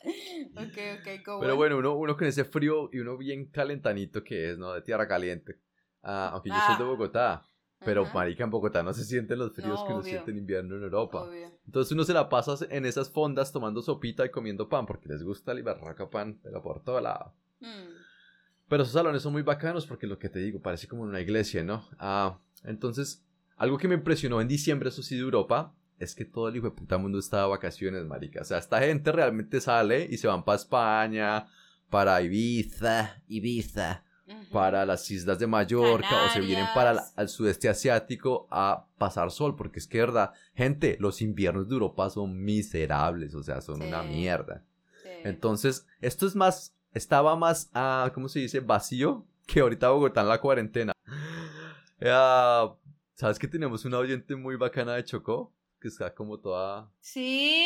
ok, 0.57 0.79
ok, 1.01 1.41
Pero 1.41 1.57
bueno, 1.57 1.79
uno, 1.79 1.95
uno 1.95 2.17
con 2.17 2.27
ese 2.27 2.45
frío 2.45 2.91
y 2.93 2.99
uno 2.99 3.17
bien 3.17 3.47
calentanito 3.47 4.23
que 4.23 4.51
es, 4.51 4.59
¿no? 4.59 4.73
De 4.73 4.83
tierra 4.83 5.09
caliente. 5.09 5.61
Ah, 6.03 6.31
aunque 6.33 6.51
yo 6.51 6.57
soy 6.67 6.77
de 6.77 6.85
ah. 6.85 6.87
Bogotá. 6.87 7.47
Pero 7.85 8.07
marica, 8.15 8.45
en 8.45 8.51
Bogotá 8.51 8.83
no 8.83 8.95
se 8.95 9.05
sienten 9.05 9.39
los 9.39 9.53
fríos 9.55 9.83
que 9.85 9.93
uno 9.93 10.03
siente 10.03 10.31
en 10.31 10.39
invierno 10.39 10.77
en 10.77 10.85
Europa. 10.85 11.29
Entonces 11.67 11.93
uno 11.93 12.05
se 12.05 12.15
la 12.15 12.29
pasa 12.29 12.57
en 12.71 12.87
esas 12.87 13.11
fondas 13.11 13.53
tomando 13.53 13.83
sopita 13.83 14.25
y 14.25 14.31
comiendo 14.31 14.69
pan 14.69 14.87
porque 14.87 15.09
les 15.09 15.23
gusta 15.23 15.53
el 15.53 15.63
barraca 15.63 16.09
pan, 16.09 16.39
pero 16.43 16.63
por 16.63 16.83
todo 16.83 17.01
lado. 17.01 17.35
Mm. 17.61 18.05
Pero 18.69 18.83
esos 18.83 18.95
salones 18.95 19.23
son 19.23 19.33
muy 19.33 19.43
bacanos 19.43 19.87
porque 19.87 20.07
lo 20.07 20.19
que 20.19 20.31
te 20.31 20.39
digo, 20.39 20.61
parece 20.61 20.89
como 20.89 21.03
una 21.03 21.21
iglesia, 21.21 21.63
¿no? 21.63 21.87
Ah, 21.99 22.39
entonces, 22.65 23.23
algo 23.57 23.77
que 23.77 23.89
me 23.89 23.95
impresionó 23.95 24.41
en 24.41 24.49
diciembre, 24.49 24.89
eso 24.89 25.03
sí, 25.03 25.17
de 25.17 25.23
Europa, 25.23 25.75
es 25.99 26.15
que 26.15 26.25
todo 26.25 26.49
el 26.49 26.57
hijo 26.57 26.71
de 26.71 26.77
puta 26.77 26.99
mundo 26.99 27.19
está 27.19 27.43
de 27.43 27.49
vacaciones, 27.49 28.05
marica. 28.05 28.43
O 28.43 28.45
sea, 28.45 28.59
esta 28.59 28.81
gente 28.81 29.13
realmente 29.13 29.61
sale 29.61 30.07
y 30.11 30.17
se 30.17 30.27
van 30.27 30.45
para 30.45 30.57
España, 30.57 31.47
para 31.91 32.21
Ibiza, 32.23 33.23
Ibiza, 33.29 34.05
para 34.53 34.85
las 34.87 35.11
islas 35.11 35.39
de 35.39 35.47
Mallorca 35.47 36.25
o 36.25 36.31
se 36.31 36.41
vienen 36.41 36.67
para 36.75 37.05
el, 37.17 37.29
sudeste 37.29 37.69
asiático 37.69 38.49
a 38.51 38.87
pasar 38.99 39.31
sol, 39.31 39.55
porque 39.57 39.79
es 39.79 39.87
que, 39.87 39.99
verdad, 39.99 40.33
gente, 40.55 40.97
los 40.99 41.21
inviernos 41.23 41.69
de 41.69 41.75
Europa 41.75 42.11
son 42.11 42.43
miserables, 42.43 43.35
o 43.35 43.43
sea, 43.43 43.61
son 43.61 43.83
una 43.83 44.03
mierda. 44.03 44.65
Entonces, 45.23 45.87
esto 46.01 46.27
es 46.27 46.35
más, 46.35 46.75
estaba 46.93 47.37
más, 47.37 47.71
ah, 47.75 48.11
¿cómo 48.15 48.29
se 48.29 48.41
dice? 48.41 48.61
Vacío 48.61 49.27
que 49.47 49.61
ahorita 49.61 49.91
Bogotá 49.91 50.23
en 50.23 50.29
la 50.29 50.41
cuarentena. 50.41 50.93
Ah, 52.07 52.75
¿Sabes 53.15 53.39
que 53.39 53.49
tenemos 53.49 53.85
una 53.87 53.99
oyente 53.99 54.35
muy 54.35 54.57
bacana 54.57 54.95
de 54.95 55.05
Chocó? 55.05 55.54
Que 55.85 55.89
está 55.89 56.15
como 56.15 56.41
toda... 56.41 56.91
Sí, 56.99 57.63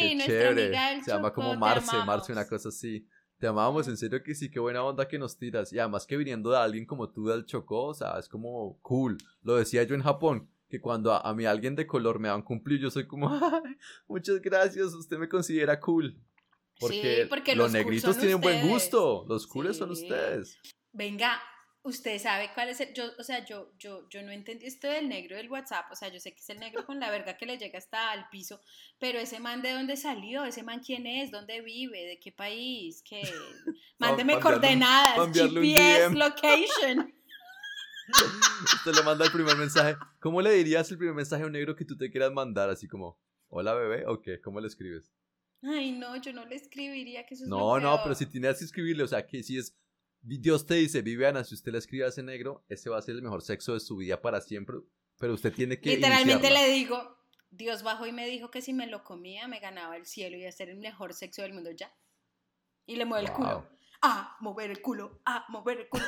amiga 0.00 0.54
del 0.54 1.04
Se 1.04 1.10
llama 1.10 1.30
como 1.30 1.54
Marce, 1.56 1.94
Marce, 2.06 2.32
una 2.32 2.48
cosa 2.48 2.70
así. 2.70 3.06
Te 3.38 3.46
amamos, 3.46 3.86
en 3.86 3.98
serio 3.98 4.22
que 4.22 4.34
sí, 4.34 4.50
qué 4.50 4.58
buena 4.58 4.82
onda 4.82 5.06
que 5.06 5.18
nos 5.18 5.36
tiras. 5.36 5.70
Y 5.70 5.78
además 5.78 6.06
que 6.06 6.16
viniendo 6.16 6.52
de 6.52 6.56
alguien 6.56 6.86
como 6.86 7.10
tú 7.10 7.26
del 7.26 7.44
Chocó, 7.44 7.88
o 7.88 7.94
sea, 7.94 8.18
es 8.18 8.30
como 8.30 8.78
cool. 8.80 9.18
Lo 9.42 9.56
decía 9.56 9.82
yo 9.82 9.94
en 9.94 10.02
Japón, 10.02 10.48
que 10.70 10.80
cuando 10.80 11.12
a, 11.12 11.34
mí 11.34 11.44
alguien 11.44 11.76
de 11.76 11.86
color 11.86 12.18
me 12.18 12.28
dan 12.28 12.40
cumplir, 12.40 12.80
yo 12.80 12.90
soy 12.90 13.06
como, 13.06 13.28
muchas 14.08 14.40
gracias, 14.40 14.94
usted 14.94 15.18
me 15.18 15.28
considera 15.28 15.78
cool. 15.80 16.18
Porque, 16.78 17.26
porque 17.28 17.54
los, 17.54 17.70
negritos 17.70 18.16
tienen 18.16 18.40
buen 18.40 18.66
gusto, 18.66 19.26
los 19.28 19.46
cooles 19.46 19.76
son 19.76 19.90
ustedes. 19.90 20.58
Venga, 20.92 21.38
usted 21.82 22.18
sabe 22.18 22.50
cuál 22.54 22.68
es 22.68 22.80
el, 22.80 22.92
yo, 22.92 23.04
o 23.18 23.22
sea, 23.22 23.44
yo, 23.44 23.72
yo, 23.78 24.08
yo 24.10 24.22
no 24.22 24.30
entendí 24.30 24.66
esto 24.66 24.86
del 24.88 25.08
negro 25.08 25.36
del 25.36 25.50
WhatsApp, 25.50 25.90
o 25.90 25.96
sea, 25.96 26.08
yo 26.08 26.20
sé 26.20 26.32
que 26.32 26.40
es 26.40 26.50
el 26.50 26.58
negro 26.58 26.84
con 26.84 27.00
la 27.00 27.10
verga 27.10 27.36
que 27.36 27.46
le 27.46 27.58
llega 27.58 27.78
hasta 27.78 28.10
al 28.10 28.28
piso, 28.28 28.60
pero 28.98 29.18
ese 29.18 29.40
man 29.40 29.62
de 29.62 29.72
dónde 29.72 29.96
salió, 29.96 30.44
ese 30.44 30.62
man 30.62 30.80
quién 30.84 31.06
es, 31.06 31.30
dónde 31.30 31.62
vive, 31.62 32.04
de 32.04 32.18
qué 32.18 32.32
país, 32.32 33.02
qué, 33.08 33.22
mándeme 33.98 34.38
coordenadas, 34.40 35.30
GPS, 35.32 36.14
location. 36.14 37.14
Usted 38.74 38.92
le 38.92 39.02
manda 39.04 39.24
el 39.24 39.30
primer 39.30 39.56
mensaje. 39.56 39.96
¿Cómo 40.18 40.42
le 40.42 40.50
dirías 40.50 40.90
el 40.90 40.98
primer 40.98 41.14
mensaje 41.14 41.44
a 41.44 41.46
un 41.46 41.52
negro 41.52 41.76
que 41.76 41.84
tú 41.84 41.96
te 41.96 42.10
quieras 42.10 42.32
mandar? 42.32 42.68
Así 42.68 42.88
como, 42.88 43.20
hola 43.48 43.72
bebé, 43.72 44.04
o 44.06 44.20
qué, 44.20 44.40
¿cómo 44.40 44.60
le 44.60 44.66
escribes? 44.66 45.12
Ay, 45.62 45.92
no, 45.92 46.16
yo 46.16 46.32
no 46.32 46.44
le 46.46 46.56
escribiría 46.56 47.24
que 47.24 47.34
eso 47.34 47.44
es 47.44 47.48
No, 47.48 47.78
no, 47.78 48.00
pero 48.02 48.14
si 48.14 48.26
tienes 48.26 48.58
que 48.58 48.64
escribirle, 48.64 49.04
o 49.04 49.08
sea, 49.08 49.26
que 49.26 49.42
si 49.42 49.58
es 49.58 49.78
Dios 50.22 50.66
te 50.66 50.74
dice, 50.74 51.02
Viviana, 51.02 51.44
si 51.44 51.54
usted 51.54 51.72
le 51.72 51.78
escribe 51.78 52.04
a 52.04 52.08
ese 52.08 52.22
negro, 52.22 52.64
ese 52.68 52.90
va 52.90 52.98
a 52.98 53.02
ser 53.02 53.16
el 53.16 53.22
mejor 53.22 53.42
sexo 53.42 53.72
de 53.74 53.80
su 53.80 53.96
vida 53.96 54.20
para 54.20 54.40
siempre, 54.40 54.76
pero 55.18 55.34
usted 55.34 55.52
tiene 55.52 55.80
que... 55.80 55.96
Literalmente 55.96 56.50
le 56.50 56.68
digo, 56.68 57.18
Dios 57.50 57.82
bajó 57.82 58.06
y 58.06 58.12
me 58.12 58.26
dijo 58.26 58.50
que 58.50 58.60
si 58.60 58.74
me 58.74 58.86
lo 58.86 59.02
comía 59.02 59.48
me 59.48 59.60
ganaba 59.60 59.96
el 59.96 60.06
cielo 60.06 60.36
y 60.36 60.40
iba 60.40 60.48
a 60.48 60.52
ser 60.52 60.68
el 60.68 60.78
mejor 60.78 61.14
sexo 61.14 61.42
del 61.42 61.54
mundo 61.54 61.70
ya. 61.70 61.92
Y 62.86 62.96
le 62.96 63.04
mueve 63.04 63.28
el 63.28 63.32
culo. 63.32 63.66
Ah, 64.02 64.36
mover 64.40 64.70
el 64.70 64.80
culo, 64.82 65.20
ah, 65.26 65.44
mover 65.48 65.80
el 65.80 65.88
culo. 65.88 66.04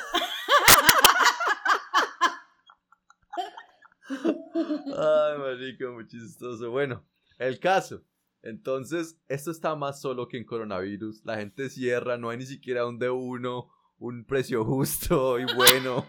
Ay, 4.55 5.37
marico, 5.37 5.91
muy 5.91 6.07
chistoso. 6.07 6.69
Bueno, 6.69 7.05
el 7.39 7.59
caso. 7.59 8.03
Entonces, 8.41 9.17
esto 9.27 9.51
está 9.51 9.75
más 9.75 10.01
solo 10.01 10.27
que 10.27 10.37
en 10.37 10.45
coronavirus. 10.45 11.23
La 11.23 11.37
gente 11.37 11.69
cierra, 11.69 12.17
no 12.17 12.29
hay 12.29 12.37
ni 12.37 12.45
siquiera 12.45 12.85
un 12.85 12.99
de 12.99 13.09
uno 13.09 13.69
un 14.03 14.25
precio 14.25 14.65
justo 14.65 15.39
y 15.39 15.45
bueno. 15.55 16.05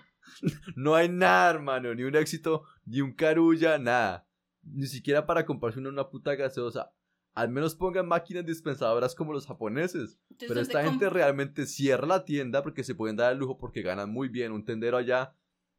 no 0.74 0.94
hay 0.94 1.08
nada, 1.08 1.50
hermano, 1.50 1.94
ni 1.94 2.02
un 2.02 2.16
éxito, 2.16 2.64
ni 2.84 3.00
un 3.00 3.12
carulla, 3.12 3.78
nada. 3.78 4.26
Ni 4.62 4.86
siquiera 4.86 5.26
para 5.26 5.46
comprarse 5.46 5.78
una, 5.78 5.90
una 5.90 6.08
puta 6.08 6.34
gaseosa. 6.34 6.92
Al 7.34 7.50
menos 7.50 7.74
pongan 7.74 8.06
máquinas 8.06 8.44
dispensadoras 8.44 9.14
como 9.14 9.32
los 9.32 9.46
japoneses. 9.46 10.20
Pero 10.38 10.60
esta 10.60 10.84
gente 10.84 11.10
realmente 11.10 11.66
cierra 11.66 12.06
la 12.06 12.24
tienda 12.24 12.62
porque 12.62 12.84
se 12.84 12.94
pueden 12.94 13.16
dar 13.16 13.32
el 13.32 13.38
lujo 13.38 13.58
porque 13.58 13.82
ganan 13.82 14.10
muy 14.10 14.28
bien. 14.28 14.52
Un 14.52 14.64
tendero 14.64 14.96
allá 14.96 15.34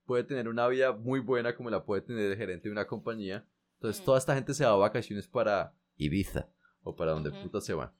puede 0.05 0.23
tener 0.23 0.47
una 0.47 0.67
vida 0.67 0.91
muy 0.93 1.19
buena 1.19 1.55
como 1.55 1.69
la 1.69 1.85
puede 1.85 2.01
tener 2.01 2.31
el 2.31 2.37
gerente 2.37 2.67
de 2.67 2.73
una 2.73 2.87
compañía. 2.87 3.47
Entonces 3.75 4.03
toda 4.03 4.17
esta 4.17 4.35
gente 4.35 4.53
se 4.53 4.65
va 4.65 4.71
a 4.71 4.75
vacaciones 4.75 5.27
para 5.27 5.73
Ibiza 5.97 6.49
o 6.83 6.95
para 6.95 7.11
donde 7.11 7.31
puta 7.31 7.61
se 7.61 7.73
va. 7.73 7.93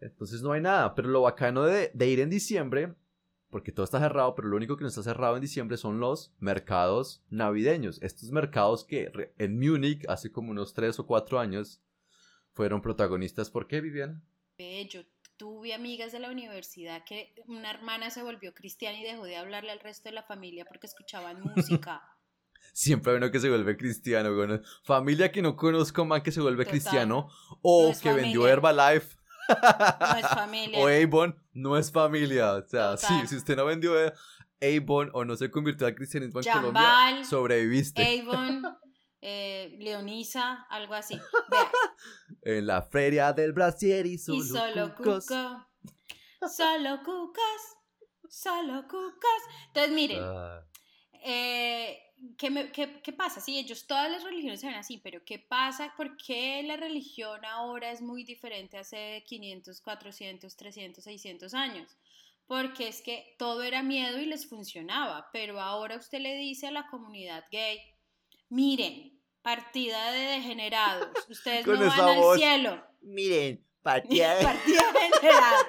Entonces 0.00 0.42
no 0.42 0.52
hay 0.52 0.62
nada. 0.62 0.94
Pero 0.94 1.08
lo 1.08 1.22
bacano 1.22 1.64
de, 1.64 1.90
de 1.92 2.08
ir 2.08 2.20
en 2.20 2.30
diciembre 2.30 2.94
porque 3.54 3.70
todo 3.70 3.84
está 3.84 4.00
cerrado, 4.00 4.34
pero 4.34 4.48
lo 4.48 4.56
único 4.56 4.76
que 4.76 4.82
no 4.82 4.88
está 4.88 5.04
cerrado 5.04 5.36
en 5.36 5.40
diciembre 5.40 5.76
son 5.76 6.00
los 6.00 6.34
mercados 6.40 7.22
navideños. 7.30 8.02
Estos 8.02 8.32
mercados 8.32 8.82
que 8.82 9.12
en 9.38 9.60
Múnich 9.60 10.04
hace 10.08 10.32
como 10.32 10.50
unos 10.50 10.74
3 10.74 10.98
o 10.98 11.06
4 11.06 11.38
años 11.38 11.80
fueron 12.52 12.82
protagonistas. 12.82 13.50
¿Por 13.50 13.68
qué, 13.68 13.80
Viviana? 13.80 14.20
Yo 14.58 15.02
tuve 15.36 15.72
amigas 15.72 16.10
de 16.10 16.18
la 16.18 16.32
universidad 16.32 17.04
que 17.04 17.32
una 17.46 17.70
hermana 17.70 18.10
se 18.10 18.24
volvió 18.24 18.52
cristiana 18.54 18.98
y 18.98 19.04
dejó 19.04 19.22
de 19.22 19.36
hablarle 19.36 19.70
al 19.70 19.78
resto 19.78 20.08
de 20.08 20.16
la 20.16 20.24
familia 20.24 20.64
porque 20.64 20.88
escuchaban 20.88 21.40
música. 21.54 22.02
Siempre 22.72 23.12
hay 23.12 23.18
uno 23.18 23.30
que 23.30 23.38
se 23.38 23.48
vuelve 23.48 23.76
cristiano, 23.76 24.32
Familia 24.82 25.30
que 25.30 25.42
no 25.42 25.54
conozco 25.54 26.04
más 26.04 26.22
que 26.22 26.32
se 26.32 26.40
vuelve 26.40 26.66
cristiano 26.66 27.28
o 27.62 27.92
que 28.02 28.12
vendió 28.12 28.48
Herbalife 28.48 29.16
no 29.48 30.16
es 30.16 30.26
familia. 30.34 30.78
O 30.78 30.88
Avon 30.88 31.36
no 31.52 31.76
es 31.76 31.90
familia. 31.92 32.54
O 32.54 32.66
sea, 32.66 32.96
sí, 32.96 33.26
si 33.26 33.36
usted 33.36 33.56
no 33.56 33.64
vendió 33.66 33.92
Avon 34.60 35.10
o 35.12 35.24
no 35.24 35.36
se 35.36 35.50
convirtió 35.50 35.86
al 35.86 35.94
cristianismo 35.94 36.40
en 36.40 36.52
Colombia, 36.52 37.24
sobreviviste. 37.24 38.20
Avon, 38.20 38.62
eh, 39.20 39.76
Leonisa, 39.78 40.66
algo 40.70 40.94
así. 40.94 41.18
en 42.42 42.66
la 42.66 42.82
feria 42.82 43.32
del 43.32 43.52
brasier 43.52 44.06
y 44.06 44.18
solo, 44.18 44.38
y 44.38 44.46
solo 44.48 44.94
cuco. 44.94 45.68
solo 46.48 46.98
cucas, 47.04 47.62
solo 48.28 48.82
cucas. 48.88 49.42
Entonces, 49.68 49.92
miren, 49.92 50.22
Ah, 50.22 50.60
eh, 51.26 51.98
¿qué, 52.38 52.50
me- 52.50 52.70
qué- 52.72 53.00
qué 53.02 53.12
pasa? 53.12 53.40
Sí, 53.40 53.58
ellos, 53.58 53.86
todas 53.86 54.10
las 54.10 54.22
religiones 54.22 54.60
se 54.60 54.66
ven 54.66 54.76
así, 54.76 54.98
pero 54.98 55.24
¿qué 55.24 55.38
pasa? 55.38 55.92
¿Por 55.96 56.16
qué 56.16 56.62
la 56.62 56.76
religión 56.76 57.44
ahora 57.44 57.90
es 57.90 58.00
muy 58.00 58.24
diferente 58.24 58.78
hace 58.78 59.24
500, 59.26 59.80
400, 59.80 60.56
300, 60.56 61.04
600 61.04 61.54
años? 61.54 61.96
Porque 62.46 62.88
es 62.88 63.00
que 63.02 63.34
todo 63.38 63.62
era 63.62 63.82
miedo 63.82 64.18
y 64.20 64.26
les 64.26 64.46
funcionaba, 64.48 65.28
pero 65.32 65.60
ahora 65.60 65.96
usted 65.96 66.18
le 66.20 66.34
dice 66.36 66.66
a 66.66 66.70
la 66.72 66.86
comunidad 66.88 67.44
gay, 67.50 67.80
miren, 68.48 69.18
partida 69.42 70.10
de 70.12 70.20
degenerados, 70.20 71.08
ustedes 71.28 71.66
no 71.66 71.78
van 71.88 72.00
al 72.00 72.16
voz. 72.18 72.36
cielo. 72.38 72.84
Miren, 73.02 73.64
partida 73.82 74.34
de... 74.36 74.44
Partida 74.44 74.82
degenerada. 74.92 75.66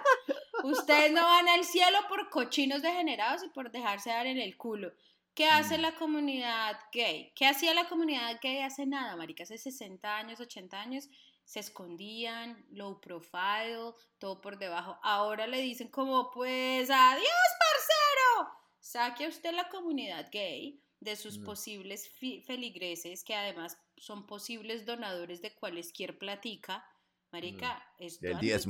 Ustedes 0.64 1.12
no 1.12 1.24
van 1.24 1.48
al 1.48 1.64
cielo 1.64 1.98
por 2.10 2.30
cochinos 2.30 2.82
degenerados 2.82 3.44
y 3.44 3.50
por 3.50 3.72
dejarse 3.72 4.10
dar 4.10 4.26
en 4.26 4.40
el 4.40 4.58
culo. 4.58 4.92
¿Qué 5.36 5.46
hace 5.48 5.78
Mm. 5.78 5.82
la 5.82 5.96
comunidad 5.96 6.80
gay? 6.94 7.34
¿Qué 7.36 7.46
hacía 7.46 7.74
la 7.74 7.88
comunidad 7.90 8.40
gay 8.42 8.60
hace 8.60 8.86
nada, 8.86 9.16
marica? 9.18 9.44
Hace 9.44 9.58
60 9.58 10.18
años, 10.18 10.40
80 10.40 10.80
años, 10.82 11.10
se 11.44 11.60
escondían, 11.60 12.66
low 12.72 13.00
profile, 13.02 13.94
todo 14.18 14.40
por 14.42 14.58
debajo. 14.58 14.98
Ahora 15.04 15.46
le 15.46 15.62
dicen 15.62 15.90
como, 15.90 16.32
pues, 16.32 16.90
adiós, 16.90 17.28
parcero. 17.60 18.50
Saque 18.80 19.26
a 19.26 19.30
usted 19.30 19.54
la 19.54 19.68
comunidad 19.70 20.30
gay 20.32 20.82
de 21.02 21.16
sus 21.18 21.38
Mm. 21.40 21.44
posibles 21.44 22.10
feligreses, 22.46 23.24
que 23.26 23.36
además 23.36 23.78
son 23.98 24.26
posibles 24.26 24.86
donadores 24.86 25.42
de 25.42 25.54
cualquier 25.54 26.18
platica. 26.18 26.84
Marica, 27.32 27.86
es 28.00 28.20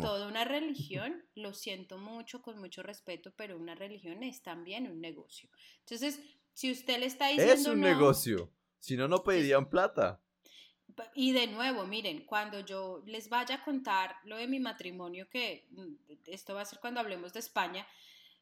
toda 0.01 0.27
una 0.27 0.43
religión, 1.03 1.23
lo 1.35 1.53
siento 1.53 1.99
mucho, 1.99 2.41
con 2.41 2.57
mucho 2.57 2.81
respeto, 2.81 3.31
pero 3.37 3.55
una 3.57 3.75
religión 3.75 4.23
es 4.23 4.41
también 4.41 4.89
un 4.89 4.99
negocio. 4.99 5.49
Entonces, 5.81 6.19
si 6.55 6.71
usted 6.71 6.99
le 6.99 7.05
está 7.05 7.27
diciendo 7.27 7.53
es 7.53 7.67
un 7.67 7.81
no- 7.81 7.87
negocio. 7.87 8.51
Si 8.79 8.95
no, 8.95 9.07
no 9.07 9.23
pedirían 9.23 9.69
plata. 9.69 10.21
Y 11.13 11.33
de 11.33 11.47
nuevo, 11.47 11.85
miren, 11.85 12.25
cuando 12.25 12.61
yo 12.61 13.03
les 13.05 13.27
vaya 13.27 13.55
a 13.55 13.63
contar 13.63 14.15
lo 14.23 14.37
de 14.37 14.47
mi 14.47 14.59
matrimonio, 14.59 15.27
que 15.29 15.67
mm, 15.71 15.93
esto 16.27 16.55
va 16.55 16.61
a 16.61 16.65
ser 16.65 16.79
cuando 16.79 17.01
hablemos 17.01 17.33
de 17.33 17.39
España, 17.39 17.85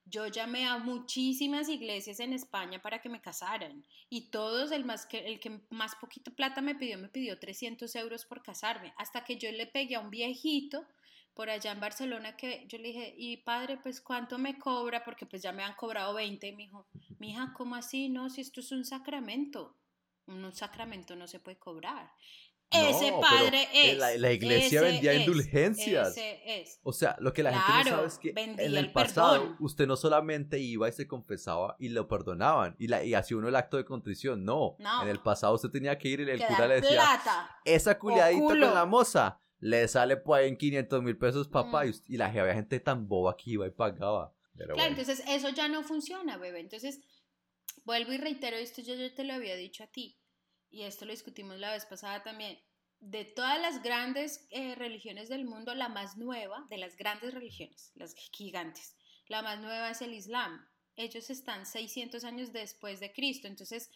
yo 0.05 0.27
llamé 0.27 0.67
a 0.67 0.77
muchísimas 0.77 1.69
iglesias 1.69 2.19
en 2.19 2.33
España 2.33 2.81
para 2.81 3.01
que 3.01 3.09
me 3.09 3.21
casaran 3.21 3.83
y 4.09 4.29
todos, 4.29 4.71
el, 4.71 4.83
más 4.85 5.05
que, 5.05 5.19
el 5.19 5.39
que 5.39 5.61
más 5.69 5.95
poquito 5.95 6.35
plata 6.35 6.61
me 6.61 6.75
pidió, 6.75 6.97
me 6.99 7.07
pidió 7.09 7.39
300 7.39 7.95
euros 7.95 8.25
por 8.25 8.43
casarme, 8.43 8.93
hasta 8.97 9.23
que 9.23 9.37
yo 9.37 9.51
le 9.51 9.65
pegué 9.65 9.95
a 9.95 10.01
un 10.01 10.09
viejito 10.11 10.85
por 11.33 11.49
allá 11.49 11.71
en 11.71 11.79
Barcelona 11.79 12.35
que 12.37 12.65
yo 12.67 12.77
le 12.77 12.89
dije, 12.89 13.13
y 13.17 13.37
padre, 13.37 13.77
pues 13.81 14.01
cuánto 14.01 14.37
me 14.37 14.57
cobra, 14.59 15.03
porque 15.03 15.25
pues 15.25 15.41
ya 15.41 15.51
me 15.51 15.63
han 15.63 15.75
cobrado 15.75 16.13
20, 16.13 16.47
y 16.47 16.51
me 16.55 16.63
dijo, 16.63 16.87
mija, 17.19 17.53
¿cómo 17.55 17.75
así? 17.75 18.09
No, 18.09 18.29
si 18.29 18.41
esto 18.41 18.59
es 18.59 18.71
un 18.71 18.85
sacramento, 18.85 19.75
un 20.27 20.53
sacramento 20.53 21.15
no 21.15 21.27
se 21.27 21.39
puede 21.39 21.57
cobrar. 21.57 22.11
Ese 22.71 23.11
No, 23.11 23.19
pero, 23.19 23.21
padre 23.21 23.61
eh, 23.71 23.91
es. 23.91 23.97
la- 23.99 24.17
la 24.17 24.31
iglesia 24.31 24.79
ese 24.81 24.91
vendía 24.91 25.13
es, 25.13 25.19
indulgencias. 25.19 26.07
Ese 26.17 26.41
es. 26.61 26.79
O 26.81 26.91
sea, 26.91 27.15
lo 27.19 27.31
que 27.31 27.43
la 27.43 27.51
gente 27.51 27.67
no 27.67 27.73
Claro, 27.83 27.95
sabe 27.97 28.07
es 28.07 28.17
que 28.17 28.33
en 28.35 28.75
el 28.77 28.91
pasado 28.91 29.41
perdón. 29.41 29.57
usted 29.59 29.85
no 29.85 29.95
solamente 29.95 30.57
iba 30.57 30.89
y 30.89 30.91
se 30.91 31.07
confesaba 31.07 31.75
y 31.77 31.89
lo 31.89 32.07
perdonaban 32.07 32.75
y, 32.79 32.87
la, 32.87 33.03
y 33.03 33.13
hacía 33.13 33.37
uno 33.37 33.47
el 33.47 33.55
acto 33.57 33.77
de 33.77 33.85
contrición, 33.85 34.43
no. 34.43 34.75
No. 34.79 35.03
En 35.03 35.09
el 35.09 35.19
pasado 35.19 35.53
usted 35.53 35.69
tenía 35.69 35.99
que 35.99 36.07
ir 36.09 36.21
y 36.21 36.23
el 36.31 36.39
que 36.39 36.47
cura 36.47 36.67
le 36.67 36.81
decía, 36.81 37.01
plata. 37.01 37.55
esa 37.63 37.99
culiadita 37.99 38.41
con 38.47 38.59
la 38.59 38.85
moza 38.87 39.39
le 39.63 39.87
sale 39.87 40.17
por 40.17 40.39
ahí 40.39 40.49
en 40.49 40.57
500 40.57 41.01
mil 41.03 41.17
pesos, 41.17 41.47
papá. 41.47 41.83
Mm. 41.83 41.87
Y, 41.87 41.89
us- 41.91 42.03
y 42.09 42.17
la 42.17 42.25
había 42.27 42.53
gente 42.53 42.79
tan 42.79 43.07
boba 43.07 43.37
que 43.37 43.51
iba 43.51 43.65
y 43.65 43.71
pagaba. 43.71 44.33
Pero 44.55 44.73
Claro, 44.75 44.89
bueno. 44.89 44.99
entonces 44.99 45.23
eso 45.27 45.49
ya 45.49 45.67
no 45.67 45.83
funciona, 45.83 46.37
bebé. 46.37 46.59
Entonces, 46.59 46.99
vuelvo 47.85 48.11
y 48.13 48.17
reitero 48.17 48.57
esto, 48.57 48.81
yo, 48.81 48.95
yo 48.95 49.13
te 49.13 49.23
lo 49.23 49.33
había 49.33 49.55
dicho 49.55 49.83
a 49.83 49.87
ti, 49.87 50.19
y 50.69 50.83
esto 50.83 51.05
lo 51.05 51.11
discutimos 51.11 51.57
la 51.59 51.71
vez 51.71 51.85
pasada 51.85 52.23
también. 52.23 52.59
De 52.99 53.25
todas 53.25 53.59
las 53.61 53.81
grandes 53.83 54.47
eh, 54.49 54.75
religiones 54.75 55.27
del 55.29 55.45
mundo, 55.45 55.73
la 55.75 55.89
más 55.89 56.17
nueva, 56.17 56.65
de 56.69 56.77
las 56.77 56.95
grandes 56.97 57.33
religiones, 57.33 57.91
las 57.95 58.15
gigantes, 58.15 58.95
la 59.27 59.41
más 59.41 59.59
nueva 59.59 59.89
es 59.91 60.01
el 60.01 60.13
Islam. 60.13 60.65
Ellos 60.95 61.29
están 61.29 61.65
600 61.65 62.23
años 62.23 62.51
después 62.53 62.99
de 62.99 63.11
Cristo, 63.13 63.47
entonces 63.47 63.89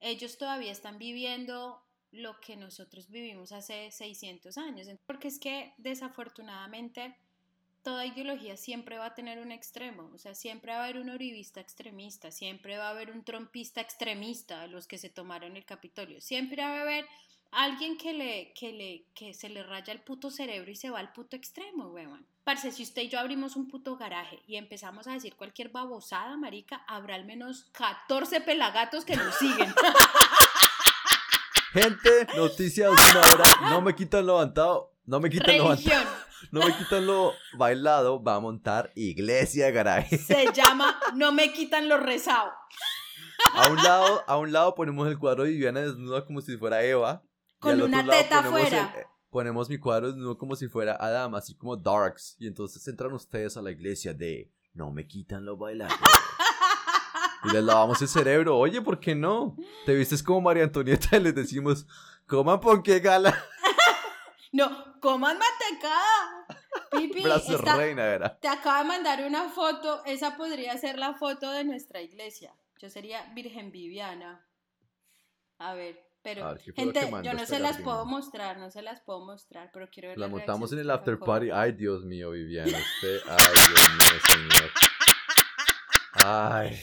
ellos 0.00 0.36
todavía 0.38 0.72
están 0.72 0.98
viviendo 0.98 1.82
lo 2.16 2.40
que 2.40 2.56
nosotros 2.56 3.08
vivimos 3.08 3.52
hace 3.52 3.90
600 3.90 4.58
años, 4.58 4.88
porque 5.06 5.28
es 5.28 5.38
que 5.38 5.74
desafortunadamente 5.78 7.16
toda 7.82 8.04
ideología 8.04 8.56
siempre 8.56 8.98
va 8.98 9.06
a 9.06 9.14
tener 9.14 9.38
un 9.38 9.52
extremo, 9.52 10.10
o 10.12 10.18
sea, 10.18 10.34
siempre 10.34 10.72
va 10.72 10.80
a 10.80 10.84
haber 10.84 10.98
un 10.98 11.08
oribista 11.08 11.60
extremista, 11.60 12.32
siempre 12.32 12.78
va 12.78 12.88
a 12.88 12.90
haber 12.90 13.12
un 13.12 13.22
trompista 13.22 13.80
extremista, 13.80 14.66
los 14.66 14.88
que 14.88 14.98
se 14.98 15.08
tomaron 15.08 15.56
el 15.56 15.64
Capitolio, 15.64 16.20
siempre 16.20 16.62
va 16.62 16.78
a 16.78 16.82
haber 16.82 17.06
alguien 17.52 17.96
que 17.96 18.12
le 18.12 18.52
que 18.54 18.72
le 18.72 19.04
que 19.14 19.34
se 19.34 19.48
le 19.48 19.62
raya 19.62 19.92
el 19.92 20.00
puto 20.00 20.30
cerebro 20.30 20.70
y 20.70 20.76
se 20.76 20.90
va 20.90 20.98
al 20.98 21.12
puto 21.12 21.36
extremo, 21.36 21.86
weón. 21.88 22.26
Parce, 22.44 22.70
si 22.70 22.82
usted 22.82 23.02
y 23.02 23.08
yo 23.08 23.18
abrimos 23.18 23.56
un 23.56 23.66
puto 23.66 23.96
garaje 23.96 24.40
y 24.46 24.56
empezamos 24.56 25.06
a 25.06 25.12
decir 25.12 25.34
cualquier 25.34 25.70
babosada, 25.70 26.36
marica, 26.36 26.84
habrá 26.86 27.16
al 27.16 27.24
menos 27.24 27.64
14 27.72 28.40
pelagatos 28.40 29.04
que 29.04 29.16
nos 29.16 29.34
siguen. 29.36 29.74
Gente, 31.76 32.26
noticia 32.36 32.86
de 32.86 32.90
última 32.92 33.20
hora. 33.20 33.44
No 33.70 33.80
me 33.82 33.94
quitan 33.94 34.26
lo 34.26 34.34
levantado. 34.34 34.92
No 35.04 35.20
me 35.20 35.28
quitan 35.30 35.58
lo. 35.58 35.68
Religión 35.68 36.02
No 36.50 36.60
me 36.60 36.76
quitan 36.76 37.06
lo 37.06 37.32
bailado. 37.58 38.22
Va 38.22 38.36
a 38.36 38.40
montar 38.40 38.92
iglesia 38.94 39.70
garaje. 39.70 40.16
se 40.18 40.46
llama 40.52 40.98
No 41.14 41.32
me 41.32 41.52
quitan 41.52 41.88
lo 41.88 41.98
rezado. 41.98 42.50
A 43.54 43.68
un 43.68 43.76
lado, 43.82 44.24
a 44.26 44.38
un 44.38 44.52
lado 44.52 44.74
ponemos 44.74 45.06
el 45.08 45.18
cuadro 45.18 45.44
de 45.44 45.50
Viviana 45.50 45.80
desnuda 45.80 46.24
como 46.24 46.40
si 46.40 46.56
fuera 46.56 46.82
Eva. 46.82 47.22
Con 47.58 47.80
una 47.82 48.04
teta 48.08 48.38
afuera. 48.40 48.92
el- 48.94 49.00
eh, 49.02 49.06
ponemos 49.30 49.68
mi 49.68 49.78
cuadro 49.78 50.08
desnudo 50.08 50.38
como 50.38 50.56
si 50.56 50.68
fuera 50.68 50.96
Adam, 50.98 51.34
así 51.34 51.54
como 51.56 51.76
Darks. 51.76 52.36
Y 52.38 52.46
entonces 52.46 52.86
entran 52.88 53.12
ustedes 53.12 53.56
a 53.56 53.62
la 53.62 53.70
iglesia 53.70 54.14
de 54.14 54.50
No 54.72 54.90
me 54.92 55.06
quitan 55.06 55.44
lo 55.44 55.56
bailado. 55.56 55.94
Y 57.48 57.52
les 57.52 57.62
lavamos 57.64 58.00
el 58.02 58.08
cerebro. 58.08 58.56
Oye, 58.58 58.80
¿por 58.82 58.98
qué 59.00 59.14
no? 59.14 59.56
Te 59.84 59.94
vistes 59.94 60.22
como 60.22 60.40
María 60.40 60.64
Antonieta 60.64 61.16
y 61.16 61.20
les 61.20 61.34
decimos, 61.34 61.86
coman 62.26 62.60
ponqué 62.60 63.00
gala. 63.00 63.36
No, 64.52 64.98
coman 65.00 65.36
mantecada. 65.38 66.46
Pipi, 66.90 67.22
esta- 67.26 67.76
reina, 67.76 68.04
era. 68.06 68.38
te 68.38 68.48
acaba 68.48 68.78
de 68.78 68.84
mandar 68.88 69.22
una 69.26 69.50
foto. 69.50 70.02
Esa 70.06 70.36
podría 70.38 70.74
ser 70.78 70.98
la 70.98 71.12
foto 71.14 71.50
de 71.50 71.64
nuestra 71.64 72.00
iglesia. 72.00 72.54
Yo 72.78 72.88
sería 72.88 73.22
Virgen 73.34 73.70
Viviana. 73.70 74.46
A 75.58 75.74
ver, 75.74 76.00
pero 76.22 76.44
A 76.46 76.52
ver, 76.54 76.62
¿qué 76.62 76.72
fue 76.72 76.86
lo 76.86 76.92
que 76.92 77.00
gente, 77.00 77.22
yo 77.22 77.34
no 77.34 77.44
se 77.44 77.58
las 77.58 77.78
puedo 77.82 78.06
mostrar, 78.06 78.56
no 78.56 78.70
se 78.70 78.80
las 78.80 79.00
puedo 79.02 79.20
mostrar, 79.26 79.68
pero 79.74 79.90
quiero 79.90 80.08
ver 80.10 80.18
La 80.18 80.26
las 80.26 80.30
montamos 80.30 80.72
en 80.72 80.78
el 80.78 80.90
after 80.90 81.18
party. 81.18 81.50
Ay, 81.50 81.72
Dios 81.72 82.04
mío, 82.04 82.30
Viviana. 82.30 82.78
Usted, 82.78 83.20
ay, 83.28 83.54
Dios 83.54 83.90
mío, 83.98 84.20
señor. 84.32 84.70
Ay. 86.14 86.80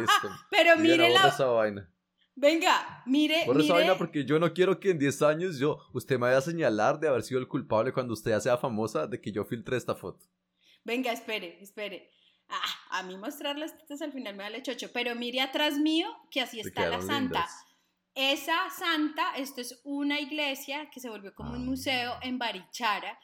Listo. 0.00 0.30
Pero 0.50 0.76
mire 0.76 1.08
la, 1.10 1.28
esa 1.28 1.46
vaina. 1.46 1.88
venga, 2.34 3.02
mire, 3.06 3.44
Borra 3.46 3.60
esa 3.62 3.74
vaina 3.74 3.98
porque 3.98 4.24
yo 4.24 4.38
no 4.38 4.52
quiero 4.52 4.78
que 4.80 4.90
en 4.90 4.98
10 4.98 5.22
años 5.22 5.58
yo, 5.58 5.78
usted 5.92 6.16
me 6.16 6.26
vaya 6.26 6.38
a 6.38 6.42
señalar 6.42 6.98
de 6.98 7.08
haber 7.08 7.22
sido 7.22 7.40
el 7.40 7.48
culpable 7.48 7.92
cuando 7.92 8.14
usted 8.14 8.30
ya 8.32 8.40
sea 8.40 8.56
famosa 8.56 9.06
de 9.06 9.20
que 9.20 9.32
yo 9.32 9.44
filtré 9.44 9.76
esta 9.76 9.94
foto. 9.94 10.26
venga, 10.84 11.12
espere, 11.12 11.58
espere. 11.62 12.10
Ah, 12.48 12.98
a 12.98 13.02
mí 13.04 13.16
mostrar 13.16 13.56
las 13.58 13.76
tetas 13.78 14.02
al 14.02 14.12
final 14.12 14.34
me 14.36 14.42
vale 14.42 14.62
chocho, 14.62 14.90
pero 14.92 15.14
mire 15.14 15.40
atrás 15.40 15.78
mío 15.78 16.08
que 16.30 16.40
así 16.42 16.60
Te 16.60 16.68
está 16.68 16.86
la 16.88 17.00
santa. 17.00 17.18
lindas. 17.20 17.50
Esa 18.14 18.68
santa, 18.76 19.32
esto 19.36 19.62
es 19.62 19.80
una 19.84 20.20
iglesia 20.20 20.90
que 20.90 21.00
se 21.00 21.08
volvió 21.08 21.34
como 21.34 21.50
un 21.52 21.62
Ah. 21.62 21.70
museo 21.70 22.12
en 22.20 22.38
Barichara 22.38 23.18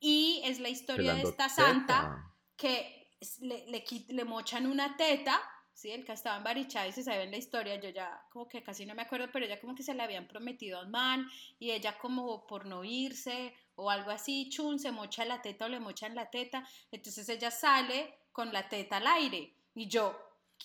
y 0.00 0.42
es 0.44 0.60
la 0.60 0.68
historia 0.68 1.12
Pelando 1.12 1.28
de 1.28 1.30
esta 1.30 1.48
teta. 1.48 1.54
santa 1.66 2.34
que 2.56 3.08
es- 3.20 3.38
le, 3.40 3.64
le, 3.70 3.84
le 4.08 4.24
mochan 4.24 4.66
una 4.66 4.96
teta, 4.98 5.40
¿sí? 5.74 5.90
El 5.90 6.04
que 6.04 6.12
estaba 6.12 6.38
en 6.38 6.44
Barichara 6.44 6.88
y 6.88 6.92
se 6.92 7.02
sabe 7.02 7.24
en 7.24 7.30
la 7.30 7.36
historia, 7.36 7.80
yo 7.80 7.90
ya 7.90 8.26
como 8.30 8.48
que 8.48 8.62
casi 8.62 8.86
no 8.86 8.94
me 8.94 9.02
acuerdo, 9.02 9.28
pero 9.32 9.44
ella 9.44 9.60
como 9.60 9.74
que 9.74 9.82
se 9.82 9.94
le 9.94 10.02
habían 10.02 10.26
prometido 10.26 10.78
a 10.78 10.84
un 10.84 10.90
man 10.90 11.26
y 11.58 11.72
ella 11.72 11.98
como 11.98 12.46
por 12.46 12.66
no 12.66 12.84
irse 12.84 13.54
o 13.74 13.90
algo 13.90 14.10
así, 14.10 14.48
chun, 14.48 14.78
se 14.78 14.92
mocha 14.92 15.24
la 15.24 15.42
teta 15.42 15.66
o 15.66 15.68
le 15.68 15.80
mochan 15.80 16.14
la 16.14 16.30
teta, 16.30 16.66
entonces 16.90 17.28
ella 17.28 17.50
sale 17.50 18.14
con 18.32 18.52
la 18.52 18.68
teta 18.68 18.96
al 18.98 19.06
aire 19.06 19.56
y 19.74 19.88
yo, 19.88 20.16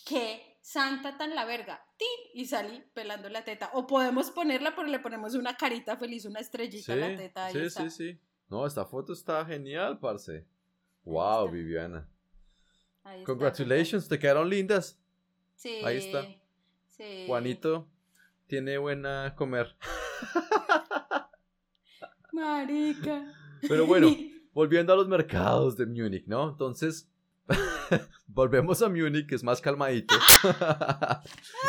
¿qué 0.06 0.58
santa 0.62 1.18
tan 1.18 1.34
la 1.34 1.46
verga? 1.46 1.84
¡Tin! 1.98 2.08
Y 2.42 2.46
salí 2.46 2.84
pelando 2.94 3.30
la 3.30 3.44
teta. 3.44 3.72
O 3.74 3.88
podemos 3.88 4.30
ponerla, 4.32 4.76
pero 4.76 4.88
le 4.88 5.00
ponemos 5.00 5.34
una 5.36 5.56
carita 5.58 5.98
feliz, 5.98 6.26
una 6.26 6.40
estrellita 6.40 6.94
a 6.94 6.96
la 6.96 7.16
teta. 7.16 7.46
ahí 7.46 7.54
sí, 7.54 7.60
está. 7.60 7.90
sí, 7.90 7.90
sí. 7.90 8.20
No, 8.50 8.66
esta 8.66 8.86
foto 8.86 9.14
está 9.14 9.46
genial, 9.46 10.00
parce. 10.00 10.46
Wow. 11.04 11.50
Viviana. 11.50 12.08
Ahí 13.04 13.20
está, 13.20 13.26
Congratulations, 13.26 14.08
te 14.08 14.20
quedaron 14.20 14.50
lindas. 14.50 14.98
Sí, 15.56 15.82
Ahí 15.84 15.98
está. 15.98 16.26
sí. 16.88 17.26
Juanito 17.28 17.88
tiene 18.48 18.78
buena 18.78 19.34
comer. 19.36 19.76
Marica. 22.32 23.34
Pero 23.68 23.86
bueno, 23.86 24.16
volviendo 24.54 24.94
a 24.94 24.96
los 24.96 25.08
mercados 25.08 25.78
de 25.78 25.86
Múnich, 25.86 26.26
¿no? 26.28 26.50
Entonces, 26.50 27.10
volvemos 28.28 28.82
a 28.82 28.90
Múnich, 28.90 29.28
que 29.28 29.36
es 29.36 29.44
más 29.44 29.62
calmadito. 29.62 30.16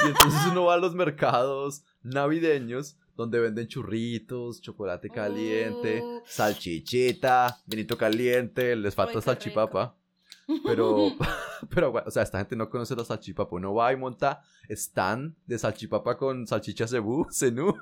y 0.05 0.09
entonces 0.09 0.41
uno 0.51 0.65
va 0.67 0.75
a 0.75 0.79
los 0.79 0.95
mercados 0.95 1.85
navideños 2.03 2.97
donde 3.17 3.39
venden 3.41 3.69
churritos, 3.69 4.61
chocolate 4.63 5.11
caliente, 5.11 6.01
Uh. 6.03 6.23
salchichita, 6.25 7.59
vinito 7.67 7.99
caliente, 7.99 8.75
les 8.77 8.95
falta 8.95 9.21
salchipapa. 9.21 9.95
Pero, 10.65 11.13
pero, 11.75 11.93
o 12.05 12.11
sea, 12.11 12.23
esta 12.23 12.39
gente 12.39 12.57
no 12.57 12.69
conoce 12.69 12.97
la 12.97 13.05
salchipapa. 13.05 13.57
Uno 13.57 13.75
va 13.75 13.93
y 13.93 13.97
monta 13.97 14.43
stand 14.69 15.35
de 15.47 15.59
salchipapa 15.59 16.17
con 16.17 16.47
salchicha 16.47 16.87
cebú, 16.87 17.27
cenú. 17.31 17.75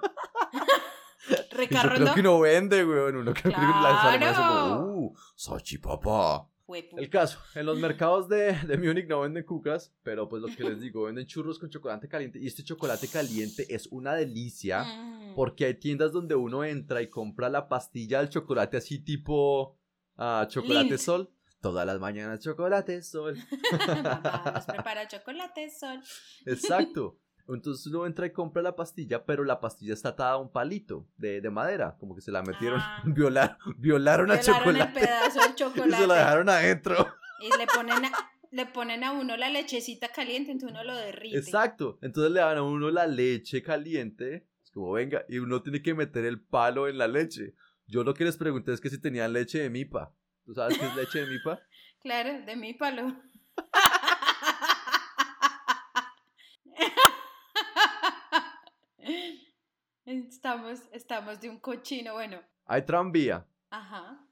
Recarrondo. 1.51 2.05
creo 2.05 2.15
que 2.15 2.21
uno 2.21 2.41
vende, 2.41 2.85
weón. 2.85 3.17
Uno 3.17 3.35
creo 3.35 3.53
que 3.53 3.61
la 3.61 4.17
Claro. 4.19 4.77
como, 4.77 5.07
uh, 5.07 5.15
salchipapa. 5.35 6.49
Huepu. 6.67 6.99
El 6.99 7.09
caso, 7.09 7.39
en 7.55 7.65
los 7.65 7.79
mercados 7.79 8.29
de, 8.29 8.53
de 8.53 8.77
Múnich 8.77 9.09
no 9.09 9.21
venden 9.21 9.43
cucas, 9.43 9.95
pero 10.03 10.29
pues 10.29 10.43
lo 10.43 10.49
que 10.49 10.65
les 10.65 10.81
digo, 10.81 11.05
venden 11.05 11.25
churros 11.25 11.59
con 11.59 11.71
chocolate 11.71 12.09
caliente. 12.09 12.39
Y 12.39 12.47
este 12.47 12.63
chocolate 12.63 13.09
caliente 13.09 13.67
es 13.75 13.87
una 13.87 14.15
delicia. 14.15 14.85
Mm. 14.85 15.35
Porque 15.35 15.65
hay 15.65 15.75
tiendas 15.75 16.13
donde 16.13 16.35
uno 16.35 16.65
entra 16.65 17.01
y 17.01 17.09
compra 17.09 17.49
la 17.49 17.69
pastilla 17.69 18.19
del 18.19 18.29
chocolate 18.29 18.77
así 18.77 18.99
tipo 18.99 19.79
ah, 20.19 20.47
chocolate 20.49 20.99
sol. 20.99 21.31
Todas 21.61 21.85
las 21.87 21.99
mañanas 21.99 22.41
chocolate 22.41 23.03
sol. 23.03 23.37
Mamá 24.05 24.53
nos 24.55 24.65
prepara 24.67 25.09
chocolate, 25.09 25.71
sol. 25.71 26.01
Exacto. 26.47 27.19
Entonces 27.49 27.87
uno 27.87 28.05
entra 28.07 28.27
y 28.27 28.31
compra 28.33 28.61
la 28.63 28.77
pastilla, 28.77 29.25
pero 29.25 29.43
la 29.43 29.59
pastilla 29.59 29.95
está 29.95 30.11
atada 30.11 30.33
a 30.33 30.37
un 30.37 30.53
palito 30.53 31.09
de, 31.17 31.41
de 31.41 31.51
madera. 31.51 31.97
Como 31.99 32.15
que 32.15 32.21
se 32.21 32.31
la 32.31 32.43
metieron, 32.43 32.79
Ah. 32.81 33.03
violar, 33.07 33.57
violaron 33.79 34.31
a 34.31 34.35
Violaron 34.37 34.69
el 34.77 34.83
chocolate. 34.85 35.01
pedazo 35.01 35.41
de 35.41 35.49
Y 35.49 35.55
chocolate. 35.55 35.97
se 36.03 36.07
la 36.07 36.15
dejaron 36.17 36.49
adentro. 36.51 37.07
Y 37.41 37.57
le 37.57 37.67
ponen 37.67 38.05
a, 38.05 38.13
le 38.51 38.67
ponen 38.67 39.03
a 39.03 39.13
uno 39.13 39.37
la 39.39 39.49
lechecita 39.49 40.09
caliente, 40.09 40.53
entonces 40.53 40.75
uno 40.79 40.85
lo 40.85 40.95
derrite. 40.97 41.39
Exacto. 41.39 41.99
Entonces 42.03 42.33
le 42.33 42.41
dan 42.41 42.59
a 42.59 42.63
uno 42.63 42.91
la 42.91 43.07
leche 43.07 43.63
caliente. 43.63 44.47
Es 44.63 44.71
como, 44.71 44.93
venga, 44.93 45.25
y 45.29 45.39
uno 45.39 45.63
tiene 45.63 45.81
que 45.81 45.95
meter 45.95 46.27
el 46.27 46.43
palo 46.43 46.87
en 46.87 46.99
la 46.99 47.09
leche. 47.09 47.55
Yo 47.87 48.05
lo 48.05 48.13
que 48.13 48.25
les 48.25 48.37
pregunté 48.37 48.75
es 48.75 48.81
que 48.83 48.91
si 48.91 49.01
tenían 49.01 49.33
leche 49.33 49.61
de 49.61 49.71
mipa. 49.71 50.13
¿Tú 50.49 50.55
sabes 50.55 50.79
qué 50.79 50.87
es 50.87 50.97
leche 50.97 51.19
de 51.21 51.27
mipa? 51.27 51.61
Claro, 52.01 52.41
de 52.47 52.57
mi 52.57 52.73
palo. 52.73 53.15
Estamos, 60.05 60.81
estamos 60.93 61.41
de 61.41 61.51
un 61.51 61.59
cochino, 61.59 62.15
bueno, 62.15 62.41
Hay 62.67 62.83
tranvía. 62.83 63.47
ajá. 63.71 64.25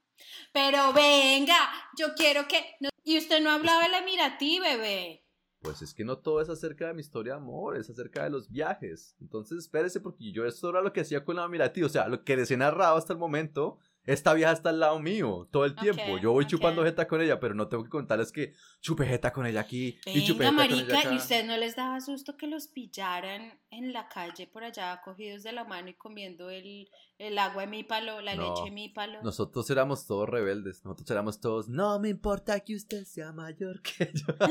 Pero 0.51 0.93
venga, 0.93 1.55
yo 1.95 2.15
quiero 2.15 2.47
que... 2.47 2.75
no- 2.79 2.89
Y 3.03 3.19
usted 3.19 3.39
no 3.39 3.51
hablaba 3.51 3.85
el 3.85 3.93
emiratí, 3.93 4.59
bebé. 4.59 5.23
Pues 5.61 5.83
es 5.83 5.93
que 5.93 6.03
no 6.03 6.17
todo 6.17 6.41
es 6.41 6.49
acerca 6.49 6.87
de 6.87 6.95
mi 6.95 7.01
historia 7.01 7.33
de 7.33 7.39
amor, 7.39 7.77
es 7.77 7.87
acerca 7.89 8.23
de 8.23 8.31
los 8.31 8.49
viajes. 8.49 9.15
Entonces 9.21 9.59
espérese 9.59 9.99
porque 9.99 10.31
yo 10.31 10.45
esto 10.47 10.69
era 10.71 10.81
lo 10.81 10.91
que 10.91 11.01
hacía 11.01 11.23
con 11.23 11.35
la 11.35 11.47
Mirati, 11.47 11.83
o 11.83 11.89
sea, 11.89 12.07
lo 12.07 12.23
que 12.23 12.35
les 12.35 12.49
he 12.49 12.57
narrado 12.57 12.97
hasta 12.97 13.13
el 13.13 13.19
momento, 13.19 13.77
esta 14.07 14.33
vieja 14.33 14.51
está 14.53 14.69
al 14.69 14.79
lado 14.79 14.99
mío 14.99 15.47
todo 15.51 15.65
el 15.65 15.75
tiempo. 15.75 16.17
Yo 16.19 16.31
voy 16.31 16.45
ok. 16.45 16.49
chupando 16.49 16.83
jeta 16.83 17.07
con 17.07 17.21
ella, 17.21 17.39
pero 17.39 17.53
no 17.53 17.67
tengo 17.67 17.83
que 17.83 17.89
contarles 17.89 18.31
que 18.31 18.53
chupe 18.81 19.05
jeta 19.05 19.31
con 19.31 19.45
ella 19.45 19.59
aquí 19.61 19.99
y 20.05 20.25
chupe 20.25 20.45
Venga, 20.45 20.63
jeta 20.63 20.67
con 20.67 20.73
ella 20.73 20.85
marica, 20.87 20.99
acá. 20.99 21.13
¿y 21.13 21.17
usted 21.17 21.45
no 21.45 21.55
les 21.57 21.75
daba 21.75 22.01
susto 22.01 22.35
que 22.37 22.47
los 22.47 22.67
pillaran 22.67 23.59
en 23.69 23.93
la 23.93 24.07
calle 24.07 24.47
por 24.47 24.63
allá, 24.63 24.99
cogidos 25.03 25.43
de 25.43 25.51
la 25.51 25.63
mano 25.65 25.89
y 25.89 25.93
comiendo 25.93 26.49
el, 26.49 26.89
el 27.19 27.37
agua 27.37 27.63
de 27.63 27.67
mi 27.67 27.83
palo, 27.83 28.21
la 28.21 28.35
No, 28.35 28.49
leche 28.49 28.63
de 28.65 28.71
mi 28.71 28.89
palo? 28.89 29.21
Nosotros 29.21 29.69
éramos 29.69 30.07
todos 30.07 30.27
rebeldes, 30.29 30.83
nosotros 30.85 31.11
éramos 31.11 31.39
todos, 31.39 31.67
no 31.69 31.99
me 31.99 32.09
importa 32.09 32.59
que 32.61 32.75
usted 32.75 33.03
sea 33.03 33.31
mayor 33.33 33.81
que 33.81 34.09
yo. 34.13 34.25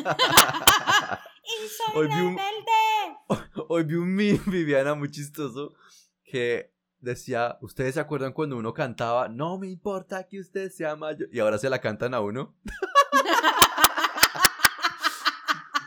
¡Y 1.47 1.69
soy 1.69 1.95
Hoy 1.95 2.07
vi 2.09 2.21
un- 2.21 2.37
rebelde! 2.37 3.53
Hoy 3.69 3.85
vi 3.85 3.95
un 3.95 4.15
meme, 4.15 4.41
Viviana, 4.47 4.95
muy 4.95 5.11
chistoso, 5.11 5.75
que 6.25 6.75
decía, 7.01 7.59
¿ustedes 7.61 7.94
se 7.94 8.01
acuerdan 8.01 8.32
cuando 8.32 8.57
uno 8.57 8.72
cantaba, 8.74 9.28
no 9.28 9.59
me 9.59 9.68
importa 9.68 10.26
que 10.26 10.40
usted 10.40 10.70
sea 10.70 10.97
mayor? 10.97 11.28
Y 11.32 11.38
ahora 11.40 11.59
se 11.59 11.70
la 11.70 11.80
cantan 11.80 12.14
a 12.14 12.20
uno. 12.20 12.55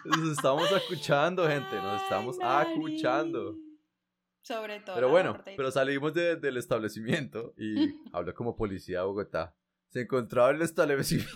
Nos 0.06 0.30
estamos 0.32 0.72
escuchando, 0.72 1.48
gente, 1.48 1.76
nos 1.76 2.02
estamos 2.02 2.38
escuchando. 2.68 3.56
Sobre 4.42 4.80
todo. 4.80 4.96
Pero 4.96 5.10
bueno, 5.10 5.38
pero 5.56 5.70
salimos 5.72 6.14
de- 6.14 6.36
del 6.38 6.58
establecimiento 6.58 7.54
y 7.58 7.94
habló 8.14 8.34
como 8.34 8.56
policía 8.56 9.00
de 9.00 9.06
Bogotá. 9.06 9.56
Se 9.90 10.02
encontraba 10.02 10.50
en 10.52 10.56
el 10.58 10.62
establecimiento 10.64 11.32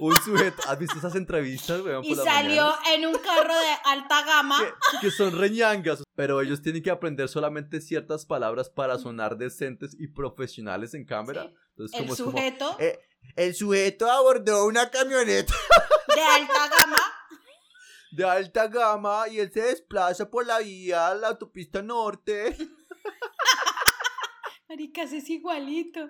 un 0.00 0.16
sujeto. 0.16 0.62
¿Has 0.66 0.78
visto 0.78 0.98
esas 0.98 1.14
entrevistas, 1.14 1.80
weón? 1.82 2.04
Y 2.04 2.14
salió 2.14 2.72
en 2.94 3.06
un 3.06 3.18
carro 3.18 3.54
de 3.54 3.70
alta 3.84 4.22
gama. 4.24 4.58
que, 4.92 4.98
que 5.00 5.10
son 5.10 5.38
reñangas, 5.38 6.02
pero 6.14 6.40
ellos 6.40 6.62
tienen 6.62 6.82
que 6.82 6.90
aprender 6.90 7.28
solamente 7.28 7.80
ciertas 7.80 8.26
palabras 8.26 8.70
para 8.70 8.98
sonar 8.98 9.36
decentes 9.36 9.96
y 9.98 10.08
profesionales 10.08 10.94
en 10.94 11.04
cámara. 11.04 11.44
Sí. 11.44 11.54
Entonces, 11.70 12.00
El 12.00 12.06
como 12.06 12.16
como, 12.16 12.30
sujeto 12.32 12.76
eh, 12.78 12.98
el 13.36 13.54
sujeto 13.54 14.10
abordó 14.10 14.66
una 14.66 14.90
camioneta 14.90 15.54
de 16.14 16.22
alta 16.22 16.68
gama. 16.68 16.96
de 18.12 18.24
alta 18.24 18.66
gama 18.68 19.28
y 19.28 19.38
él 19.38 19.50
se 19.52 19.60
desplaza 19.62 20.30
por 20.30 20.46
la 20.46 20.58
vía, 20.58 21.14
la 21.14 21.28
autopista 21.28 21.82
norte, 21.82 22.56
Maricas 24.68 25.12
es 25.12 25.28
igualito. 25.28 26.08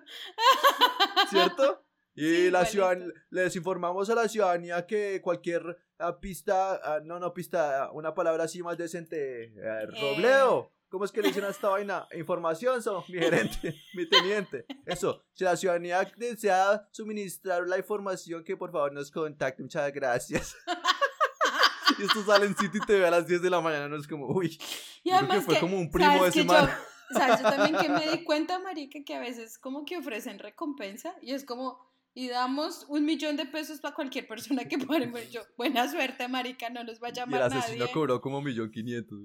¿cierto? 1.30 1.82
Y 2.14 2.22
Sí, 2.22 2.50
la 2.50 2.60
igualito. 2.62 2.70
ciudadan- 2.72 3.12
les 3.30 3.56
informamos 3.56 4.10
a 4.10 4.14
la 4.14 4.28
ciudadanía 4.28 4.86
que 4.86 5.20
cualquier 5.22 5.78
ah, 5.98 6.18
pista, 6.18 6.80
ah, 6.82 7.00
no, 7.04 7.18
no 7.20 7.32
pista, 7.32 7.84
ah, 7.84 7.90
una 7.92 8.14
palabra 8.14 8.44
así 8.44 8.62
más 8.62 8.76
decente, 8.78 9.44
eh, 9.56 9.86
Robledo. 9.86 10.72
¿Cómo 10.88 11.04
es 11.04 11.12
que 11.12 11.22
le 11.22 11.28
dicen 11.28 11.44
a 11.44 11.50
esta 11.50 11.68
vaina? 11.68 12.08
Información, 12.16 12.82
so, 12.82 13.04
mi 13.08 13.18
gerente, 13.18 13.76
mi 13.94 14.08
teniente. 14.08 14.64
Eso, 14.84 15.22
si 15.34 15.44
la 15.44 15.56
ciudadanía 15.56 16.10
desea 16.16 16.88
suministrar 16.90 17.66
la 17.68 17.78
información, 17.78 18.42
que 18.42 18.56
por 18.56 18.72
favor 18.72 18.92
nos 18.92 19.10
contacte. 19.12 19.62
Muchas 19.62 19.92
gracias. 19.92 20.56
y 21.98 22.02
esto 22.02 22.24
sale 22.24 22.46
en 22.46 22.56
City 22.56 22.80
TV 22.86 23.06
a 23.06 23.10
las 23.10 23.26
10 23.26 23.40
de 23.42 23.50
la 23.50 23.60
mañana, 23.60 23.88
no 23.88 23.96
es 23.96 24.08
como, 24.08 24.26
uy, 24.26 24.58
Y 25.04 25.10
creo 25.10 25.28
que 25.28 25.40
fue 25.42 25.54
que, 25.54 25.60
como 25.60 25.78
un 25.78 25.90
primo 25.90 26.12
de 26.12 26.18
¿sabes 26.18 26.34
que 26.34 26.40
ese 26.40 26.48
yo-. 26.48 26.68
¿Sabes? 27.12 27.42
Yo 27.42 27.50
también 27.50 27.76
que 27.76 27.88
me 27.88 28.08
di 28.10 28.24
cuenta, 28.24 28.58
marica, 28.60 28.98
que 29.04 29.14
a 29.14 29.20
veces 29.20 29.58
como 29.58 29.84
que 29.84 29.96
ofrecen 29.98 30.38
recompensa 30.38 31.14
y 31.20 31.34
es 31.34 31.44
como, 31.44 31.89
y 32.14 32.28
damos 32.28 32.84
un 32.88 33.04
millón 33.04 33.36
de 33.36 33.46
pesos 33.46 33.80
para 33.80 33.94
cualquier 33.94 34.26
persona 34.26 34.64
que 34.64 34.78
pare. 34.78 35.08
Pues 35.08 35.30
yo, 35.30 35.42
buena 35.56 35.88
suerte, 35.88 36.26
marica, 36.28 36.70
no 36.70 36.84
nos 36.84 37.00
va 37.02 37.08
a 37.08 37.10
Y 37.10 37.12
el 37.12 37.16
llamar 37.16 37.42
asesino 37.42 37.78
nadie. 37.80 37.92
cobró 37.92 38.20
como 38.20 38.38
un 38.38 38.44
millón 38.44 38.70
quinientos. 38.70 39.18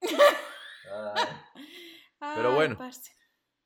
Pero 2.20 2.54
bueno. 2.54 2.76
parce. 2.76 3.12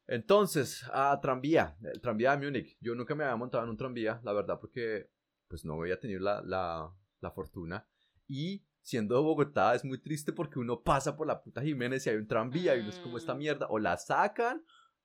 Entonces, 0.07 0.85
a 0.93 1.19
tranvía, 1.21 1.77
el 1.93 2.01
tranvía 2.01 2.37
de 2.37 2.45
Múnich. 2.45 2.77
Yo 2.81 2.95
nunca 2.95 3.15
me 3.15 3.25
había 3.25 3.37
montado 3.37 3.65
en 3.65 3.71
un 3.71 3.77
tranvía, 3.77 4.21
la 4.25 4.33
verdad, 4.33 4.59
porque 4.61 5.11
pues 5.49 5.65
no 5.65 5.81
había 5.81 5.99
tenido 6.01 6.21
la, 6.21 6.43
la, 6.43 6.93
la 7.21 7.31
fortuna. 7.31 7.87
Y 8.27 8.65
siendo 8.83 9.15
de 9.17 9.23
Bogotá 9.23 9.75
es 9.75 9.85
muy 9.85 9.99
triste 9.99 10.33
porque 10.33 10.59
uno 10.59 10.83
pasa 10.83 11.17
por 11.17 11.27
la 11.27 11.41
puta 11.43 11.63
Jiménez 11.63 12.07
y 12.07 12.11
hay 12.11 12.17
un 12.17 12.27
tranvía 12.27 12.75
y 12.77 12.81
uno 12.81 12.91
es 12.91 12.99
como 12.99 13.17
esta 13.17 13.35
Mm. 13.35 13.39
mierda. 13.39 13.67
O 13.71 13.79
la 13.79 13.97
sacan, 13.97 14.65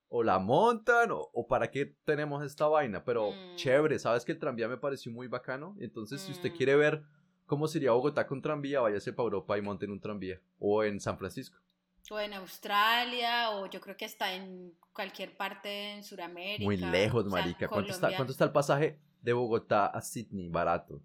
o 0.10 0.24
la 0.24 0.40
montan, 0.40 1.12
o, 1.12 1.30
o 1.34 1.48
para 1.48 1.70
qué 1.70 1.96
tenemos 2.06 2.44
esta 2.44 2.68
vaina. 2.68 3.04
Pero 3.04 3.32
Mm. 3.32 3.56
chévere, 3.56 4.00
sabes 4.00 4.24
que 4.26 4.32
el 4.32 4.40
tranvía 4.40 4.68
me 4.68 4.78
pareció 4.78 5.12
muy 5.12 5.28
bacano. 5.28 5.76
Entonces, 5.80 6.22
si 6.22 6.32
usted 6.32 6.52
Mm. 6.52 6.56
quiere 6.56 6.76
ver 6.76 7.04
cómo 7.46 7.68
sería 7.68 7.92
Bogotá 7.92 8.26
con 8.28 8.42
tranvía, 8.42 8.80
váyase 8.82 9.14
para 9.14 9.26
Europa 9.26 9.58
y 9.58 9.62
monten 9.62 9.92
un 9.92 10.00
tranvía. 10.00 10.40
O 10.60 10.84
en 10.84 11.00
San 11.00 11.18
Francisco. 11.18 11.58
O 12.10 12.20
en 12.20 12.34
Australia, 12.34 13.52
o 13.52 13.66
yo 13.70 13.82
creo 13.82 13.98
que 13.98 14.06
está 14.06 14.34
en 14.34 14.74
cualquier 14.94 15.36
parte 15.36 15.92
en 15.92 16.04
Sudamérica. 16.04 16.64
Muy 16.64 16.78
lejos, 16.78 17.26
o 17.26 17.30
sea, 17.30 17.42
marica. 17.42 17.68
¿Cuánto 17.68 17.92
está. 17.92 18.16
¿Cuánto 18.16 18.32
está 18.32 18.46
el 18.46 18.52
pasaje 18.54 19.00
de 19.22 19.34
Bogotá 19.34 19.88
a 19.88 20.02
Sydney? 20.02 20.48
Barato. 20.50 21.02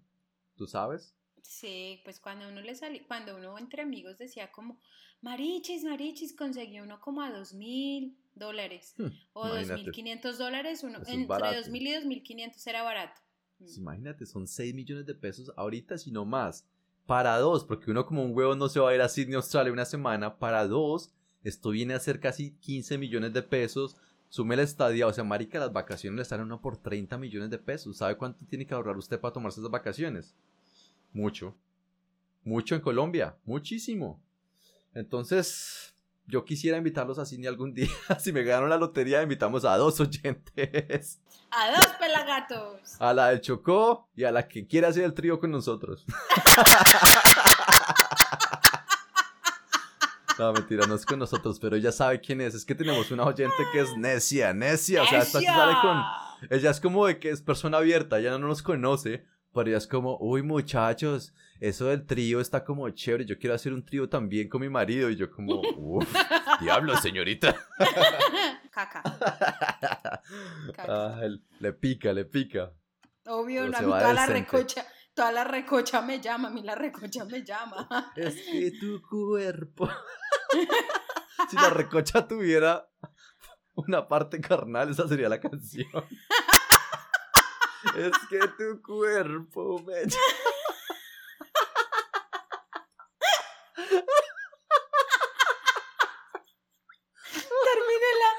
¿Tú 0.55 0.65
sabes? 0.65 1.13
Sí, 1.43 2.01
pues 2.05 2.19
cuando 2.19 2.47
uno 2.47 2.61
le 2.61 2.73
salía, 2.73 3.05
cuando 3.05 3.35
uno 3.35 3.57
entre 3.57 3.81
amigos 3.81 4.17
decía 4.17 4.51
como, 4.51 4.79
marichis, 5.21 5.83
marichis, 5.83 6.33
conseguí 6.35 6.79
uno 6.79 6.99
como 6.99 7.21
a 7.21 7.31
dos 7.31 7.53
mil 7.53 8.17
dólares 8.33 8.95
Hmm, 8.97 9.07
o 9.33 9.47
dos 9.47 9.67
mil 9.67 9.91
quinientos 9.91 10.37
dólares, 10.37 10.83
uno, 10.83 10.99
entre 11.05 11.55
dos 11.57 11.69
mil 11.69 11.85
y 11.85 11.93
dos 11.93 12.05
mil 12.05 12.23
quinientos 12.23 12.65
era 12.65 12.81
barato. 12.81 13.21
Mm. 13.59 13.63
Pues 13.63 13.77
imagínate, 13.77 14.25
son 14.25 14.47
6 14.47 14.73
millones 14.73 15.05
de 15.05 15.15
pesos 15.15 15.51
ahorita, 15.55 15.97
si 15.97 16.11
no 16.11 16.25
más. 16.25 16.65
Para 17.05 17.37
dos, 17.37 17.65
porque 17.65 17.91
uno 17.91 18.05
como 18.05 18.23
un 18.23 18.35
huevo 18.35 18.55
no 18.55 18.69
se 18.69 18.79
va 18.79 18.89
a 18.89 18.95
ir 18.95 19.01
a 19.01 19.09
Sydney, 19.09 19.35
Australia 19.35 19.73
una 19.73 19.85
semana. 19.85 20.39
Para 20.39 20.65
dos, 20.65 21.11
esto 21.43 21.71
viene 21.71 21.93
a 21.93 21.99
ser 21.99 22.19
casi 22.21 22.51
15 22.61 22.97
millones 22.97 23.33
de 23.33 23.43
pesos. 23.43 23.97
Sume 24.29 24.55
la 24.55 24.63
estadía, 24.63 25.07
o 25.07 25.13
sea, 25.13 25.25
marica, 25.25 25.59
las 25.59 25.73
vacaciones 25.73 26.17
le 26.17 26.25
salen 26.25 26.43
a 26.43 26.45
uno 26.45 26.61
por 26.61 26.77
30 26.77 27.17
millones 27.17 27.49
de 27.49 27.59
pesos. 27.59 27.97
¿Sabe 27.97 28.17
cuánto 28.17 28.45
tiene 28.45 28.65
que 28.65 28.73
ahorrar 28.73 28.97
usted 28.97 29.19
para 29.19 29.33
tomarse 29.33 29.59
esas 29.59 29.71
vacaciones? 29.71 30.33
Mucho. 31.13 31.55
Mucho 32.43 32.75
en 32.75 32.81
Colombia, 32.81 33.37
muchísimo. 33.45 34.21
Entonces, 34.93 35.95
yo 36.27 36.43
quisiera 36.43 36.77
invitarlos 36.77 37.19
a 37.19 37.25
cine 37.25 37.47
algún 37.47 37.73
día. 37.75 37.89
Si 38.19 38.31
me 38.31 38.43
ganaron 38.43 38.69
la 38.69 38.77
lotería, 38.77 39.21
invitamos 39.21 39.63
a 39.65 39.77
dos 39.77 39.99
oyentes. 39.99 41.21
A 41.51 41.71
dos 41.71 41.87
pelagatos. 41.99 42.99
A 42.99 43.13
la 43.13 43.29
del 43.29 43.41
Chocó 43.41 44.09
y 44.15 44.23
a 44.23 44.31
la 44.31 44.47
que 44.47 44.67
quiera 44.67 44.89
hacer 44.89 45.03
el 45.03 45.13
trío 45.13 45.39
con 45.39 45.51
nosotros. 45.51 46.05
No, 50.39 50.51
mentira, 50.51 50.87
no 50.87 50.95
es 50.95 51.05
con 51.05 51.19
nosotros, 51.19 51.59
pero 51.59 51.75
ella 51.75 51.91
sabe 51.91 52.19
quién 52.19 52.41
es. 52.41 52.55
Es 52.55 52.65
que 52.65 52.75
tenemos 52.75 53.11
una 53.11 53.23
oyente 53.23 53.55
que 53.71 53.81
es 53.81 53.89
necia, 53.97 54.53
necia. 54.53 55.03
O 55.03 55.07
sea, 55.07 55.19
esta 55.19 55.39
sale 55.39 55.73
con. 55.81 56.01
Ella 56.49 56.71
es 56.71 56.79
como 56.79 57.05
de 57.05 57.19
que 57.19 57.29
es 57.29 57.41
persona 57.41 57.77
abierta, 57.77 58.19
ella 58.19 58.37
no 58.37 58.47
nos 58.47 58.61
conoce, 58.61 59.25
pero 59.53 59.77
es 59.77 59.87
como, 59.87 60.17
uy, 60.19 60.41
muchachos, 60.41 61.33
eso 61.59 61.85
del 61.85 62.05
trío 62.05 62.39
está 62.39 62.63
como 62.63 62.89
chévere. 62.89 63.25
Yo 63.25 63.37
quiero 63.37 63.55
hacer 63.55 63.73
un 63.73 63.85
trío 63.85 64.09
también 64.09 64.49
con 64.49 64.61
mi 64.61 64.69
marido. 64.69 65.09
Y 65.09 65.15
yo, 65.15 65.29
como, 65.29 65.61
uff, 65.77 66.15
diablo, 66.59 66.97
señorita. 66.97 67.55
Caca. 68.71 69.03
Ah, 70.77 71.21
le 71.59 71.73
pica, 71.73 72.11
le 72.11 72.25
pica. 72.25 72.73
Obvio, 73.25 73.63
a 73.63 73.67
mí 73.67 73.73
toda 73.77 74.13
la 74.13 74.25
recocha 74.25 74.85
toda 75.13 75.31
la 75.31 75.43
recocha 75.43 76.01
me 76.01 76.19
llama, 76.19 76.47
a 76.47 76.51
mí 76.51 76.63
la 76.63 76.75
recocha 76.75 77.25
me 77.25 77.43
llama. 77.43 77.87
Es 78.15 78.35
que 78.35 78.71
tu 78.79 79.01
cuerpo. 79.01 79.89
si 81.49 81.55
la 81.55 81.69
recocha 81.69 82.27
tuviera 82.27 82.89
una 83.75 84.07
parte 84.07 84.41
carnal, 84.41 84.89
esa 84.89 85.07
sería 85.07 85.29
la 85.29 85.39
canción. 85.39 85.87
Es 87.95 88.17
que 88.29 88.39
tu 88.57 88.81
cuerpo 88.81 89.79
me 89.79 90.05
llama. 90.05 90.53
Termínela, 97.63 98.29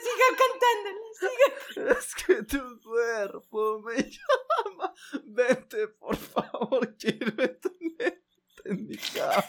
siga 0.00 0.28
cantándola, 0.38 1.06
siga. 1.18 1.98
Es 1.98 2.14
que 2.14 2.42
tu 2.44 2.80
cuerpo 2.80 3.80
me 3.82 3.96
llama. 3.96 4.94
Vente, 5.24 5.88
por 5.88 6.16
favor, 6.16 6.96
quiero 6.96 7.32
tenerte 7.36 8.22
en 8.64 8.86
mi 8.86 8.96
cama 8.96 9.44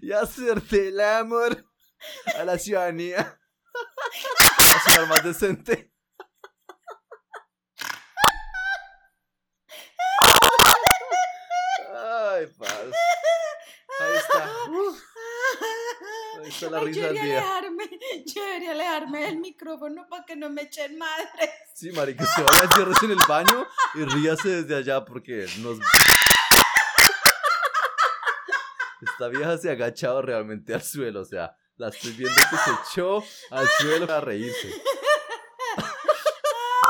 y 0.00 0.12
hacerte 0.12 0.88
el 0.88 1.00
amor 1.00 1.64
a 2.36 2.44
la 2.44 2.58
ciudadanía. 2.58 3.38
A 4.58 4.90
sonar 4.90 5.08
más 5.08 5.24
decente. 5.24 5.91
Ay, 12.42 12.48
paz. 12.58 12.70
Ahí 14.00 14.16
está. 14.16 14.50
Ahí 16.42 16.48
está 16.48 16.70
la 16.70 16.80
risa 16.80 17.06
del 17.06 17.14
día. 17.14 17.38
Alejarme, 17.38 17.90
yo 18.26 18.42
debería 18.42 18.70
alejarme 18.72 19.20
del 19.26 19.36
micrófono 19.38 20.08
para 20.08 20.24
que 20.24 20.34
no 20.34 20.50
me 20.50 20.62
echen 20.62 20.98
madre. 20.98 21.52
Sí, 21.74 21.92
marica, 21.92 22.26
se 22.26 22.42
vaya 22.42 22.62
a 22.64 22.74
cierres 22.74 23.02
en 23.04 23.12
el 23.12 23.18
baño 23.28 23.66
y 23.94 24.04
ríase 24.04 24.62
desde 24.62 24.74
allá 24.76 25.04
porque 25.04 25.46
nos... 25.58 25.78
Esta 29.00 29.28
vieja 29.28 29.56
se 29.58 29.68
ha 29.68 29.72
agachado 29.72 30.20
realmente 30.22 30.74
al 30.74 30.82
suelo, 30.82 31.20
o 31.20 31.24
sea, 31.24 31.56
la 31.76 31.88
estoy 31.90 32.12
viendo 32.12 32.34
que 32.50 32.56
se 32.56 32.70
echó 32.88 33.24
al 33.50 33.68
suelo 33.78 34.06
para 34.06 34.20
reírse. 34.20 34.68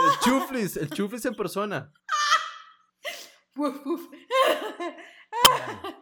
El 0.01 0.19
chuflis, 0.25 0.77
el 0.79 0.89
chuflis 0.91 1.25
en 1.27 1.35
persona. 1.35 1.93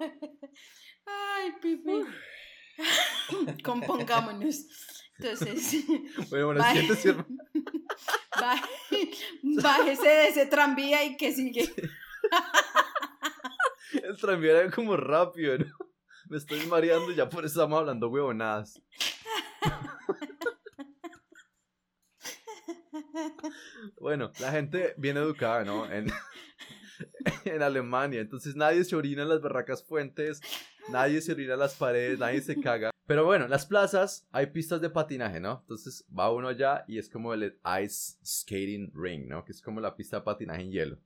Ay, 1.06 1.52
pipi. 1.60 2.04
Compongámonos. 3.64 4.66
Entonces. 5.18 5.84
Bueno, 6.30 6.46
bueno, 6.46 6.60
bájese, 6.60 7.14
bájese 9.42 10.08
de 10.08 10.28
ese 10.28 10.46
tranvía 10.46 11.04
y 11.04 11.16
que 11.16 11.32
sigue. 11.32 11.70
El 13.92 14.16
tranvía 14.16 14.60
era 14.60 14.70
como 14.70 14.96
rápido, 14.96 15.58
¿no? 15.58 15.66
Me 16.28 16.38
estoy 16.38 16.64
mareando 16.66 17.10
y 17.10 17.16
ya 17.16 17.28
por 17.28 17.44
eso 17.44 17.60
estamos 17.60 17.80
hablando 17.80 18.08
huevonadas. 18.08 18.80
Bueno, 24.00 24.32
la 24.38 24.52
gente 24.52 24.94
bien 24.96 25.16
educada, 25.16 25.64
¿no? 25.64 25.90
En, 25.90 26.10
en 27.44 27.62
Alemania. 27.62 28.20
Entonces 28.20 28.56
nadie 28.56 28.84
se 28.84 28.96
orina 28.96 29.22
en 29.22 29.28
las 29.28 29.40
barracas 29.40 29.82
fuentes, 29.82 30.40
nadie 30.90 31.20
se 31.20 31.32
orina 31.32 31.54
en 31.54 31.60
las 31.60 31.74
paredes, 31.74 32.18
nadie 32.18 32.40
se 32.40 32.60
caga. 32.60 32.90
Pero 33.06 33.24
bueno, 33.24 33.48
las 33.48 33.66
plazas 33.66 34.28
hay 34.30 34.46
pistas 34.46 34.80
de 34.80 34.88
patinaje, 34.88 35.40
¿no? 35.40 35.58
Entonces 35.62 36.04
va 36.16 36.32
uno 36.32 36.48
allá 36.48 36.84
y 36.86 36.98
es 36.98 37.08
como 37.08 37.34
el 37.34 37.58
Ice 37.82 38.16
Skating 38.24 38.92
Ring, 38.94 39.26
¿no? 39.26 39.44
Que 39.44 39.52
es 39.52 39.60
como 39.60 39.80
la 39.80 39.96
pista 39.96 40.18
de 40.18 40.22
patinaje 40.22 40.62
en 40.62 40.70
hielo. 40.70 40.98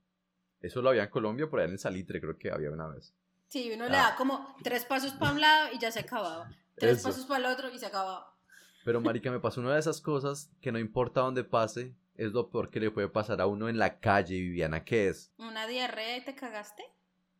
Eso 0.61 0.81
lo 0.81 0.89
había 0.89 1.03
en 1.03 1.09
Colombia, 1.09 1.49
por 1.49 1.59
allá 1.59 1.71
en 1.71 1.79
Salitre 1.79 2.21
creo 2.21 2.37
que 2.37 2.51
había 2.51 2.69
una 2.69 2.87
vez. 2.87 3.15
Sí, 3.47 3.71
uno 3.73 3.85
le 3.85 3.91
da 3.91 4.09
ah. 4.09 4.15
como 4.17 4.55
tres 4.63 4.85
pasos 4.85 5.13
para 5.13 5.31
un 5.31 5.41
lado 5.41 5.69
y 5.73 5.79
ya 5.79 5.91
se 5.91 5.99
acababa. 5.99 6.49
Tres 6.75 7.01
pasos 7.01 7.25
para 7.25 7.39
el 7.39 7.53
otro 7.53 7.73
y 7.73 7.79
se 7.79 7.85
acababa. 7.85 8.35
Pero 8.83 8.99
marica, 8.99 9.31
me 9.31 9.39
pasó 9.39 9.61
una 9.61 9.73
de 9.73 9.79
esas 9.79 10.01
cosas 10.01 10.51
que 10.61 10.73
no 10.73 10.77
importa 10.77 11.21
dónde 11.21 11.45
pase, 11.45 11.95
es 12.17 12.31
lo 12.31 12.49
peor 12.49 12.69
que 12.69 12.79
le 12.79 12.91
puede 12.91 13.09
pasar 13.09 13.41
a 13.41 13.47
uno 13.47 13.69
en 13.69 13.77
la 13.77 13.99
calle, 13.99 14.35
Viviana, 14.35 14.83
¿qué 14.83 15.09
es? 15.09 15.31
¿Una 15.37 15.67
diarrea 15.67 16.17
y 16.17 16.25
te 16.25 16.35
cagaste? 16.35 16.83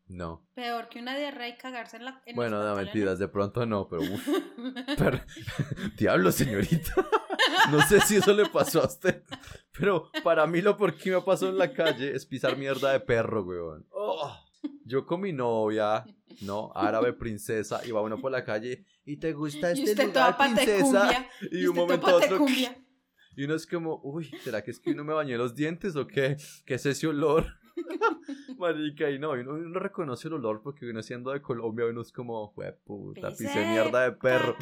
No. 0.07 0.45
Peor 0.53 0.87
que 0.87 0.99
una 0.99 1.17
diarrea 1.17 1.49
y 1.49 1.57
cagarse 1.57 1.97
en 1.97 2.05
la. 2.05 2.21
bueno, 2.35 2.63
no 2.63 2.75
mentiras, 2.75 3.17
de 3.17 3.27
pronto 3.27 3.65
no, 3.65 3.87
pero. 3.87 4.03
pero 4.97 5.19
diablo, 5.97 6.31
señorita. 6.31 6.93
No 7.69 7.81
sé 7.81 7.99
si 8.01 8.15
eso 8.15 8.33
le 8.33 8.47
pasó 8.47 8.81
a 8.81 8.85
usted. 8.85 9.23
Pero 9.77 10.09
para 10.23 10.47
mí 10.47 10.61
lo 10.61 10.77
por 10.77 10.95
qué 10.95 11.11
me 11.11 11.21
pasó 11.21 11.49
en 11.49 11.57
la 11.57 11.73
calle 11.73 12.15
es 12.15 12.25
pisar 12.25 12.57
mierda 12.57 12.91
de 12.91 12.99
perro, 12.99 13.43
weón. 13.43 13.85
Oh, 13.91 14.35
yo 14.83 15.05
con 15.05 15.21
mi 15.21 15.31
novia, 15.31 16.05
¿no? 16.41 16.71
Árabe 16.75 17.13
princesa, 17.13 17.81
iba 17.85 18.01
uno 18.01 18.19
por 18.19 18.31
la 18.31 18.43
calle 18.43 18.85
y 19.03 19.17
te 19.17 19.33
gusta 19.33 19.71
este 19.71 20.03
y 20.03 20.07
lugar, 20.07 20.37
princesa. 20.37 21.27
Y, 21.51 21.65
un 21.65 21.75
momento 21.75 22.15
otro. 22.15 22.45
Y 23.35 23.43
uno 23.45 23.55
es 23.55 23.67
como, 23.67 23.99
uy, 24.03 24.25
¿será 24.43 24.63
que 24.63 24.71
es 24.71 24.79
que 24.79 24.91
uno 24.91 25.03
me 25.03 25.13
bañé 25.13 25.37
los 25.37 25.55
dientes 25.55 25.95
o 25.95 26.07
qué? 26.07 26.37
¿Qué 26.65 26.75
es 26.75 26.85
ese 26.85 27.07
olor? 27.07 27.45
Marica, 28.57 29.09
y 29.09 29.19
no, 29.19 29.31
uno, 29.31 29.57
no 29.57 29.79
reconoce 29.79 30.27
el 30.27 30.35
olor 30.35 30.61
porque 30.63 30.89
uno 30.89 31.01
siendo 31.03 31.31
de 31.31 31.41
Colombia, 31.41 31.85
uno 31.85 32.01
es 32.01 32.11
como, 32.11 32.53
puta, 32.85 33.29
pisé 33.29 33.67
mierda 33.67 34.03
de 34.03 34.13
perro. 34.13 34.55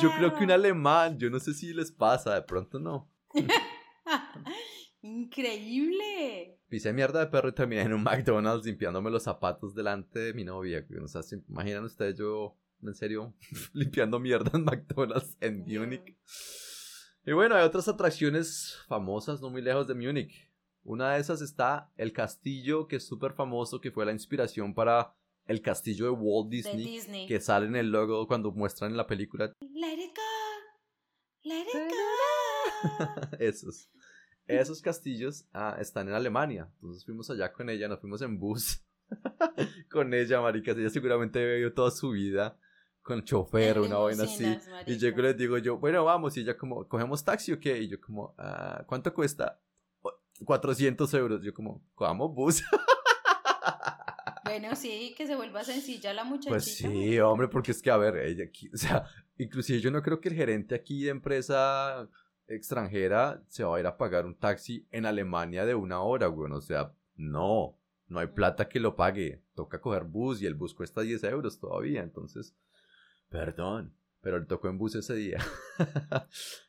Yo 0.00 0.10
creo 0.16 0.34
que 0.34 0.44
un 0.44 0.50
alemán, 0.50 1.18
yo 1.18 1.30
no 1.30 1.38
sé 1.38 1.54
si 1.54 1.72
les 1.72 1.92
pasa, 1.92 2.34
de 2.34 2.42
pronto 2.42 2.78
no. 2.78 3.10
Increíble. 5.02 6.58
Pisé 6.68 6.92
mierda 6.92 7.20
de 7.20 7.26
perro 7.28 7.50
y 7.50 7.52
terminé 7.52 7.82
en 7.82 7.92
un 7.92 8.02
McDonald's 8.02 8.66
limpiándome 8.66 9.10
los 9.10 9.22
zapatos 9.22 9.74
delante 9.74 10.18
de 10.18 10.34
mi 10.34 10.44
novia. 10.44 10.84
O 11.00 11.06
sea, 11.06 11.22
¿se 11.22 11.42
imaginan 11.48 11.84
ustedes 11.84 12.16
yo, 12.18 12.58
en 12.82 12.94
serio, 12.94 13.32
limpiando 13.72 14.18
mierda 14.18 14.50
en 14.54 14.64
McDonald's 14.64 15.36
en 15.40 15.60
Múnich? 15.60 16.16
Y 17.28 17.32
bueno, 17.32 17.56
hay 17.56 17.64
otras 17.64 17.88
atracciones 17.88 18.78
famosas 18.86 19.40
no 19.40 19.50
muy 19.50 19.60
lejos 19.60 19.88
de 19.88 19.96
Múnich. 19.96 20.48
Una 20.84 21.14
de 21.14 21.20
esas 21.20 21.42
está 21.42 21.90
el 21.96 22.12
castillo 22.12 22.86
que 22.86 22.96
es 22.96 23.04
súper 23.04 23.32
famoso, 23.32 23.80
que 23.80 23.90
fue 23.90 24.06
la 24.06 24.12
inspiración 24.12 24.72
para 24.72 25.12
el 25.46 25.60
castillo 25.60 26.04
de 26.04 26.10
Walt 26.12 26.48
Disney, 26.48 27.26
que 27.26 27.40
sale 27.40 27.66
en 27.66 27.74
el 27.74 27.90
logo 27.90 28.28
cuando 28.28 28.52
muestran 28.52 28.92
en 28.92 28.96
la 28.96 29.08
película. 29.08 29.52
Let 29.60 29.94
it 29.94 30.16
go, 30.16 30.22
let 31.42 31.62
it 31.62 31.90
go. 31.90 33.36
Esos. 33.40 33.90
Esos 34.46 34.80
castillos 34.80 35.48
ah, 35.52 35.76
están 35.80 36.06
en 36.06 36.14
Alemania. 36.14 36.70
Entonces 36.74 37.04
fuimos 37.04 37.28
allá 37.28 37.52
con 37.52 37.68
ella, 37.68 37.88
nos 37.88 37.98
fuimos 37.98 38.22
en 38.22 38.38
bus 38.38 38.84
con 39.90 40.14
ella, 40.14 40.40
maricas. 40.40 40.78
Ella 40.78 40.90
seguramente 40.90 41.44
vivido 41.44 41.72
toda 41.72 41.90
su 41.90 42.10
vida 42.10 42.56
con 43.06 43.22
chofer, 43.22 43.78
una 43.78 43.96
vaina 43.98 44.24
así. 44.24 44.58
Y 44.84 44.98
yo 44.98 45.10
les 45.10 45.36
digo 45.36 45.56
yo, 45.58 45.78
bueno, 45.78 46.04
vamos. 46.04 46.36
Y 46.36 46.40
ella 46.40 46.56
como, 46.56 46.86
¿cogemos 46.88 47.24
taxi 47.24 47.52
o 47.52 47.60
qué? 47.60 47.78
Y 47.78 47.88
yo 47.88 48.00
como, 48.00 48.34
ah, 48.36 48.84
¿cuánto 48.86 49.14
cuesta? 49.14 49.60
400 50.44 51.14
euros. 51.14 51.40
Yo 51.42 51.54
como, 51.54 51.82
¿cómo 51.94 52.28
bus? 52.28 52.62
Bueno, 54.44 54.76
sí, 54.76 55.12
que 55.18 55.26
se 55.26 55.34
vuelva 55.34 55.64
sencilla 55.64 56.14
la 56.14 56.22
muchachita. 56.22 56.50
Pues 56.50 56.76
sí, 56.76 57.18
hombre, 57.18 57.48
porque 57.48 57.72
es 57.72 57.82
que, 57.82 57.90
a 57.90 57.96
ver, 57.96 58.16
ella 58.18 58.44
aquí, 58.44 58.70
o 58.72 58.76
sea, 58.76 59.04
inclusive 59.38 59.80
yo 59.80 59.90
no 59.90 60.00
creo 60.02 60.20
que 60.20 60.28
el 60.28 60.36
gerente 60.36 60.76
aquí 60.76 61.02
de 61.02 61.10
empresa 61.10 62.08
extranjera 62.46 63.42
se 63.48 63.64
va 63.64 63.76
a 63.76 63.80
ir 63.80 63.86
a 63.86 63.96
pagar 63.96 64.24
un 64.24 64.38
taxi 64.38 64.86
en 64.92 65.04
Alemania 65.04 65.66
de 65.66 65.74
una 65.74 66.00
hora, 66.00 66.28
güey. 66.28 66.52
O 66.52 66.60
sea, 66.60 66.94
no, 67.16 67.76
no 68.06 68.20
hay 68.20 68.28
plata 68.28 68.68
que 68.68 68.78
lo 68.78 68.94
pague. 68.94 69.42
Toca 69.56 69.80
coger 69.80 70.04
bus 70.04 70.40
y 70.40 70.46
el 70.46 70.54
bus 70.54 70.74
cuesta 70.74 71.00
10 71.00 71.24
euros 71.24 71.58
todavía. 71.58 72.04
Entonces, 72.04 72.54
perdón, 73.28 73.94
pero 74.20 74.38
le 74.38 74.46
tocó 74.46 74.68
en 74.68 74.78
bus 74.78 74.94
ese 74.94 75.14
día. 75.14 75.38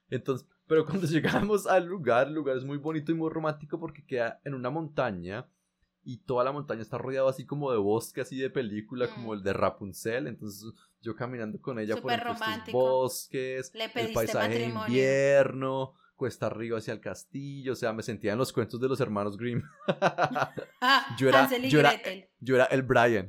Entonces, 0.10 0.48
pero 0.68 0.86
cuando 0.86 1.08
llegamos 1.08 1.68
al 1.68 1.86
lugar, 1.86 2.28
el 2.28 2.34
lugar 2.34 2.58
es 2.58 2.64
muy 2.64 2.78
bonito 2.78 3.12
y 3.12 3.16
muy 3.16 3.30
romántico 3.30 3.80
porque 3.80 4.06
queda 4.06 4.42
en 4.44 4.54
una 4.54 4.70
montaña 4.70 5.48
y 6.04 6.20
toda 6.20 6.46
la 6.46 6.54
montaña 6.54 6.82
está 6.82 6.98
rodeada 6.98 7.30
así 7.30 7.46
como 7.46 7.72
de 7.72 7.78
bosque, 7.78 8.22
así 8.22 8.38
de 8.38 8.50
película, 8.50 9.10
como 9.10 9.34
el 9.34 9.44
de 9.44 9.52
Rapunzel. 9.52 10.28
Entonces 10.28 10.72
yo 11.02 11.16
caminando 11.16 11.60
con 11.60 11.80
ella 11.80 11.98
por 12.02 12.12
estos 12.12 12.72
bosques, 12.72 13.72
el 13.74 14.14
paisaje 14.14 14.60
de 14.60 14.66
invierno, 14.68 15.96
cuesta 16.16 16.46
arriba 16.48 16.78
hacia 16.78 16.94
el 16.94 17.02
castillo, 17.02 17.74
o 17.74 17.76
sea, 17.76 17.92
me 17.92 18.04
sentía 18.04 18.32
en 18.32 18.38
los 18.38 18.54
cuentos 18.54 18.80
de 18.80 18.88
los 18.88 19.02
hermanos 19.02 19.38
Grimm. 19.38 19.64
yo, 21.20 21.28
era, 21.28 21.50
yo, 21.68 21.80
era, 21.80 21.94
yo 22.40 22.56
era 22.56 22.66
el 22.66 22.84
Brian. 22.84 23.28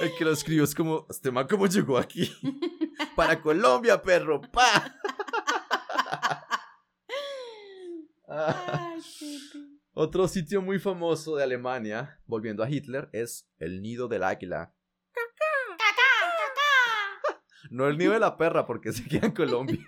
El 0.00 0.14
que 0.16 0.24
lo 0.24 0.32
escribió 0.32 0.64
es 0.64 0.74
como, 0.74 1.06
este 1.10 1.30
man, 1.30 1.46
¿cómo 1.48 1.66
llegó 1.66 1.98
aquí? 1.98 2.32
Para 3.16 3.40
Colombia, 3.40 4.00
perro, 4.00 4.40
pa. 4.40 4.96
Otro 9.92 10.28
sitio 10.28 10.62
muy 10.62 10.78
famoso 10.78 11.36
de 11.36 11.42
Alemania, 11.42 12.20
volviendo 12.26 12.62
a 12.62 12.70
Hitler, 12.70 13.10
es 13.12 13.48
el 13.58 13.82
nido 13.82 14.08
del 14.08 14.24
águila. 14.24 14.74
No 17.70 17.86
el 17.86 17.98
nido 17.98 18.14
de 18.14 18.20
la 18.20 18.36
perra, 18.36 18.66
porque 18.66 18.92
se 18.92 19.04
queda 19.04 19.26
en 19.26 19.32
Colombia. 19.32 19.78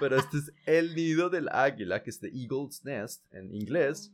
Pero 0.00 0.16
este 0.16 0.38
es 0.38 0.52
el 0.66 0.96
nido 0.96 1.30
del 1.30 1.48
águila, 1.50 2.02
que 2.02 2.10
es 2.10 2.20
de 2.20 2.30
Eagle's 2.30 2.84
Nest 2.84 3.24
en 3.32 3.54
inglés. 3.54 4.12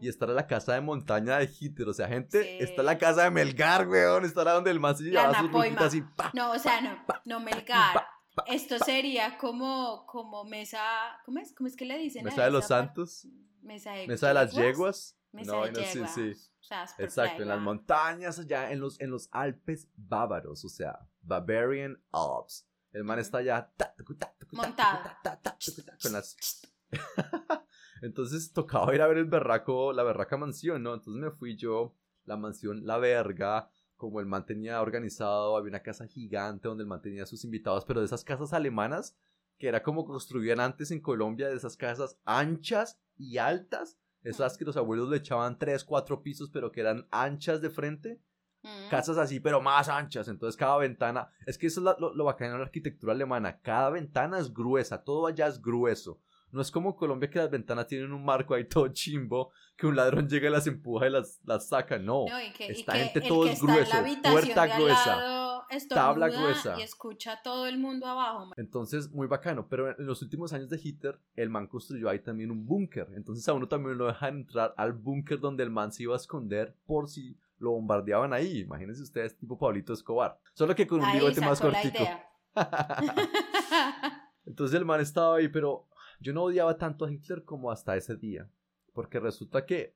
Y 0.00 0.08
está 0.08 0.26
la 0.26 0.46
casa 0.46 0.74
de 0.74 0.80
montaña 0.80 1.38
de 1.38 1.50
Hitler. 1.58 1.88
O 1.88 1.92
sea, 1.92 2.08
gente, 2.08 2.62
está 2.62 2.82
la 2.82 2.98
casa 2.98 3.24
de 3.24 3.30
Melgar, 3.30 3.88
weón. 3.88 4.24
Está 4.24 4.44
la 4.44 4.52
donde 4.52 4.70
el 4.70 4.80
más 4.80 4.98
se 4.98 5.04
llevaba 5.04 5.38
sus 5.38 5.76
así. 5.78 6.02
no, 6.34 6.52
o 6.52 6.58
sea, 6.58 6.80
no, 6.80 7.04
no 7.24 7.40
Melgar. 7.40 8.06
Esto 8.46 8.78
sería 8.78 9.36
como, 9.38 10.06
como 10.06 10.44
mesa, 10.44 10.80
¿cómo 11.24 11.38
es? 11.38 11.54
¿Cómo 11.54 11.68
es 11.68 11.76
que 11.76 11.84
le 11.84 11.98
dicen? 11.98 12.24
Mesa 12.24 12.44
de 12.44 12.50
los 12.50 12.66
santos. 12.66 13.26
Mesa 13.60 13.92
de, 13.92 14.06
mesa 14.06 14.28
de 14.28 14.34
las 14.34 14.52
yeguas. 14.52 15.16
Mesa 15.32 15.52
no, 15.52 15.64
de 15.64 15.72
no, 15.72 15.80
sí, 15.80 16.02
sí. 16.14 16.52
Exacto, 16.98 17.42
en 17.42 17.48
las 17.48 17.60
montañas 17.60 18.38
allá, 18.38 18.70
en 18.70 18.80
los, 18.80 19.00
en 19.00 19.10
los 19.10 19.28
Alpes 19.32 19.88
bávaros, 19.96 20.64
o 20.64 20.68
sea, 20.68 20.98
Bavarian 21.20 22.02
Alps. 22.12 22.66
El 22.92 23.04
man 23.04 23.18
está 23.18 23.38
allá. 23.38 23.72
Montado. 24.52 25.10
Con 26.02 26.12
las... 26.12 26.36
Entonces 28.02 28.52
tocaba 28.52 28.94
ir 28.94 29.00
a 29.00 29.06
ver 29.06 29.18
el 29.18 29.24
berraco, 29.26 29.92
la 29.92 30.02
berraca 30.02 30.36
mansión, 30.36 30.82
¿no? 30.82 30.92
Entonces 30.92 31.22
me 31.22 31.30
fui 31.30 31.56
yo, 31.56 31.94
la 32.24 32.36
mansión 32.36 32.84
La 32.84 32.98
Verga, 32.98 33.70
como 33.96 34.18
el 34.18 34.26
man 34.26 34.44
tenía 34.44 34.82
organizado, 34.82 35.56
había 35.56 35.70
una 35.70 35.82
casa 35.82 36.06
gigante 36.06 36.66
donde 36.66 36.82
el 36.82 36.88
man 36.88 37.00
tenía 37.00 37.24
sus 37.24 37.44
invitados, 37.44 37.84
pero 37.84 38.00
de 38.00 38.06
esas 38.06 38.24
casas 38.24 38.52
alemanas, 38.52 39.16
que 39.56 39.68
era 39.68 39.84
como 39.84 40.04
construían 40.04 40.58
antes 40.58 40.90
en 40.90 41.00
Colombia, 41.00 41.48
de 41.48 41.54
esas 41.54 41.76
casas 41.76 42.18
anchas 42.24 43.00
y 43.16 43.38
altas, 43.38 43.98
esas 44.24 44.58
que 44.58 44.64
los 44.64 44.76
abuelos 44.76 45.08
le 45.08 45.18
echaban 45.18 45.58
tres, 45.58 45.84
cuatro 45.84 46.22
pisos, 46.22 46.50
pero 46.50 46.72
que 46.72 46.80
eran 46.80 47.06
anchas 47.12 47.60
de 47.60 47.70
frente. 47.70 48.20
Casas 48.90 49.18
así, 49.18 49.40
pero 49.40 49.60
más 49.60 49.88
anchas. 49.88 50.28
Entonces, 50.28 50.56
cada 50.56 50.76
ventana. 50.78 51.28
Es 51.46 51.58
que 51.58 51.66
eso 51.66 51.80
es 51.80 51.98
lo, 51.98 52.14
lo 52.14 52.24
bacano 52.24 52.52
de 52.52 52.58
la 52.58 52.64
arquitectura 52.64 53.12
alemana. 53.12 53.58
Cada 53.60 53.90
ventana 53.90 54.38
es 54.38 54.54
gruesa. 54.54 55.02
Todo 55.02 55.26
allá 55.26 55.48
es 55.48 55.60
grueso. 55.60 56.20
No 56.52 56.60
es 56.60 56.70
como 56.70 56.94
Colombia 56.94 57.30
que 57.30 57.38
las 57.38 57.50
ventanas 57.50 57.86
tienen 57.86 58.12
un 58.12 58.22
marco 58.22 58.52
ahí 58.54 58.68
todo 58.68 58.88
chimbo, 58.88 59.50
que 59.74 59.86
un 59.86 59.96
ladrón 59.96 60.28
llega 60.28 60.48
y 60.48 60.52
las 60.52 60.66
empuja 60.66 61.06
y 61.06 61.10
las, 61.10 61.40
las 61.44 61.68
saca. 61.68 61.98
No, 61.98 62.26
esta 62.58 62.92
gente 62.92 63.22
todo 63.22 63.46
es 63.46 63.60
grueso, 63.60 63.96
puerta 64.22 64.66
gruesa, 64.66 65.66
tabla 65.88 66.28
gruesa. 66.28 66.78
Y 66.78 66.82
escucha 66.82 67.40
todo 67.42 67.66
el 67.66 67.78
mundo 67.78 68.06
abajo. 68.06 68.50
Entonces, 68.58 69.10
muy 69.10 69.26
bacano. 69.26 69.66
Pero 69.66 69.98
en 69.98 70.06
los 70.06 70.20
últimos 70.20 70.52
años 70.52 70.68
de 70.68 70.78
Hitler, 70.82 71.18
el 71.36 71.48
man 71.48 71.66
construyó 71.66 72.10
ahí 72.10 72.18
también 72.18 72.50
un 72.50 72.66
búnker. 72.66 73.08
Entonces 73.16 73.48
a 73.48 73.54
uno 73.54 73.66
también 73.66 73.96
lo 73.96 74.06
dejan 74.06 74.40
entrar 74.40 74.74
al 74.76 74.92
búnker 74.92 75.40
donde 75.40 75.62
el 75.62 75.70
man 75.70 75.90
se 75.90 76.02
iba 76.02 76.12
a 76.12 76.18
esconder 76.18 76.76
por 76.84 77.08
si 77.08 77.38
lo 77.58 77.70
bombardeaban 77.70 78.34
ahí. 78.34 78.60
Imagínense 78.60 79.02
ustedes, 79.02 79.38
tipo 79.38 79.58
Pablito 79.58 79.94
Escobar. 79.94 80.38
Solo 80.52 80.74
que 80.74 80.86
con 80.86 81.02
un 81.02 81.12
bigote 81.12 81.40
más 81.40 81.60
cortico. 81.60 82.04
Entonces 84.44 84.76
el 84.76 84.84
man 84.84 85.00
estaba 85.00 85.36
ahí, 85.36 85.48
pero 85.48 85.86
yo 86.22 86.32
no 86.32 86.44
odiaba 86.44 86.78
tanto 86.78 87.04
a 87.04 87.12
Hitler 87.12 87.44
como 87.44 87.70
hasta 87.70 87.96
ese 87.96 88.16
día. 88.16 88.48
Porque 88.92 89.20
resulta 89.20 89.66
que 89.66 89.94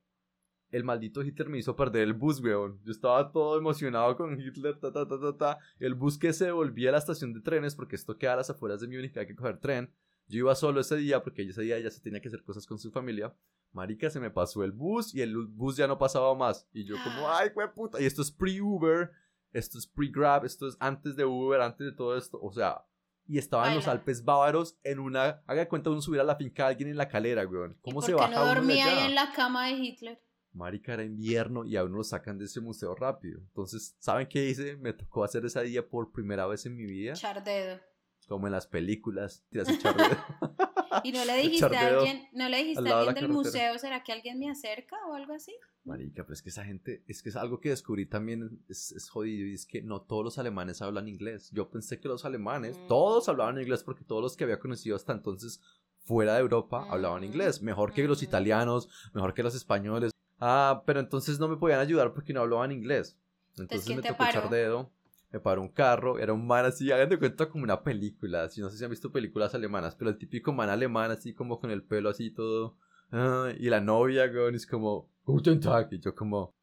el 0.69 0.83
maldito 0.83 1.23
Hitler 1.23 1.49
me 1.49 1.59
hizo 1.59 1.75
perder 1.75 2.03
el 2.03 2.13
bus, 2.13 2.41
weón. 2.41 2.79
Yo 2.83 2.91
estaba 2.91 3.31
todo 3.31 3.57
emocionado 3.57 4.15
con 4.17 4.39
Hitler, 4.39 4.77
ta, 4.79 4.91
ta, 4.91 5.07
ta, 5.07 5.19
ta, 5.19 5.37
ta. 5.37 5.57
El 5.79 5.95
bus 5.95 6.17
que 6.17 6.33
se 6.33 6.45
devolvía 6.45 6.89
a 6.89 6.91
la 6.93 6.97
estación 6.97 7.33
de 7.33 7.39
trenes, 7.41 7.75
porque 7.75 7.95
esto 7.95 8.17
queda 8.17 8.33
a 8.33 8.37
las 8.37 8.49
afueras 8.49 8.81
de 8.81 8.87
Múnich, 8.87 9.15
hay 9.17 9.27
que 9.27 9.35
coger 9.35 9.59
tren. 9.59 9.91
Yo 10.27 10.39
iba 10.39 10.55
solo 10.55 10.81
ese 10.81 10.97
día, 10.97 11.23
porque 11.23 11.43
ese 11.43 11.61
día 11.61 11.79
ya 11.79 11.89
se 11.89 12.01
tenía 12.01 12.19
que 12.19 12.27
hacer 12.27 12.43
cosas 12.43 12.67
con 12.67 12.77
su 12.77 12.91
familia. 12.91 13.33
Marica, 13.71 14.09
se 14.09 14.19
me 14.19 14.29
pasó 14.29 14.63
el 14.63 14.73
bus 14.73 15.15
y 15.15 15.21
el 15.21 15.37
bus 15.37 15.77
ya 15.77 15.87
no 15.87 15.97
pasaba 15.97 16.35
más. 16.35 16.67
Y 16.73 16.83
yo 16.83 16.95
como, 17.01 17.29
ay, 17.31 17.49
güey, 17.53 17.71
puta. 17.73 18.01
Y 18.01 18.05
esto 18.05 18.21
es 18.21 18.31
pre-Uber, 18.31 19.11
esto 19.53 19.77
es 19.77 19.87
pre-Grab, 19.87 20.43
esto 20.43 20.67
es 20.67 20.75
antes 20.79 21.15
de 21.15 21.23
Uber, 21.23 21.61
antes 21.61 21.87
de 21.87 21.93
todo 21.93 22.17
esto. 22.17 22.39
O 22.41 22.51
sea, 22.51 22.83
y 23.27 23.37
estaba 23.37 23.67
en 23.69 23.75
los 23.75 23.87
Alpes 23.87 24.23
bávaros 24.23 24.77
en 24.83 24.99
una. 24.99 25.43
Haga 25.45 25.67
cuenta 25.67 25.89
uno 25.89 26.01
subir 26.01 26.21
a 26.21 26.23
la 26.23 26.35
finca 26.35 26.63
de 26.63 26.69
alguien 26.69 26.89
en 26.89 26.97
la 26.97 27.07
calera, 27.07 27.45
weón. 27.45 27.77
¿Cómo 27.81 28.01
se 28.01 28.13
baja 28.13 28.33
no 28.33 28.45
dormía 28.45 28.85
ahí 28.85 29.07
en 29.07 29.15
la 29.15 29.31
cama 29.33 29.67
de 29.67 29.73
Hitler? 29.73 30.21
Marica, 30.53 30.93
era 30.93 31.03
invierno 31.03 31.65
y 31.65 31.75
a 31.75 31.83
uno 31.83 31.97
lo 31.97 32.03
sacan 32.03 32.37
de 32.37 32.45
ese 32.45 32.61
museo 32.61 32.95
rápido. 32.95 33.39
Entonces, 33.39 33.95
¿saben 33.99 34.27
qué 34.27 34.49
hice? 34.49 34.75
Me 34.77 34.93
tocó 34.93 35.23
hacer 35.23 35.45
esa 35.45 35.61
día 35.61 35.87
por 35.87 36.11
primera 36.11 36.47
vez 36.47 36.65
en 36.65 36.75
mi 36.75 36.85
vida. 36.85 37.13
Chardedo. 37.13 37.79
Como 38.27 38.47
en 38.47 38.53
las 38.53 38.65
películas. 38.65 39.45
¿Y 41.03 41.11
no 41.11 41.25
le 41.25 41.37
dijiste 41.43 41.75
a 41.75 41.87
alguien, 41.87 42.27
no 42.33 42.49
le 42.49 42.57
dijiste 42.63 42.89
a 42.89 42.99
alguien 42.99 43.15
del 43.15 43.29
museo, 43.29 43.77
¿será 43.77 44.03
que 44.03 44.11
alguien 44.11 44.39
me 44.39 44.49
acerca 44.49 44.95
o 45.09 45.13
algo 45.13 45.33
así? 45.33 45.53
Marica, 45.83 46.23
pero 46.23 46.33
es 46.33 46.41
que 46.41 46.49
esa 46.49 46.65
gente, 46.65 47.03
es 47.07 47.23
que 47.23 47.29
es 47.29 47.35
algo 47.35 47.59
que 47.59 47.69
descubrí 47.69 48.05
también, 48.05 48.61
es, 48.67 49.09
jodido, 49.09 49.47
y 49.47 49.53
es 49.53 49.65
que 49.65 49.81
no 49.81 50.01
todos 50.01 50.23
los 50.23 50.37
alemanes 50.37 50.81
hablan 50.81 51.07
inglés. 51.07 51.49
Yo 51.51 51.69
pensé 51.69 51.99
que 51.99 52.09
los 52.09 52.25
alemanes, 52.25 52.77
mm. 52.77 52.87
todos 52.87 53.29
hablaban 53.29 53.59
inglés 53.59 53.83
porque 53.83 54.03
todos 54.03 54.21
los 54.21 54.35
que 54.35 54.43
había 54.43 54.59
conocido 54.59 54.95
hasta 54.95 55.13
entonces 55.13 55.61
fuera 56.03 56.33
de 56.33 56.41
Europa 56.41 56.85
hablaban 56.89 57.21
mm. 57.21 57.25
inglés, 57.25 57.61
mejor 57.61 57.93
que 57.93 58.03
los 58.07 58.21
mm. 58.21 58.25
italianos, 58.25 58.89
mejor 59.13 59.33
que 59.33 59.43
los 59.43 59.55
españoles. 59.55 60.11
Ah, 60.39 60.83
pero 60.85 60.99
entonces 60.99 61.39
no 61.39 61.47
me 61.47 61.57
podían 61.57 61.79
ayudar 61.79 62.13
porque 62.13 62.33
no 62.33 62.41
hablaban 62.41 62.71
inglés. 62.71 63.17
Entonces 63.57 63.95
me 63.95 64.01
tocó 64.01 64.23
echar 64.25 64.49
dedo 64.49 64.91
me 65.31 65.39
paró 65.39 65.61
un 65.61 65.69
carro, 65.69 66.19
era 66.19 66.33
un 66.33 66.45
man 66.45 66.65
así, 66.65 66.91
hagan 66.91 67.09
de 67.09 67.19
cuenta 67.19 67.49
como 67.49 67.63
una 67.63 67.83
película, 67.83 68.43
así, 68.43 68.61
no 68.61 68.69
sé 68.69 68.77
si 68.77 68.83
han 68.83 68.89
visto 68.89 69.11
películas 69.11 69.53
alemanas, 69.53 69.95
pero 69.95 70.09
el 70.09 70.17
típico 70.17 70.53
man 70.53 70.69
alemán 70.69 71.11
así 71.11 71.33
como 71.33 71.59
con 71.59 71.71
el 71.71 71.83
pelo 71.83 72.09
así 72.09 72.31
todo, 72.31 72.77
ah, 73.11 73.51
y 73.57 73.69
la 73.69 73.81
novia, 73.81 74.25
weón, 74.25 74.55
es 74.55 74.65
como, 74.65 75.11
Guten 75.25 75.59
Tag, 75.59 75.89
y 75.91 75.99
yo 75.99 76.15
como... 76.15 76.55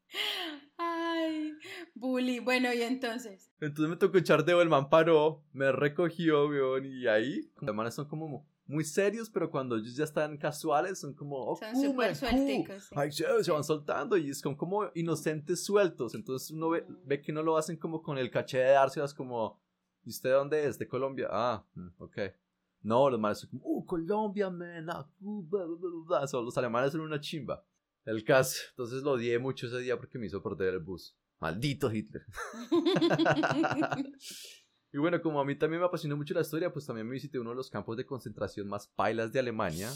Ay, 0.77 1.53
bully, 1.93 2.39
bueno, 2.39 2.73
y 2.73 2.81
entonces. 2.81 3.51
Entonces 3.59 3.89
me 3.89 3.97
tocó 3.97 4.17
echar 4.17 4.43
dedo, 4.43 4.61
el 4.61 4.69
man 4.69 4.89
paró, 4.89 5.43
me 5.53 5.71
recogió, 5.71 6.47
weón, 6.47 6.85
y 6.85 7.07
ahí, 7.07 7.51
los 7.55 7.63
alemanes 7.63 7.93
son 7.93 8.07
como 8.07 8.47
muy 8.67 8.83
serios, 8.83 9.29
pero 9.29 9.51
cuando 9.51 9.75
ellos 9.75 9.95
ya 9.95 10.03
están 10.03 10.37
casuales 10.37 10.99
son 10.99 11.13
como, 11.13 11.37
oh, 11.37 11.55
son 11.55 11.75
súper 11.75 12.15
suelticos. 12.15 12.89
se, 13.11 13.51
van 13.51 13.63
soltando 13.63 14.17
y 14.17 14.29
es 14.29 14.41
como, 14.41 14.57
como 14.57 14.89
inocentes 14.95 15.63
sueltos. 15.63 16.15
Entonces 16.15 16.51
uno 16.51 16.69
ve, 16.69 16.85
ve, 17.03 17.21
que 17.21 17.31
no 17.31 17.43
lo 17.43 17.57
hacen 17.57 17.77
como 17.77 18.01
con 18.01 18.17
el 18.17 18.31
caché 18.31 18.57
de 18.59 18.71
dárselas 18.71 19.13
como, 19.13 19.61
¿y 20.03 20.09
usted 20.09 20.31
dónde 20.31 20.65
es? 20.65 20.79
De 20.79 20.87
Colombia. 20.87 21.27
Ah, 21.29 21.63
mm, 21.75 21.87
ok. 21.99 22.17
No, 22.81 23.09
los 23.09 23.17
alemanes 23.17 23.39
son 23.39 23.49
como, 23.51 23.63
oh, 23.65 23.85
Colombia, 23.85 24.49
man. 24.49 24.89
Ah, 24.89 25.07
los 26.33 26.57
alemanes 26.57 26.91
son 26.91 27.01
una 27.01 27.19
chimba. 27.19 27.63
El 28.03 28.23
caso. 28.23 28.61
Entonces 28.71 29.03
lo 29.03 29.11
odié 29.11 29.37
mucho 29.39 29.67
ese 29.67 29.79
día 29.79 29.97
porque 29.97 30.17
me 30.17 30.25
hizo 30.25 30.41
perder 30.41 30.75
el 30.75 30.79
bus. 30.79 31.15
Maldito 31.39 31.91
Hitler. 31.91 32.25
Y 34.95 34.97
bueno, 34.97 35.21
como 35.21 35.41
a 35.41 35.43
mí 35.43 35.55
también 35.55 35.81
me 35.81 35.87
apasionó 35.87 36.15
mucho 36.15 36.33
la 36.33 36.39
historia, 36.39 36.71
pues 36.71 36.85
también 36.85 37.05
me 37.05 37.15
visité 37.15 37.37
uno 37.37 37.49
de 37.49 37.57
los 37.57 37.69
campos 37.69 37.97
de 37.97 38.05
concentración 38.05 38.69
más 38.69 38.87
pailas 38.87 39.33
de 39.33 39.39
Alemania 39.39 39.91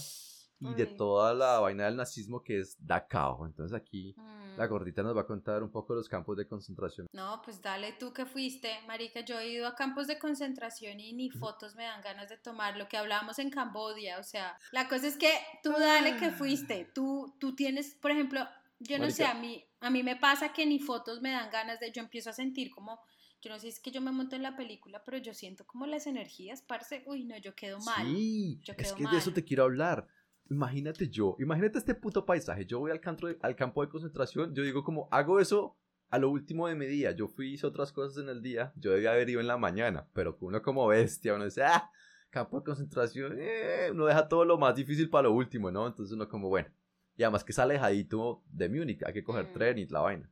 y 0.59 0.73
de 0.73 0.87
toda 0.87 1.33
la 1.33 1.61
vaina 1.61 1.85
del 1.85 1.95
nazismo 1.95 2.43
que 2.43 2.59
es 2.59 2.75
Dachau. 2.85 3.45
Entonces 3.45 3.73
aquí 3.73 4.13
la 4.57 4.65
mm. 4.65 4.69
gordita 4.69 5.01
nos 5.01 5.15
va 5.15 5.21
a 5.21 5.25
contar 5.25 5.63
un 5.63 5.71
poco 5.71 5.93
de 5.93 5.99
los 5.99 6.09
campos 6.09 6.35
de 6.35 6.45
concentración. 6.45 7.07
No, 7.13 7.41
pues 7.45 7.61
dale 7.61 7.93
tú 7.93 8.11
que 8.11 8.25
fuiste, 8.25 8.77
Marica. 8.87 9.21
Yo 9.21 9.39
he 9.39 9.47
ido 9.47 9.67
a 9.67 9.75
campos 9.75 10.05
de 10.05 10.19
concentración 10.19 10.99
y 10.99 11.13
ni 11.13 11.29
fotos 11.29 11.77
me 11.77 11.83
dan 11.83 12.01
ganas 12.01 12.27
de 12.27 12.35
tomar 12.35 12.75
lo 12.75 12.89
que 12.89 12.97
hablábamos 12.97 13.39
en 13.39 13.51
Cambodia. 13.51 14.19
O 14.19 14.23
sea, 14.23 14.57
la 14.73 14.89
cosa 14.89 15.07
es 15.07 15.15
que 15.15 15.31
tú 15.63 15.71
dale 15.71 16.17
que 16.17 16.31
fuiste. 16.31 16.91
Tú, 16.93 17.33
tú 17.39 17.55
tienes, 17.55 17.95
por 17.95 18.11
ejemplo, 18.11 18.45
yo 18.79 18.99
no 18.99 19.09
sé, 19.11 19.23
a 19.23 19.33
mí, 19.33 19.63
a 19.79 19.89
mí 19.89 20.03
me 20.03 20.17
pasa 20.17 20.51
que 20.51 20.65
ni 20.65 20.77
fotos 20.77 21.21
me 21.21 21.31
dan 21.31 21.49
ganas 21.51 21.79
de, 21.79 21.89
yo 21.93 22.01
empiezo 22.01 22.31
a 22.31 22.33
sentir 22.33 22.69
como 22.71 22.99
yo 23.41 23.49
no 23.49 23.55
sé 23.55 23.61
si 23.63 23.67
es 23.69 23.79
que 23.79 23.91
yo 23.91 24.01
me 24.01 24.11
monto 24.11 24.35
en 24.35 24.43
la 24.43 24.55
película, 24.55 25.03
pero 25.05 25.17
yo 25.17 25.33
siento 25.33 25.65
como 25.65 25.85
las 25.85 26.07
energías, 26.07 26.61
parce, 26.61 27.03
uy, 27.05 27.23
no, 27.23 27.37
yo 27.37 27.55
quedo 27.55 27.79
mal. 27.79 28.05
Sí, 28.07 28.61
es 28.65 28.93
que 28.93 29.07
de 29.07 29.17
eso 29.17 29.33
te 29.33 29.43
quiero 29.43 29.63
hablar. 29.63 30.07
Imagínate 30.49 31.09
yo, 31.09 31.35
imagínate 31.39 31.77
este 31.77 31.93
puto 31.95 32.25
paisaje. 32.25 32.65
Yo 32.65 32.79
voy 32.79 32.91
al, 32.91 32.99
campo 32.99 33.27
de, 33.27 33.37
al 33.41 33.55
campo 33.55 33.83
de 33.83 33.89
concentración, 33.89 34.53
yo 34.53 34.63
digo 34.63 34.83
como, 34.83 35.07
hago 35.11 35.39
eso 35.39 35.77
a 36.09 36.17
lo 36.17 36.29
último 36.29 36.67
de 36.67 36.75
mi 36.75 36.87
día. 36.87 37.11
Yo 37.11 37.27
fui 37.27 37.53
hice 37.53 37.67
otras 37.67 37.91
cosas 37.91 38.21
en 38.21 38.29
el 38.29 38.41
día, 38.41 38.73
yo 38.75 38.91
debía 38.91 39.11
haber 39.11 39.29
ido 39.29 39.39
en 39.39 39.47
la 39.47 39.57
mañana, 39.57 40.07
pero 40.13 40.37
uno 40.41 40.61
como 40.61 40.87
bestia, 40.87 41.35
uno 41.35 41.45
dice, 41.45 41.63
ah, 41.63 41.89
campo 42.29 42.57
de 42.59 42.65
concentración, 42.65 43.37
eh, 43.39 43.89
uno 43.91 44.05
deja 44.05 44.27
todo 44.27 44.43
lo 44.43 44.57
más 44.57 44.75
difícil 44.75 45.09
para 45.09 45.29
lo 45.29 45.33
último, 45.33 45.71
¿no? 45.71 45.87
Entonces 45.87 46.13
uno 46.13 46.27
como, 46.27 46.49
bueno, 46.49 46.69
y 47.15 47.23
además 47.23 47.43
que 47.43 47.51
es 47.51 47.59
alejadito 47.59 48.43
de 48.49 48.69
Múnich, 48.69 49.03
hay 49.03 49.13
que 49.13 49.23
coger 49.23 49.49
Mm. 49.49 49.53
tren 49.53 49.77
y 49.77 49.85
la 49.87 49.99
vaina. 49.99 50.31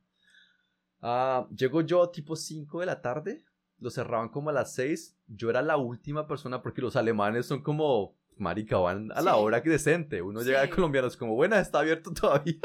Ah, 1.00 1.46
llego 1.56 1.80
yo 1.82 2.08
tipo 2.10 2.34
5 2.36 2.80
de 2.80 2.86
la 2.86 3.00
tarde, 3.00 3.44
lo 3.78 3.90
cerraban 3.90 4.28
como 4.28 4.50
a 4.50 4.52
las 4.52 4.74
6, 4.74 5.16
yo 5.28 5.50
era 5.50 5.62
la 5.62 5.76
última 5.76 6.26
persona 6.26 6.62
porque 6.62 6.80
los 6.82 6.96
alemanes 6.96 7.46
son 7.46 7.62
como, 7.62 8.16
marica, 8.36 8.76
van 8.78 9.12
a 9.12 9.20
la 9.22 9.32
Sí. 9.34 9.38
hora 9.40 9.62
que 9.62 9.70
decente, 9.70 10.20
uno 10.22 10.42
llega 10.42 10.60
de 10.60 10.66
Sí. 10.66 10.72
colombianos 10.74 11.16
como, 11.16 11.34
buena, 11.34 11.60
está 11.60 11.78
abierto 11.80 12.10
todavía. 12.44 12.58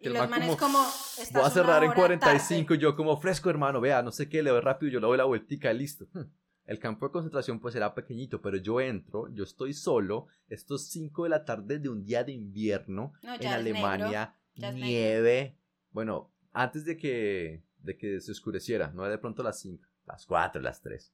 Y 0.00 0.06
el 0.06 0.12
los 0.12 0.22
man 0.22 0.30
manes 0.30 0.56
como, 0.56 0.72
como, 0.74 0.78
Voy 0.84 1.22
"Estás 1.24 1.46
a 1.46 1.50
cerrar 1.50 1.82
en 1.82 1.90
hora 1.90 1.96
45, 1.98 2.68
tarde". 2.74 2.80
yo 2.82 2.94
como 2.96 3.16
fresco, 3.20 3.50
hermano, 3.50 3.80
vea, 3.80 4.02
no 4.02 4.12
sé 4.12 4.28
qué, 4.28 4.42
le 4.42 4.50
doy 4.50 4.60
rápido, 4.60 4.92
yo 4.92 5.00
le 5.00 5.06
doy 5.08 5.18
la 5.18 5.24
vueltica 5.24 5.72
y 5.72 5.78
listo. 5.78 6.06
Hmm. 6.12 6.30
El 6.64 6.78
campo 6.78 7.06
de 7.06 7.12
concentración 7.12 7.58
pues 7.58 7.74
era 7.74 7.92
pequeñito, 7.92 8.40
pero 8.40 8.56
yo 8.56 8.80
entro, 8.80 9.26
yo 9.34 9.42
estoy 9.42 9.72
solo, 9.74 10.28
estos 10.48 10.86
5 10.90 11.24
de 11.24 11.30
la 11.30 11.44
tarde 11.44 11.80
de 11.80 11.88
un 11.88 12.04
día 12.04 12.22
de 12.22 12.30
invierno 12.30 13.12
No, 13.22 13.34
en 13.34 13.46
Alemania, 13.48 14.36
nieve, 14.56 15.58
bueno, 15.90 16.30
antes 16.52 16.84
de 16.84 16.96
que, 16.96 17.64
de 17.82 17.96
que 17.96 18.20
se 18.20 18.32
oscureciera, 18.32 18.90
no 18.92 19.04
de 19.04 19.18
pronto 19.18 19.42
las 19.42 19.60
5, 19.60 19.86
las 20.06 20.26
4, 20.26 20.60
las 20.62 20.80
3. 20.80 21.12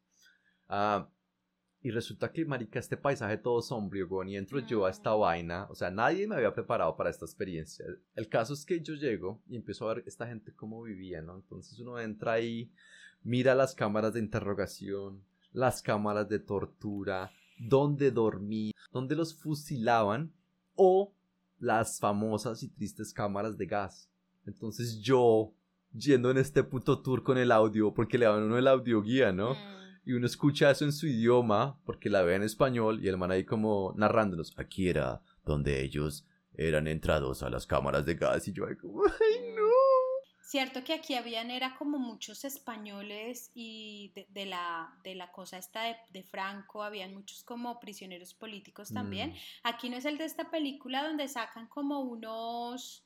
Ah, 0.69 1.09
y 1.81 1.91
resulta 1.91 2.33
que, 2.33 2.45
marica, 2.45 2.79
este 2.81 2.97
paisaje 2.97 3.39
todo 3.39 3.63
sombrío, 3.63 4.09
weón, 4.09 4.29
y 4.29 4.37
entro 4.37 4.59
yo 4.61 4.85
a 4.85 4.91
esta 4.91 5.15
vaina, 5.15 5.67
o 5.71 5.75
sea, 5.75 5.91
nadie 5.91 6.27
me 6.27 6.35
había 6.35 6.53
preparado 6.53 6.97
para 6.97 7.11
esta 7.11 7.25
experiencia. 7.25 7.87
El 8.15 8.29
caso 8.29 8.53
es 8.55 8.65
que 8.65 8.81
yo 8.81 8.95
llego 8.95 9.41
y 9.47 9.57
empiezo 9.57 9.89
a 9.89 9.95
ver 9.95 10.05
esta 10.07 10.27
gente 10.27 10.53
cómo 10.55 10.83
vivía, 10.83 11.23
¿no? 11.23 11.37
Entonces 11.37 11.79
uno 11.79 12.01
entra 12.01 12.33
ahí, 12.33 12.73
mira 13.23 13.55
las 13.55 13.75
cámaras 13.75 14.13
de 14.15 14.21
interrogación, 14.21 15.23
las 15.53 15.81
cámaras 15.81 16.29
de 16.29 16.41
tortura, 16.41 17.31
dónde 17.59 18.11
dormí, 18.11 18.73
dónde 18.91 19.15
los 19.15 19.35
fusilaban, 19.41 20.33
o 20.75 21.15
las 21.59 21.99
famosas 21.99 22.63
y 22.63 22.69
tristes 22.69 23.13
cámaras 23.13 23.57
de 23.57 23.67
gas. 23.67 24.11
Entonces 24.47 25.01
yo, 25.01 25.53
yendo 25.93 26.31
en 26.31 26.39
este 26.39 26.65
puto 26.65 27.01
tour 27.03 27.23
con 27.23 27.39
el 27.39 27.53
audio, 27.53 27.95
porque 27.95 28.19
le 28.19 28.27
dan 28.27 28.43
uno 28.43 28.59
el 28.59 28.69
audio 28.69 29.03
guía, 29.03 29.33
¿no? 29.33 29.55
Mm. 29.55 29.79
Y 30.05 30.13
uno 30.15 30.27
escucha 30.27 30.71
eso 30.71 30.85
en 30.85 30.93
su 30.93 31.07
idioma 31.07 31.79
porque 31.85 32.09
la 32.09 32.23
ve 32.23 32.35
en 32.35 32.43
español 32.43 33.05
y 33.05 33.09
el 33.09 33.19
man 33.19 33.31
ahí 33.31 33.45
como 33.45 33.93
narrándonos. 33.97 34.59
Aquí 34.59 34.89
era 34.89 35.21
donde 35.45 35.83
ellos 35.83 36.27
eran 36.55 36.89
entrados 36.89 37.43
a 37.43 37.51
las 37.51 37.67
cámaras 37.67 38.07
de 38.07 38.15
gas 38.15 38.49
y 38.49 38.53
yo 38.53 38.67
ahí 38.67 38.77
como, 38.77 39.03
ay 39.05 39.55
no. 39.55 39.69
Cierto 40.41 40.83
que 40.83 40.95
aquí 40.95 41.15
habían, 41.15 41.51
era 41.51 41.77
como 41.77 41.99
muchos 41.99 42.47
españoles 42.47 43.51
y 43.55 44.13
de, 44.15 44.27
de 44.31 44.47
la, 44.47 44.99
de 45.05 45.15
la 45.15 45.31
cosa 45.31 45.59
esta 45.59 45.83
de, 45.83 45.97
de 46.11 46.23
Franco, 46.23 46.83
habían 46.83 47.13
muchos 47.13 47.45
como 47.45 47.79
prisioneros 47.79 48.33
políticos 48.33 48.91
también. 48.91 49.33
Mm, 49.33 49.35
Aquí 49.65 49.91
no 49.91 49.99
es 49.99 50.07
el 50.07 50.17
de 50.17 50.25
esta 50.25 50.51
película 50.51 51.07
donde 51.07 51.29
sacan 51.29 51.67
como 51.67 52.01
unos 52.01 53.05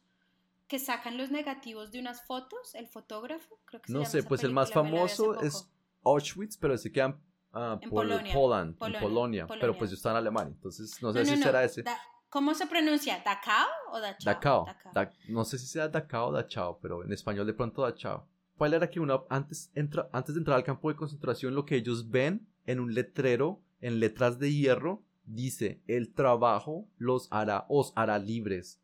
que 0.72 0.78
sacan 0.78 1.18
los 1.18 1.30
negativos 1.30 1.92
de 1.92 2.00
unas 2.00 2.24
fotos, 2.26 2.74
el 2.74 2.86
fotógrafo, 2.88 3.60
creo 3.66 3.82
que 3.82 3.88
se 3.88 3.92
No 3.92 4.06
sé, 4.06 4.22
pues 4.22 4.42
el 4.42 4.52
más 4.54 4.70
película, 4.70 4.90
vi 4.90 5.04
hace 5.04 5.16
famoso 5.16 5.40
es 5.42 5.70
Auschwitz, 6.02 6.56
pero 6.56 6.78
se 6.78 6.90
quedan 6.90 7.20
ah, 7.52 7.78
En 7.82 7.90
por 7.90 8.06
Polonia, 8.06 8.32
Poland, 8.32 8.70
en 8.70 8.78
Polonia, 8.78 9.00
Polonia, 9.00 9.46
pero 9.48 9.58
Polonia. 9.60 9.78
pues 9.78 9.90
yo 9.90 9.96
estaba 9.96 10.14
en 10.14 10.22
Alemania, 10.22 10.54
entonces 10.54 10.96
no 11.02 11.12
sé 11.12 11.18
No, 11.18 11.24
si 11.26 11.30
no, 11.36 11.42
será 11.46 11.62
ese. 11.62 11.82
Da- 11.82 12.00
¿Cómo 12.30 12.54
se 12.54 12.66
pronuncia? 12.66 13.22
¿Dachau 13.22 13.68
o 13.90 14.00
Dachau? 14.00 14.24
Dachau. 14.34 14.64
Dachau. 14.64 14.92
Da- 14.94 15.12
no 15.28 15.44
sé 15.44 15.58
si 15.58 15.66
sea 15.66 15.88
Dachau 15.88 16.28
o 16.30 16.32
Dachau, 16.32 16.78
pero 16.80 17.04
en 17.04 17.12
español 17.12 17.46
de 17.46 17.52
pronto 17.52 17.82
Dachau. 17.82 18.24
¿Cuál 18.56 18.72
era 18.72 18.88
que 18.88 18.98
uno 18.98 19.26
antes, 19.28 19.70
entra, 19.74 20.08
antes 20.10 20.34
de 20.34 20.38
entrar 20.38 20.56
al 20.56 20.64
campo 20.64 20.88
de 20.88 20.96
concentración 20.96 21.54
lo 21.54 21.66
que 21.66 21.76
ellos 21.76 22.08
ven 22.08 22.48
en 22.64 22.80
un 22.80 22.94
letrero, 22.94 23.60
en 23.82 24.00
letras 24.00 24.38
de 24.38 24.50
hierro, 24.54 25.02
dice, 25.26 25.82
el 25.86 26.14
trabajo 26.14 26.88
los 26.96 27.28
hará, 27.30 27.66
os 27.68 27.92
hará 27.94 28.18
libres. 28.18 28.80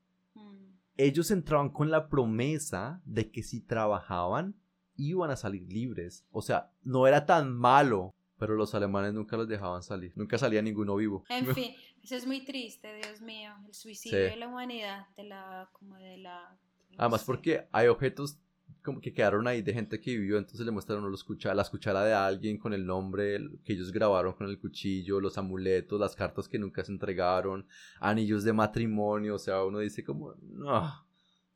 Ellos 0.98 1.30
entraban 1.30 1.70
con 1.70 1.90
la 1.90 2.08
promesa 2.08 3.00
de 3.06 3.30
que 3.30 3.42
si 3.42 3.60
trabajaban, 3.60 4.54
iban 4.96 5.30
a 5.30 5.36
salir 5.36 5.62
libres. 5.72 6.26
O 6.30 6.42
sea, 6.42 6.70
no 6.82 7.06
era 7.06 7.24
tan 7.24 7.56
malo, 7.56 8.14
pero 8.36 8.54
los 8.56 8.74
alemanes 8.74 9.14
nunca 9.14 9.36
los 9.36 9.48
dejaban 9.48 9.82
salir. 9.82 10.12
Nunca 10.16 10.36
salía 10.38 10.60
ninguno 10.60 10.96
vivo. 10.96 11.24
En 11.28 11.46
fin, 11.54 11.72
eso 12.02 12.16
es 12.16 12.26
muy 12.26 12.44
triste, 12.44 12.92
Dios 12.96 13.20
mío, 13.22 13.52
el 13.66 13.74
suicidio 13.74 14.18
Sí. 14.18 14.30
de 14.30 14.36
la 14.36 14.48
humanidad, 14.48 15.06
de 15.16 15.24
la, 15.24 15.70
como 15.72 15.96
de 15.96 16.18
la... 16.18 16.58
no 16.90 16.96
Además 16.98 17.20
sé. 17.22 17.26
porque 17.26 17.68
hay 17.72 17.86
objetos 17.88 18.38
como 18.82 19.00
que 19.00 19.12
quedaron 19.12 19.46
ahí 19.46 19.62
de 19.62 19.72
gente 19.74 20.00
que 20.00 20.16
vivió, 20.16 20.38
entonces 20.38 20.64
le 20.66 20.72
uno 20.72 21.08
los 21.08 21.24
cucha- 21.24 21.54
las 21.54 21.70
cucharas 21.70 22.04
de 22.06 22.12
alguien 22.14 22.58
con 22.58 22.72
el 22.72 22.86
nombre 22.86 23.38
que 23.64 23.72
ellos 23.74 23.92
grabaron 23.92 24.32
con 24.34 24.48
el 24.48 24.58
cuchillo, 24.58 25.20
los 25.20 25.36
amuletos, 25.38 25.98
las 26.00 26.14
cartas 26.16 26.48
que 26.48 26.58
nunca 26.58 26.84
se 26.84 26.92
entregaron, 26.92 27.66
anillos 28.00 28.44
de 28.44 28.52
matrimonio, 28.52 29.34
o 29.34 29.38
sea, 29.38 29.64
uno 29.64 29.78
dice 29.80 30.04
como, 30.04 30.34
no. 30.42 31.06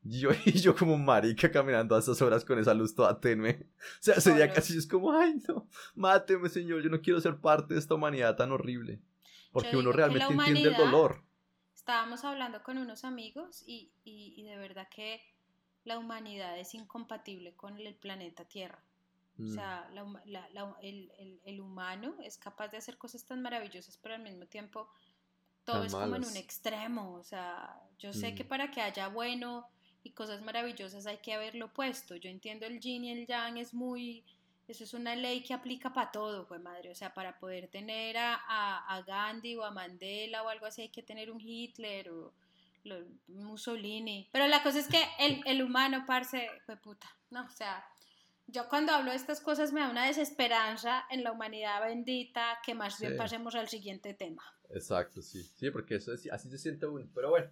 Yo, 0.04 0.30
y 0.46 0.52
yo 0.58 0.74
como 0.74 0.98
marica 0.98 1.50
caminando 1.50 1.94
a 1.94 2.00
esas 2.00 2.20
horas 2.22 2.44
con 2.44 2.58
esa 2.58 2.74
luz 2.74 2.94
toda 2.94 3.20
tenue. 3.20 3.66
O 4.00 4.02
sea, 4.02 4.20
sería 4.20 4.52
casi 4.52 4.76
es 4.76 4.86
como, 4.86 5.12
ay 5.12 5.40
no, 5.46 5.68
máteme 5.94 6.48
señor, 6.48 6.82
yo 6.82 6.90
no 6.90 7.00
quiero 7.00 7.20
ser 7.20 7.36
parte 7.38 7.74
de 7.74 7.80
esta 7.80 7.94
humanidad 7.94 8.36
tan 8.36 8.50
horrible. 8.52 9.00
Porque 9.52 9.76
uno 9.76 9.92
realmente 9.92 10.24
entiende 10.50 10.70
el 10.70 10.74
dolor. 10.86 11.22
Estábamos 11.74 12.24
hablando 12.24 12.62
con 12.62 12.78
unos 12.78 13.04
amigos 13.04 13.62
y, 13.66 13.92
y- 14.04 14.34
y 14.36 14.44
de 14.44 14.56
verdad 14.56 14.88
que 14.94 15.20
la 15.84 15.98
humanidad 15.98 16.58
es 16.58 16.74
incompatible 16.74 17.54
con 17.54 17.78
el 17.78 17.94
planeta 17.94 18.44
Tierra. 18.44 18.82
O 19.38 19.42
Mm. 19.42 19.54
sea, 19.54 19.88
la 19.92 20.04
huma- 20.04 20.22
la- 20.26 20.48
la- 20.50 20.76
el, 20.82 21.10
el- 21.18 21.40
el 21.44 21.60
humano 21.60 22.14
es 22.22 22.36
capaz 22.38 22.68
de 22.68 22.76
hacer 22.76 22.98
cosas 22.98 23.24
tan 23.24 23.42
maravillosas, 23.42 23.96
pero 23.96 24.14
al 24.14 24.22
mismo 24.22 24.46
tiempo 24.46 24.88
todo 25.64 25.76
Tan 25.78 25.86
es 25.86 25.92
como 25.94 26.16
en 26.16 26.24
un 26.24 26.36
extremo. 26.36 27.14
O 27.14 27.22
sea, 27.24 27.80
yo 27.98 28.12
sé 28.12 28.34
que 28.34 28.44
Mm. 28.44 28.48
para 28.48 28.70
que 28.70 28.80
haya 28.80 29.08
bueno 29.08 29.66
y 30.04 30.10
cosas 30.10 30.42
maravillosas 30.42 31.06
hay 31.06 31.18
que 31.18 31.32
haberlo 31.34 31.66
opuesto. 31.66 32.16
Yo 32.16 32.28
entiendo 32.28 32.66
el 32.66 32.80
yin 32.80 33.04
y 33.04 33.12
el 33.12 33.26
yang, 33.26 33.56
es 33.58 33.72
muy... 33.72 34.24
Eso 34.68 34.84
es 34.84 34.94
una 34.94 35.14
ley 35.16 35.42
que 35.42 35.54
aplica 35.54 35.92
para 35.92 36.12
todo, 36.12 36.46
fue 36.46 36.58
madre. 36.58 36.90
O 36.90 36.94
sea, 36.94 37.12
para 37.12 37.38
poder 37.38 37.68
tener 37.68 38.16
a, 38.16 38.34
a- 38.34 38.94
a 38.96 39.02
Gandhi 39.02 39.56
o 39.56 39.64
a 39.64 39.70
Mandela 39.70 40.42
o 40.42 40.48
algo 40.48 40.66
así, 40.66 40.82
hay 40.82 40.88
que 40.88 41.02
tener 41.02 41.30
un 41.30 41.40
Hitler 41.40 42.10
o 42.10 42.32
lo- 42.84 43.04
Mussolini. 43.28 44.28
Pero 44.32 44.46
la 44.48 44.62
cosa 44.62 44.78
es 44.78 44.88
que 44.88 45.02
el, 45.18 45.40
el 45.46 45.62
humano, 45.62 46.04
parce, 46.06 46.48
fue 46.66 46.76
puta. 46.76 47.06
No, 47.30 47.44
o 47.44 47.50
sea, 47.50 47.84
yo 48.46 48.68
cuando 48.68 48.92
hablo 48.92 49.10
de 49.10 49.16
estas 49.16 49.40
cosas 49.40 49.72
me 49.72 49.80
da 49.80 49.90
una 49.90 50.06
desesperanza 50.06 51.04
en 51.10 51.22
la 51.24 51.32
humanidad 51.32 51.80
bendita 51.82 52.58
que 52.64 52.74
más 52.74 52.98
bien 53.00 53.12
Sí. 53.12 53.18
pasemos 53.18 53.54
al 53.54 53.68
siguiente 53.68 54.14
tema. 54.14 54.42
Exacto, 54.70 55.22
sí. 55.22 55.42
Sí, 55.42 55.70
porque 55.70 55.96
eso 55.96 56.12
es, 56.12 56.30
así 56.32 56.48
se 56.50 56.58
siente 56.58 56.86
uno. 56.86 57.06
Pero 57.14 57.30
bueno, 57.30 57.50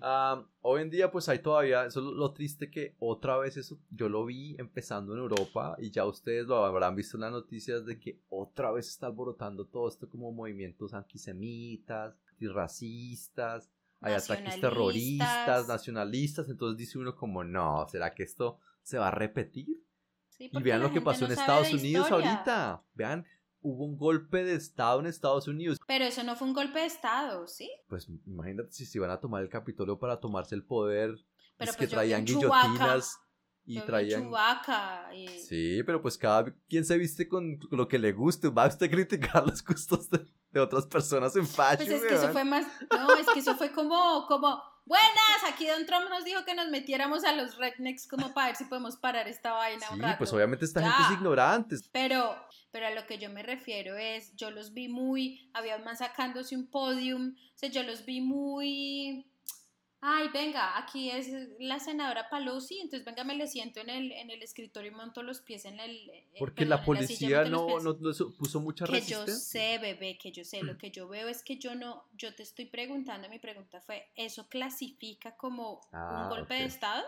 am, 0.00 0.48
hoy 0.62 0.82
en 0.82 0.90
día 0.90 1.10
pues 1.10 1.28
hay 1.28 1.38
todavía, 1.40 1.84
eso 1.86 2.00
es 2.00 2.04
lo, 2.06 2.12
lo 2.12 2.32
triste 2.32 2.70
que 2.70 2.96
otra 2.98 3.36
vez 3.38 3.56
eso, 3.56 3.78
yo 3.90 4.08
lo 4.08 4.24
vi 4.24 4.56
empezando 4.58 5.12
en 5.12 5.20
Europa 5.20 5.76
y 5.78 5.90
ya 5.90 6.04
ustedes 6.04 6.46
lo 6.46 6.64
habrán 6.64 6.96
visto 6.96 7.16
en 7.16 7.22
las 7.22 7.32
noticias 7.32 7.84
de 7.86 7.98
que 8.00 8.20
otra 8.28 8.72
vez 8.72 8.88
está 8.88 9.06
alborotando 9.06 9.66
todo 9.66 9.88
esto 9.88 10.08
como 10.08 10.32
movimientos 10.32 10.94
antisemitas, 10.94 12.16
antirracistas, 12.30 13.70
hay 14.04 14.14
ataques 14.14 14.60
terroristas, 14.60 15.66
nacionalistas, 15.66 16.48
entonces 16.48 16.76
dice 16.76 16.98
uno 16.98 17.16
como, 17.16 17.42
no, 17.42 17.86
¿será 17.88 18.14
que 18.14 18.22
esto 18.22 18.60
se 18.82 18.98
va 18.98 19.08
a 19.08 19.10
repetir? 19.10 19.82
Sí, 20.28 20.50
Y 20.52 20.62
vean 20.62 20.82
lo 20.82 20.92
que 20.92 21.00
pasó 21.00 21.22
no 21.22 21.32
en 21.32 21.38
Estados 21.38 21.72
Unidos 21.72 22.06
historia. 22.06 22.32
ahorita. 22.32 22.84
Vean, 22.94 23.24
hubo 23.60 23.84
un 23.84 23.96
golpe 23.96 24.44
de 24.44 24.54
Estado 24.54 25.00
en 25.00 25.06
Estados 25.06 25.48
Unidos. 25.48 25.78
Pero 25.86 26.04
eso 26.04 26.22
no 26.22 26.36
fue 26.36 26.48
un 26.48 26.54
golpe 26.54 26.80
de 26.80 26.86
Estado, 26.86 27.46
¿sí? 27.46 27.70
Pues 27.88 28.08
imagínate 28.26 28.72
si 28.72 28.84
se 28.84 28.98
iban 28.98 29.10
a 29.10 29.20
tomar 29.20 29.42
el 29.42 29.48
Capitolio 29.48 29.98
para 29.98 30.20
tomarse 30.20 30.54
el 30.54 30.64
poder. 30.64 31.16
Pero 31.56 31.70
es 31.70 31.76
que 31.76 31.84
pues 31.84 31.90
vi 31.90 31.94
traían 31.94 32.24
guillotinas 32.24 33.18
y 33.64 33.76
Yo 33.76 33.84
traían... 33.84 34.30
Y... 35.14 35.28
Sí, 35.28 35.82
pero 35.84 36.02
pues 36.02 36.18
cada 36.18 36.52
quien 36.68 36.84
se 36.84 36.98
viste 36.98 37.28
con 37.28 37.58
lo 37.70 37.88
que 37.88 37.98
le 37.98 38.12
guste. 38.12 38.48
Va 38.48 38.64
a 38.64 38.68
usted 38.68 38.90
criticar 38.90 39.46
los 39.46 39.64
gustos 39.64 40.10
de, 40.10 40.26
de 40.54 40.60
otras 40.60 40.86
personas 40.86 41.34
en 41.36 41.46
fashion, 41.46 41.76
Pues 41.88 41.90
es 41.90 42.02
que 42.08 42.14
eso 42.14 42.32
fue 42.32 42.44
más, 42.44 42.66
no, 42.90 43.14
es 43.16 43.26
que 43.28 43.40
eso 43.40 43.54
fue 43.56 43.70
como, 43.72 44.26
como, 44.26 44.62
buenas, 44.86 45.44
aquí 45.48 45.66
Don 45.66 45.84
Trump 45.86 46.06
nos 46.08 46.24
dijo 46.24 46.44
que 46.44 46.54
nos 46.54 46.68
metiéramos 46.68 47.24
a 47.24 47.32
los 47.32 47.56
rednecks 47.56 48.06
como 48.08 48.32
para 48.32 48.48
ver 48.48 48.56
si 48.56 48.64
podemos 48.64 48.96
parar 48.96 49.26
esta 49.28 49.52
vaina 49.52 49.86
un 49.90 49.96
Sí, 49.96 50.02
rato. 50.02 50.18
pues 50.18 50.32
obviamente 50.32 50.64
esta 50.64 50.80
gente 50.80 50.96
Ya. 51.00 51.06
es 51.06 51.12
ignorante. 51.14 51.76
Pero, 51.92 52.36
pero 52.70 52.86
a 52.86 52.90
lo 52.90 53.06
que 53.06 53.18
yo 53.18 53.30
me 53.30 53.42
refiero 53.42 53.96
es, 53.96 54.34
yo 54.36 54.50
los 54.50 54.72
vi 54.72 54.88
muy, 54.88 55.50
había 55.54 55.76
un 55.76 55.84
man 55.84 55.96
sacándose 55.96 56.54
un 56.56 56.66
podium, 56.70 57.34
o 57.36 57.58
sea, 57.58 57.68
yo 57.68 57.82
los 57.82 58.04
vi 58.04 58.20
muy, 58.20 59.26
ay, 60.06 60.28
venga, 60.34 60.76
aquí 60.76 61.10
es 61.10 61.28
la 61.58 61.78
senadora 61.80 62.28
Pelosi, 62.28 62.78
entonces 62.78 63.06
venga, 63.06 63.24
me 63.24 63.34
le 63.34 63.46
siento 63.46 63.80
en 63.80 63.88
el, 63.88 64.12
en 64.12 64.30
el 64.30 64.42
escritorio 64.42 64.90
y 64.90 64.94
monto 64.94 65.22
los 65.22 65.40
pies 65.40 65.64
en 65.64 65.80
el... 65.80 66.10
eh, 66.10 66.26
Porque 66.38 66.66
perdón, 66.66 66.70
la 66.78 66.84
policía 66.84 67.42
los 67.44 67.50
no, 67.50 67.80
no, 67.80 67.92
no 67.94 68.34
puso 68.36 68.60
mucha 68.60 68.84
Que 68.84 69.00
yo 69.00 69.24
resistencia. 69.24 69.34
sé, 69.36 69.78
bebé, 69.78 70.18
que 70.18 70.30
yo 70.30 70.44
sé. 70.44 70.62
Lo 70.62 70.76
que 70.78 70.90
yo 70.90 71.08
veo 71.08 71.28
es 71.28 71.42
que 71.42 71.56
yo 71.56 71.74
no, 71.74 72.04
yo 72.12 72.34
te 72.34 72.42
estoy 72.42 72.66
preguntando, 72.66 73.28
mi 73.30 73.38
pregunta 73.38 73.80
fue, 73.80 74.10
¿eso 74.14 74.46
clasifica 74.48 75.36
como 75.36 75.80
Ah, 75.92 76.24
un 76.24 76.28
golpe 76.36 76.54
de. 76.54 76.64
Estado? 76.64 77.02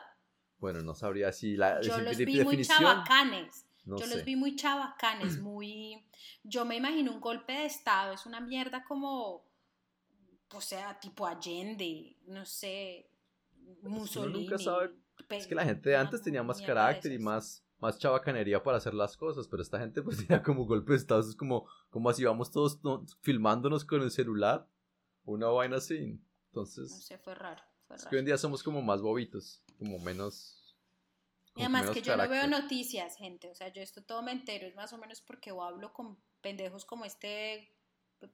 Bueno, 0.59 0.80
no 0.80 0.94
sabría 0.94 1.32
si 1.32 1.55
la 1.57 1.82
Yo 1.82 1.97
si- 1.97 2.03
los 2.03 2.16
vi 2.16 2.40
muy 2.42 2.62
chabacanes. 2.64 3.66
yo 3.84 3.97
los 4.07 4.24
vi 4.24 4.36
muy 4.36 4.57
chabacanes, 4.57 5.38
muy... 5.38 6.03
Yo 6.42 6.64
me 6.64 6.76
imagino 6.76 7.12
un 7.12 7.20
golpe 7.20 7.53
de 7.53 7.66
Estado, 7.66 8.14
es 8.14 8.24
una 8.26 8.40
mierda 8.40 8.84
como, 8.84 9.44
o 10.53 10.61
sea, 10.61 10.99
tipo 10.99 11.26
Allende, 11.26 12.16
no 12.26 12.44
sé, 12.44 13.11
Mussolini. 13.82 14.49
Es 15.30 15.47
que 15.47 15.55
la 15.55 15.64
gente 15.64 15.90
de 15.90 15.97
antes 15.97 16.22
tenía 16.22 16.42
más 16.42 16.61
carácter 16.61 17.12
y 17.12 17.18
más, 17.18 17.64
más 17.78 17.99
chabacanería 17.99 18.62
para 18.62 18.78
hacer 18.78 18.94
las 18.94 19.16
cosas, 19.16 19.49
pero 19.49 19.62
esta 19.62 19.78
gente 19.78 20.03
pues 20.03 20.18
tenía 20.26 20.42
como 20.42 20.66
golpe 20.66 20.92
de 20.92 20.99
Estado, 20.99 21.20
es 21.20 21.34
como, 21.34 21.66
como 21.90 22.11
así 22.11 22.24
vamos 22.24 22.51
todos 22.51 22.80
filmándonos 23.22 23.84
con 23.84 24.03
el 24.03 24.11
celular, 24.11 24.68
una 25.24 25.49
vaina 25.49 25.76
así. 25.76 26.20
Entonces... 26.49 26.90
No 26.90 26.99
sé, 26.99 27.18
fue 27.18 27.34
raro. 27.34 27.62
Es 27.94 28.05
que 28.07 28.16
hoy 28.16 28.20
en 28.20 28.26
día 28.26 28.38
somos 28.38 28.62
como 28.62 28.82
más 28.82 29.01
bobitos, 29.01 29.62
como 29.78 29.99
menos 29.99 30.66
y 31.57 31.62
además 31.62 31.90
que 31.90 32.03
yo 32.03 32.16
no 32.16 32.28
veo 32.28 32.47
noticias, 32.47 33.16
gente. 33.16 33.49
O 33.51 33.55
sea, 33.55 33.68
yo 33.68 33.80
esto 33.80 34.03
todo 34.05 34.22
me 34.22 34.32
entero, 34.32 34.66
es 34.66 34.76
más 34.76 34.92
o 34.92 34.99
menos 34.99 35.22
porque 35.22 35.53
o 35.53 35.62
hablo 35.62 35.92
con 35.92 36.18
pendejos 36.42 36.84
como 36.84 37.05
este 37.07 37.72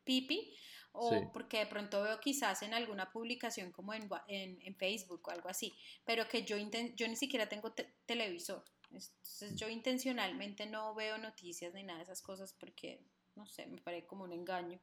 Pipi, 0.04 0.54
o 0.92 1.32
porque 1.32 1.58
de 1.58 1.66
pronto 1.66 2.02
veo 2.02 2.20
quizás 2.20 2.62
en 2.62 2.74
alguna 2.74 3.10
publicación 3.10 3.72
como 3.72 3.94
en, 3.94 4.08
en, 4.28 4.76
Facebook 4.76 5.22
o 5.26 5.30
algo 5.30 5.48
así, 5.48 5.72
pero 6.04 6.28
que 6.28 6.44
yo, 6.44 6.56
yo 6.94 7.08
ni 7.08 7.16
siquiera 7.16 7.48
tengo 7.48 7.72
televisor. 8.06 8.64
Entonces 8.84 9.56
yo 9.56 9.68
intencionalmente 9.68 10.66
no 10.66 10.94
veo 10.94 11.16
noticias 11.18 11.72
ni 11.72 11.82
nada 11.82 11.98
de 11.98 12.04
esas 12.04 12.20
cosas 12.20 12.54
porque, 12.58 13.02
no 13.34 13.46
sé, 13.46 13.66
me 13.66 13.80
parece 13.80 14.06
como 14.06 14.24
un 14.24 14.32
engaño. 14.32 14.80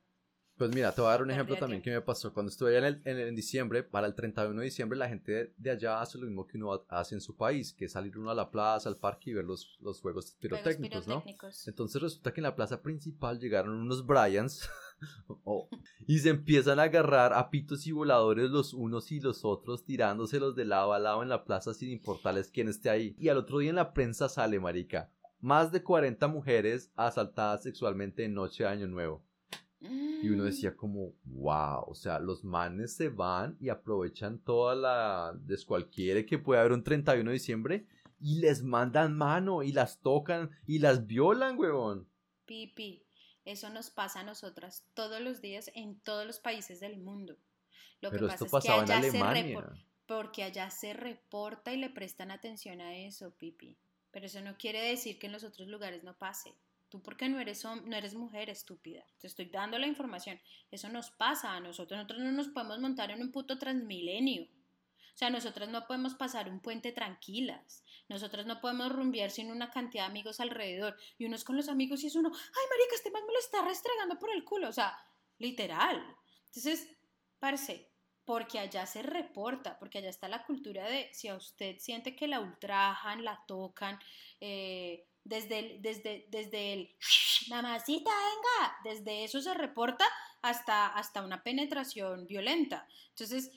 Pues 0.60 0.76
mira, 0.76 0.94
te 0.94 1.00
voy 1.00 1.08
a 1.08 1.12
dar 1.12 1.24
un 1.24 1.32
ejemplo 1.32 1.56
también 1.56 1.82
que 1.82 1.90
me 1.90 2.02
pasó. 2.02 2.34
Cuando 2.34 2.50
estuve 2.50 2.76
allá 2.76 2.90
en, 2.90 3.18
en, 3.18 3.34
diciembre, 3.34 3.82
para 3.82 4.08
el 4.08 4.14
31 4.14 4.60
de 4.60 4.66
diciembre, 4.66 5.00
la 5.00 5.08
gente 5.08 5.54
de, 5.56 5.72
allá 5.72 6.02
hace 6.02 6.18
lo 6.18 6.26
mismo 6.26 6.46
que 6.46 6.58
uno 6.58 6.86
hace 6.90 7.16
en 7.16 7.22
su 7.22 7.38
país, 7.38 7.72
que 7.72 7.86
es 7.86 7.94
salir 7.94 8.18
uno 8.18 8.30
a 8.30 8.36
la 8.36 8.52
plaza, 8.52 8.90
al 8.90 8.98
parque 8.98 9.30
y 9.30 9.34
ver 9.36 9.46
los, 9.46 9.78
los 9.80 10.02
juegos 10.02 10.36
pirotécnicos, 10.38 11.08
¿no? 11.08 11.24
Entonces 11.66 12.02
resulta 12.02 12.34
que 12.34 12.42
en 12.42 12.44
la 12.44 12.58
plaza 12.58 12.82
principal 12.82 13.40
llegaron 13.40 13.74
unos 13.74 14.06
Bryans 14.06 14.70
oh, 15.44 15.70
y 16.08 16.20
se 16.20 16.30
empiezan 16.30 16.80
a 16.80 16.84
agarrar 16.84 17.34
a 17.34 17.50
pitos 17.50 17.86
y 17.88 17.92
voladores 17.92 18.50
los 18.50 18.74
unos 18.74 19.12
y 19.12 19.20
los 19.20 19.46
otros, 19.46 19.86
tirándoselos 19.86 20.56
de 20.56 20.66
lado 20.66 20.94
a 20.94 21.00
lado 21.00 21.24
en 21.24 21.30
la 21.30 21.44
plaza 21.46 21.74
sin 21.74 21.90
importarles 21.90 22.50
quién 22.50 22.68
esté 22.68 22.90
ahí. 22.90 23.16
Y 23.20 23.30
al 23.30 23.38
otro 23.38 23.60
día 23.60 23.70
en 23.70 23.78
la 23.78 23.94
prensa 23.94 24.30
sale, 24.30 24.60
marica, 24.60 25.12
más 25.40 25.72
de 25.72 25.84
40 25.84 26.28
mujeres 26.28 26.92
asaltadas 26.96 27.64
sexualmente 27.64 28.26
en 28.26 28.34
noche 28.34 28.64
de 28.64 28.70
Año 28.70 28.88
Nuevo. 28.88 29.24
Y 29.82 30.28
uno 30.28 30.44
mm. 30.44 30.48
decía 30.48 30.76
como, 30.76 31.14
wow, 31.24 31.86
o 31.88 31.96
sea, 31.96 32.20
los 32.20 32.44
manes 32.44 32.96
se 32.96 33.08
van 33.08 33.56
y 33.62 33.70
aprovechan 33.70 34.40
toda 34.40 34.76
la 34.76 35.34
descualquiera 35.46 36.26
que 36.26 36.38
puede 36.38 36.60
haber 36.60 36.74
un 36.74 36.84
31 36.84 37.30
de 37.30 37.34
diciembre 37.34 37.88
y 38.20 38.40
les 38.40 38.62
mandan 38.62 39.16
mano 39.16 39.64
y 39.64 39.72
las 39.72 40.02
tocan 40.02 40.52
y 40.68 40.80
las 40.80 41.08
violan, 41.08 41.58
huevón. 41.58 42.10
Pipi, 42.46 43.06
eso 43.46 43.70
nos 43.70 43.90
pasa 43.90 44.22
a 44.22 44.24
nosotras 44.24 44.84
todos 44.94 45.22
los 45.22 45.42
días 45.42 45.72
en 45.74 46.00
todos 46.00 46.26
los 46.26 46.40
países 46.40 46.80
del 46.80 46.98
mundo. 46.98 47.38
Lo 48.02 48.12
que 48.12 48.20
pasa 48.20 48.46
es 48.46 48.52
que 48.64 48.72
allá 48.72 49.02
se 49.02 49.58
porque 50.06 50.42
allá 50.42 50.72
se 50.72 50.94
reporta 50.94 51.72
y 51.72 51.78
le 51.78 51.92
prestan 51.92 52.32
atención 52.32 52.82
a 52.82 52.96
eso, 52.96 53.30
Pipi. 53.38 53.78
Pero 54.10 54.26
eso 54.26 54.42
no 54.42 54.58
quiere 54.58 54.82
decir 54.82 55.20
que 55.20 55.28
en 55.28 55.34
los 55.34 55.44
otros 55.44 55.68
lugares 55.68 56.04
no 56.04 56.18
pase. 56.18 56.56
Tú 56.90 57.00
porque 57.00 57.30
no 57.30 57.40
eres, 57.40 57.64
no 57.64 57.96
eres 57.96 58.16
mujer 58.16 58.50
estúpida. 58.50 59.06
Te 59.20 59.28
estoy 59.28 59.46
dando 59.46 59.78
la 59.78 59.86
información. 59.86 60.40
Eso 60.72 60.90
nos 60.90 61.12
pasa 61.12 61.54
a 61.54 61.60
nosotros. 61.60 61.96
Nosotros 61.96 62.22
no 62.22 62.32
nos 62.32 62.48
podemos 62.48 62.80
montar 62.80 63.12
en 63.12 63.22
un 63.22 63.32
puto 63.32 63.60
transmilenio. 63.60 64.48
O 65.20 65.26
sea, 65.28 65.30
nosotros 65.30 65.68
no 65.68 65.86
podemos 65.86 66.16
pasar 66.16 66.48
un 66.48 66.62
puente 66.62 66.94
tranquilas. 66.94 67.84
Nosotros 68.08 68.46
no 68.46 68.62
podemos 68.62 68.90
rumbear 68.90 69.32
sin 69.32 69.52
una 69.52 69.70
cantidad 69.70 70.06
de 70.06 70.12
amigos 70.12 70.40
alrededor. 70.40 70.96
Y 71.18 71.26
unos 71.26 71.44
con 71.44 71.58
los 71.58 71.68
amigos 71.68 72.02
y 72.06 72.08
es 72.08 72.16
uno, 72.16 72.32
ay, 72.34 72.66
marica, 72.70 72.96
este 72.96 73.12
man 73.12 73.26
me 73.28 73.34
lo 73.34 73.40
está 73.40 73.62
restregando 73.62 74.18
por 74.18 74.32
el 74.32 74.46
culo. 74.46 74.70
O 74.70 74.72
sea, 74.72 74.98
literal. 75.38 76.02
Entonces, 76.46 76.88
parce, 77.38 77.92
porque 78.24 78.60
allá 78.60 78.86
se 78.86 79.02
reporta, 79.02 79.78
porque 79.78 79.98
allá 79.98 80.10
está 80.10 80.30
la 80.30 80.46
cultura 80.46 80.88
de 80.88 81.10
si 81.14 81.28
a 81.28 81.36
usted 81.36 81.80
siente 81.80 82.16
que 82.16 82.30
la 82.30 82.40
ultrajan, 82.40 83.26
la 83.26 83.44
tocan, 83.46 84.00
eh, 84.40 85.06
desde 85.26 85.60
el, 85.60 85.82
desde, 85.82 86.28
desde 86.30 86.72
el 86.72 86.96
mamacita, 87.50 88.10
venga, 88.10 88.78
desde 88.86 89.26
eso 89.26 89.42
se 89.42 89.54
reporta 89.54 90.06
hasta, 90.42 90.88
hasta 90.88 91.24
una 91.24 91.44
penetración 91.44 92.26
violenta. 92.26 92.88
Entonces, 93.10 93.52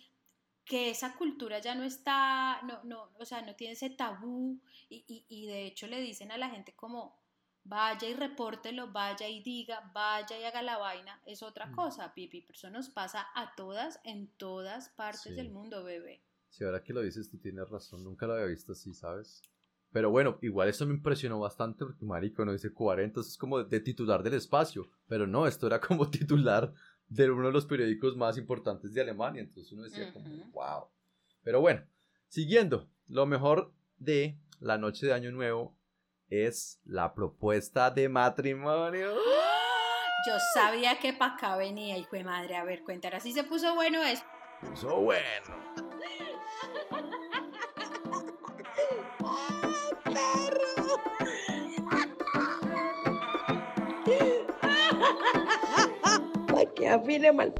que 0.65 0.91
esa 0.91 1.15
cultura 1.17 1.59
ya 1.59 1.75
no 1.75 1.85
está, 1.85 2.63
no, 2.63 2.83
no, 2.85 3.11
o 3.19 3.25
sea, 3.25 3.43
no 3.43 3.55
tiene 3.55 3.75
ese 3.75 3.91
tabú 3.91 4.61
y, 4.89 5.25
y, 5.29 5.47
de 5.47 5.67
hecho 5.67 5.87
le 5.87 6.01
dicen 6.01 6.31
a 6.31 6.39
la 6.39 6.51
gente 6.51 6.75
como, 6.75 7.19
vaya 7.65 8.09
y 8.09 8.15
repórtelo, 8.15 8.93
vaya 8.93 9.29
y 9.29 9.43
diga, 9.43 9.91
vaya 9.93 10.39
y 10.39 10.45
haga 10.45 10.63
la 10.63 10.79
vaina, 10.79 11.21
es 11.27 11.43
otra 11.43 11.67
mm. 11.67 11.75
cosa, 11.75 12.15
Pipi, 12.15 12.43
pero 12.43 12.57
eso 12.57 12.71
nos 12.71 12.89
pasa 12.89 13.27
a 13.35 13.55
todas, 13.55 14.01
en 14.05 14.29
todas 14.37 14.89
partes 14.91 15.35
del 15.35 15.51
mundo, 15.51 15.83
bebé. 15.85 16.23
Sí, 16.49 16.65
ahora 16.65 16.83
que 16.83 16.93
lo 16.93 17.01
dices, 17.01 17.31
tú 17.31 17.39
tienes 17.39 17.69
razón, 17.71 18.05
nunca 18.05 18.27
lo 18.27 18.35
había 18.35 18.47
visto 18.47 18.73
así, 18.73 18.93
¿sabes? 18.93 19.43
Pero 19.93 20.11
bueno, 20.11 20.39
igual 20.41 20.69
eso 20.69 20.87
me 20.87 20.95
impresionó 20.95 21.39
bastante 21.39 21.85
porque 21.85 22.05
marico 22.05 22.45
no 22.45 22.53
dice 22.53 22.73
40, 22.73 23.21
eso 23.21 23.29
es 23.29 23.37
como 23.37 23.63
de 23.63 23.81
titular 23.81 24.23
del 24.23 24.35
espacio. 24.35 24.89
Pero 25.07 25.27
no, 25.27 25.47
esto 25.47 25.67
era 25.67 25.81
como 25.81 26.11
titular 26.11 26.73
de 27.15 27.31
uno 27.31 27.49
de 27.49 27.53
los 27.53 27.67
periódicos 27.67 28.17
más 28.17 28.39
importantes 28.39 28.95
de 28.95 29.01
Alemania. 29.03 29.43
Entonces 29.43 29.71
uno 29.73 29.83
decía 29.83 30.13
como, 30.13 30.27
wow. 30.53 30.89
Pero 31.43 31.61
bueno, 31.61 31.83
siguiendo, 32.29 32.89
lo 33.07 33.27
mejor 33.27 33.75
de 33.99 34.39
la 34.61 34.79
noche 34.79 35.07
de 35.07 35.13
Año 35.13 35.31
Nuevo 35.31 35.77
es 36.29 36.81
la 36.85 37.15
propuesta 37.15 37.91
de 37.91 38.09
matrimonio. 38.09 39.15
Yo 40.27 40.35
sabía 40.55 40.99
que 40.99 41.13
para 41.13 41.35
acá 41.35 41.57
venía, 41.57 41.99
hijo 41.99 42.17
de 42.17 42.25
madre. 42.25 42.57
A 42.57 42.65
ver, 42.65 42.83
cuéntale, 42.85 43.17
así 43.17 43.33
se 43.33 43.45
puso 43.45 43.75
bueno 43.75 44.03
es. 44.03 44.25
Puso 44.61 45.01
bueno. 45.01 45.23
que 56.83 56.89
afine 56.89 57.31
mal 57.33 57.53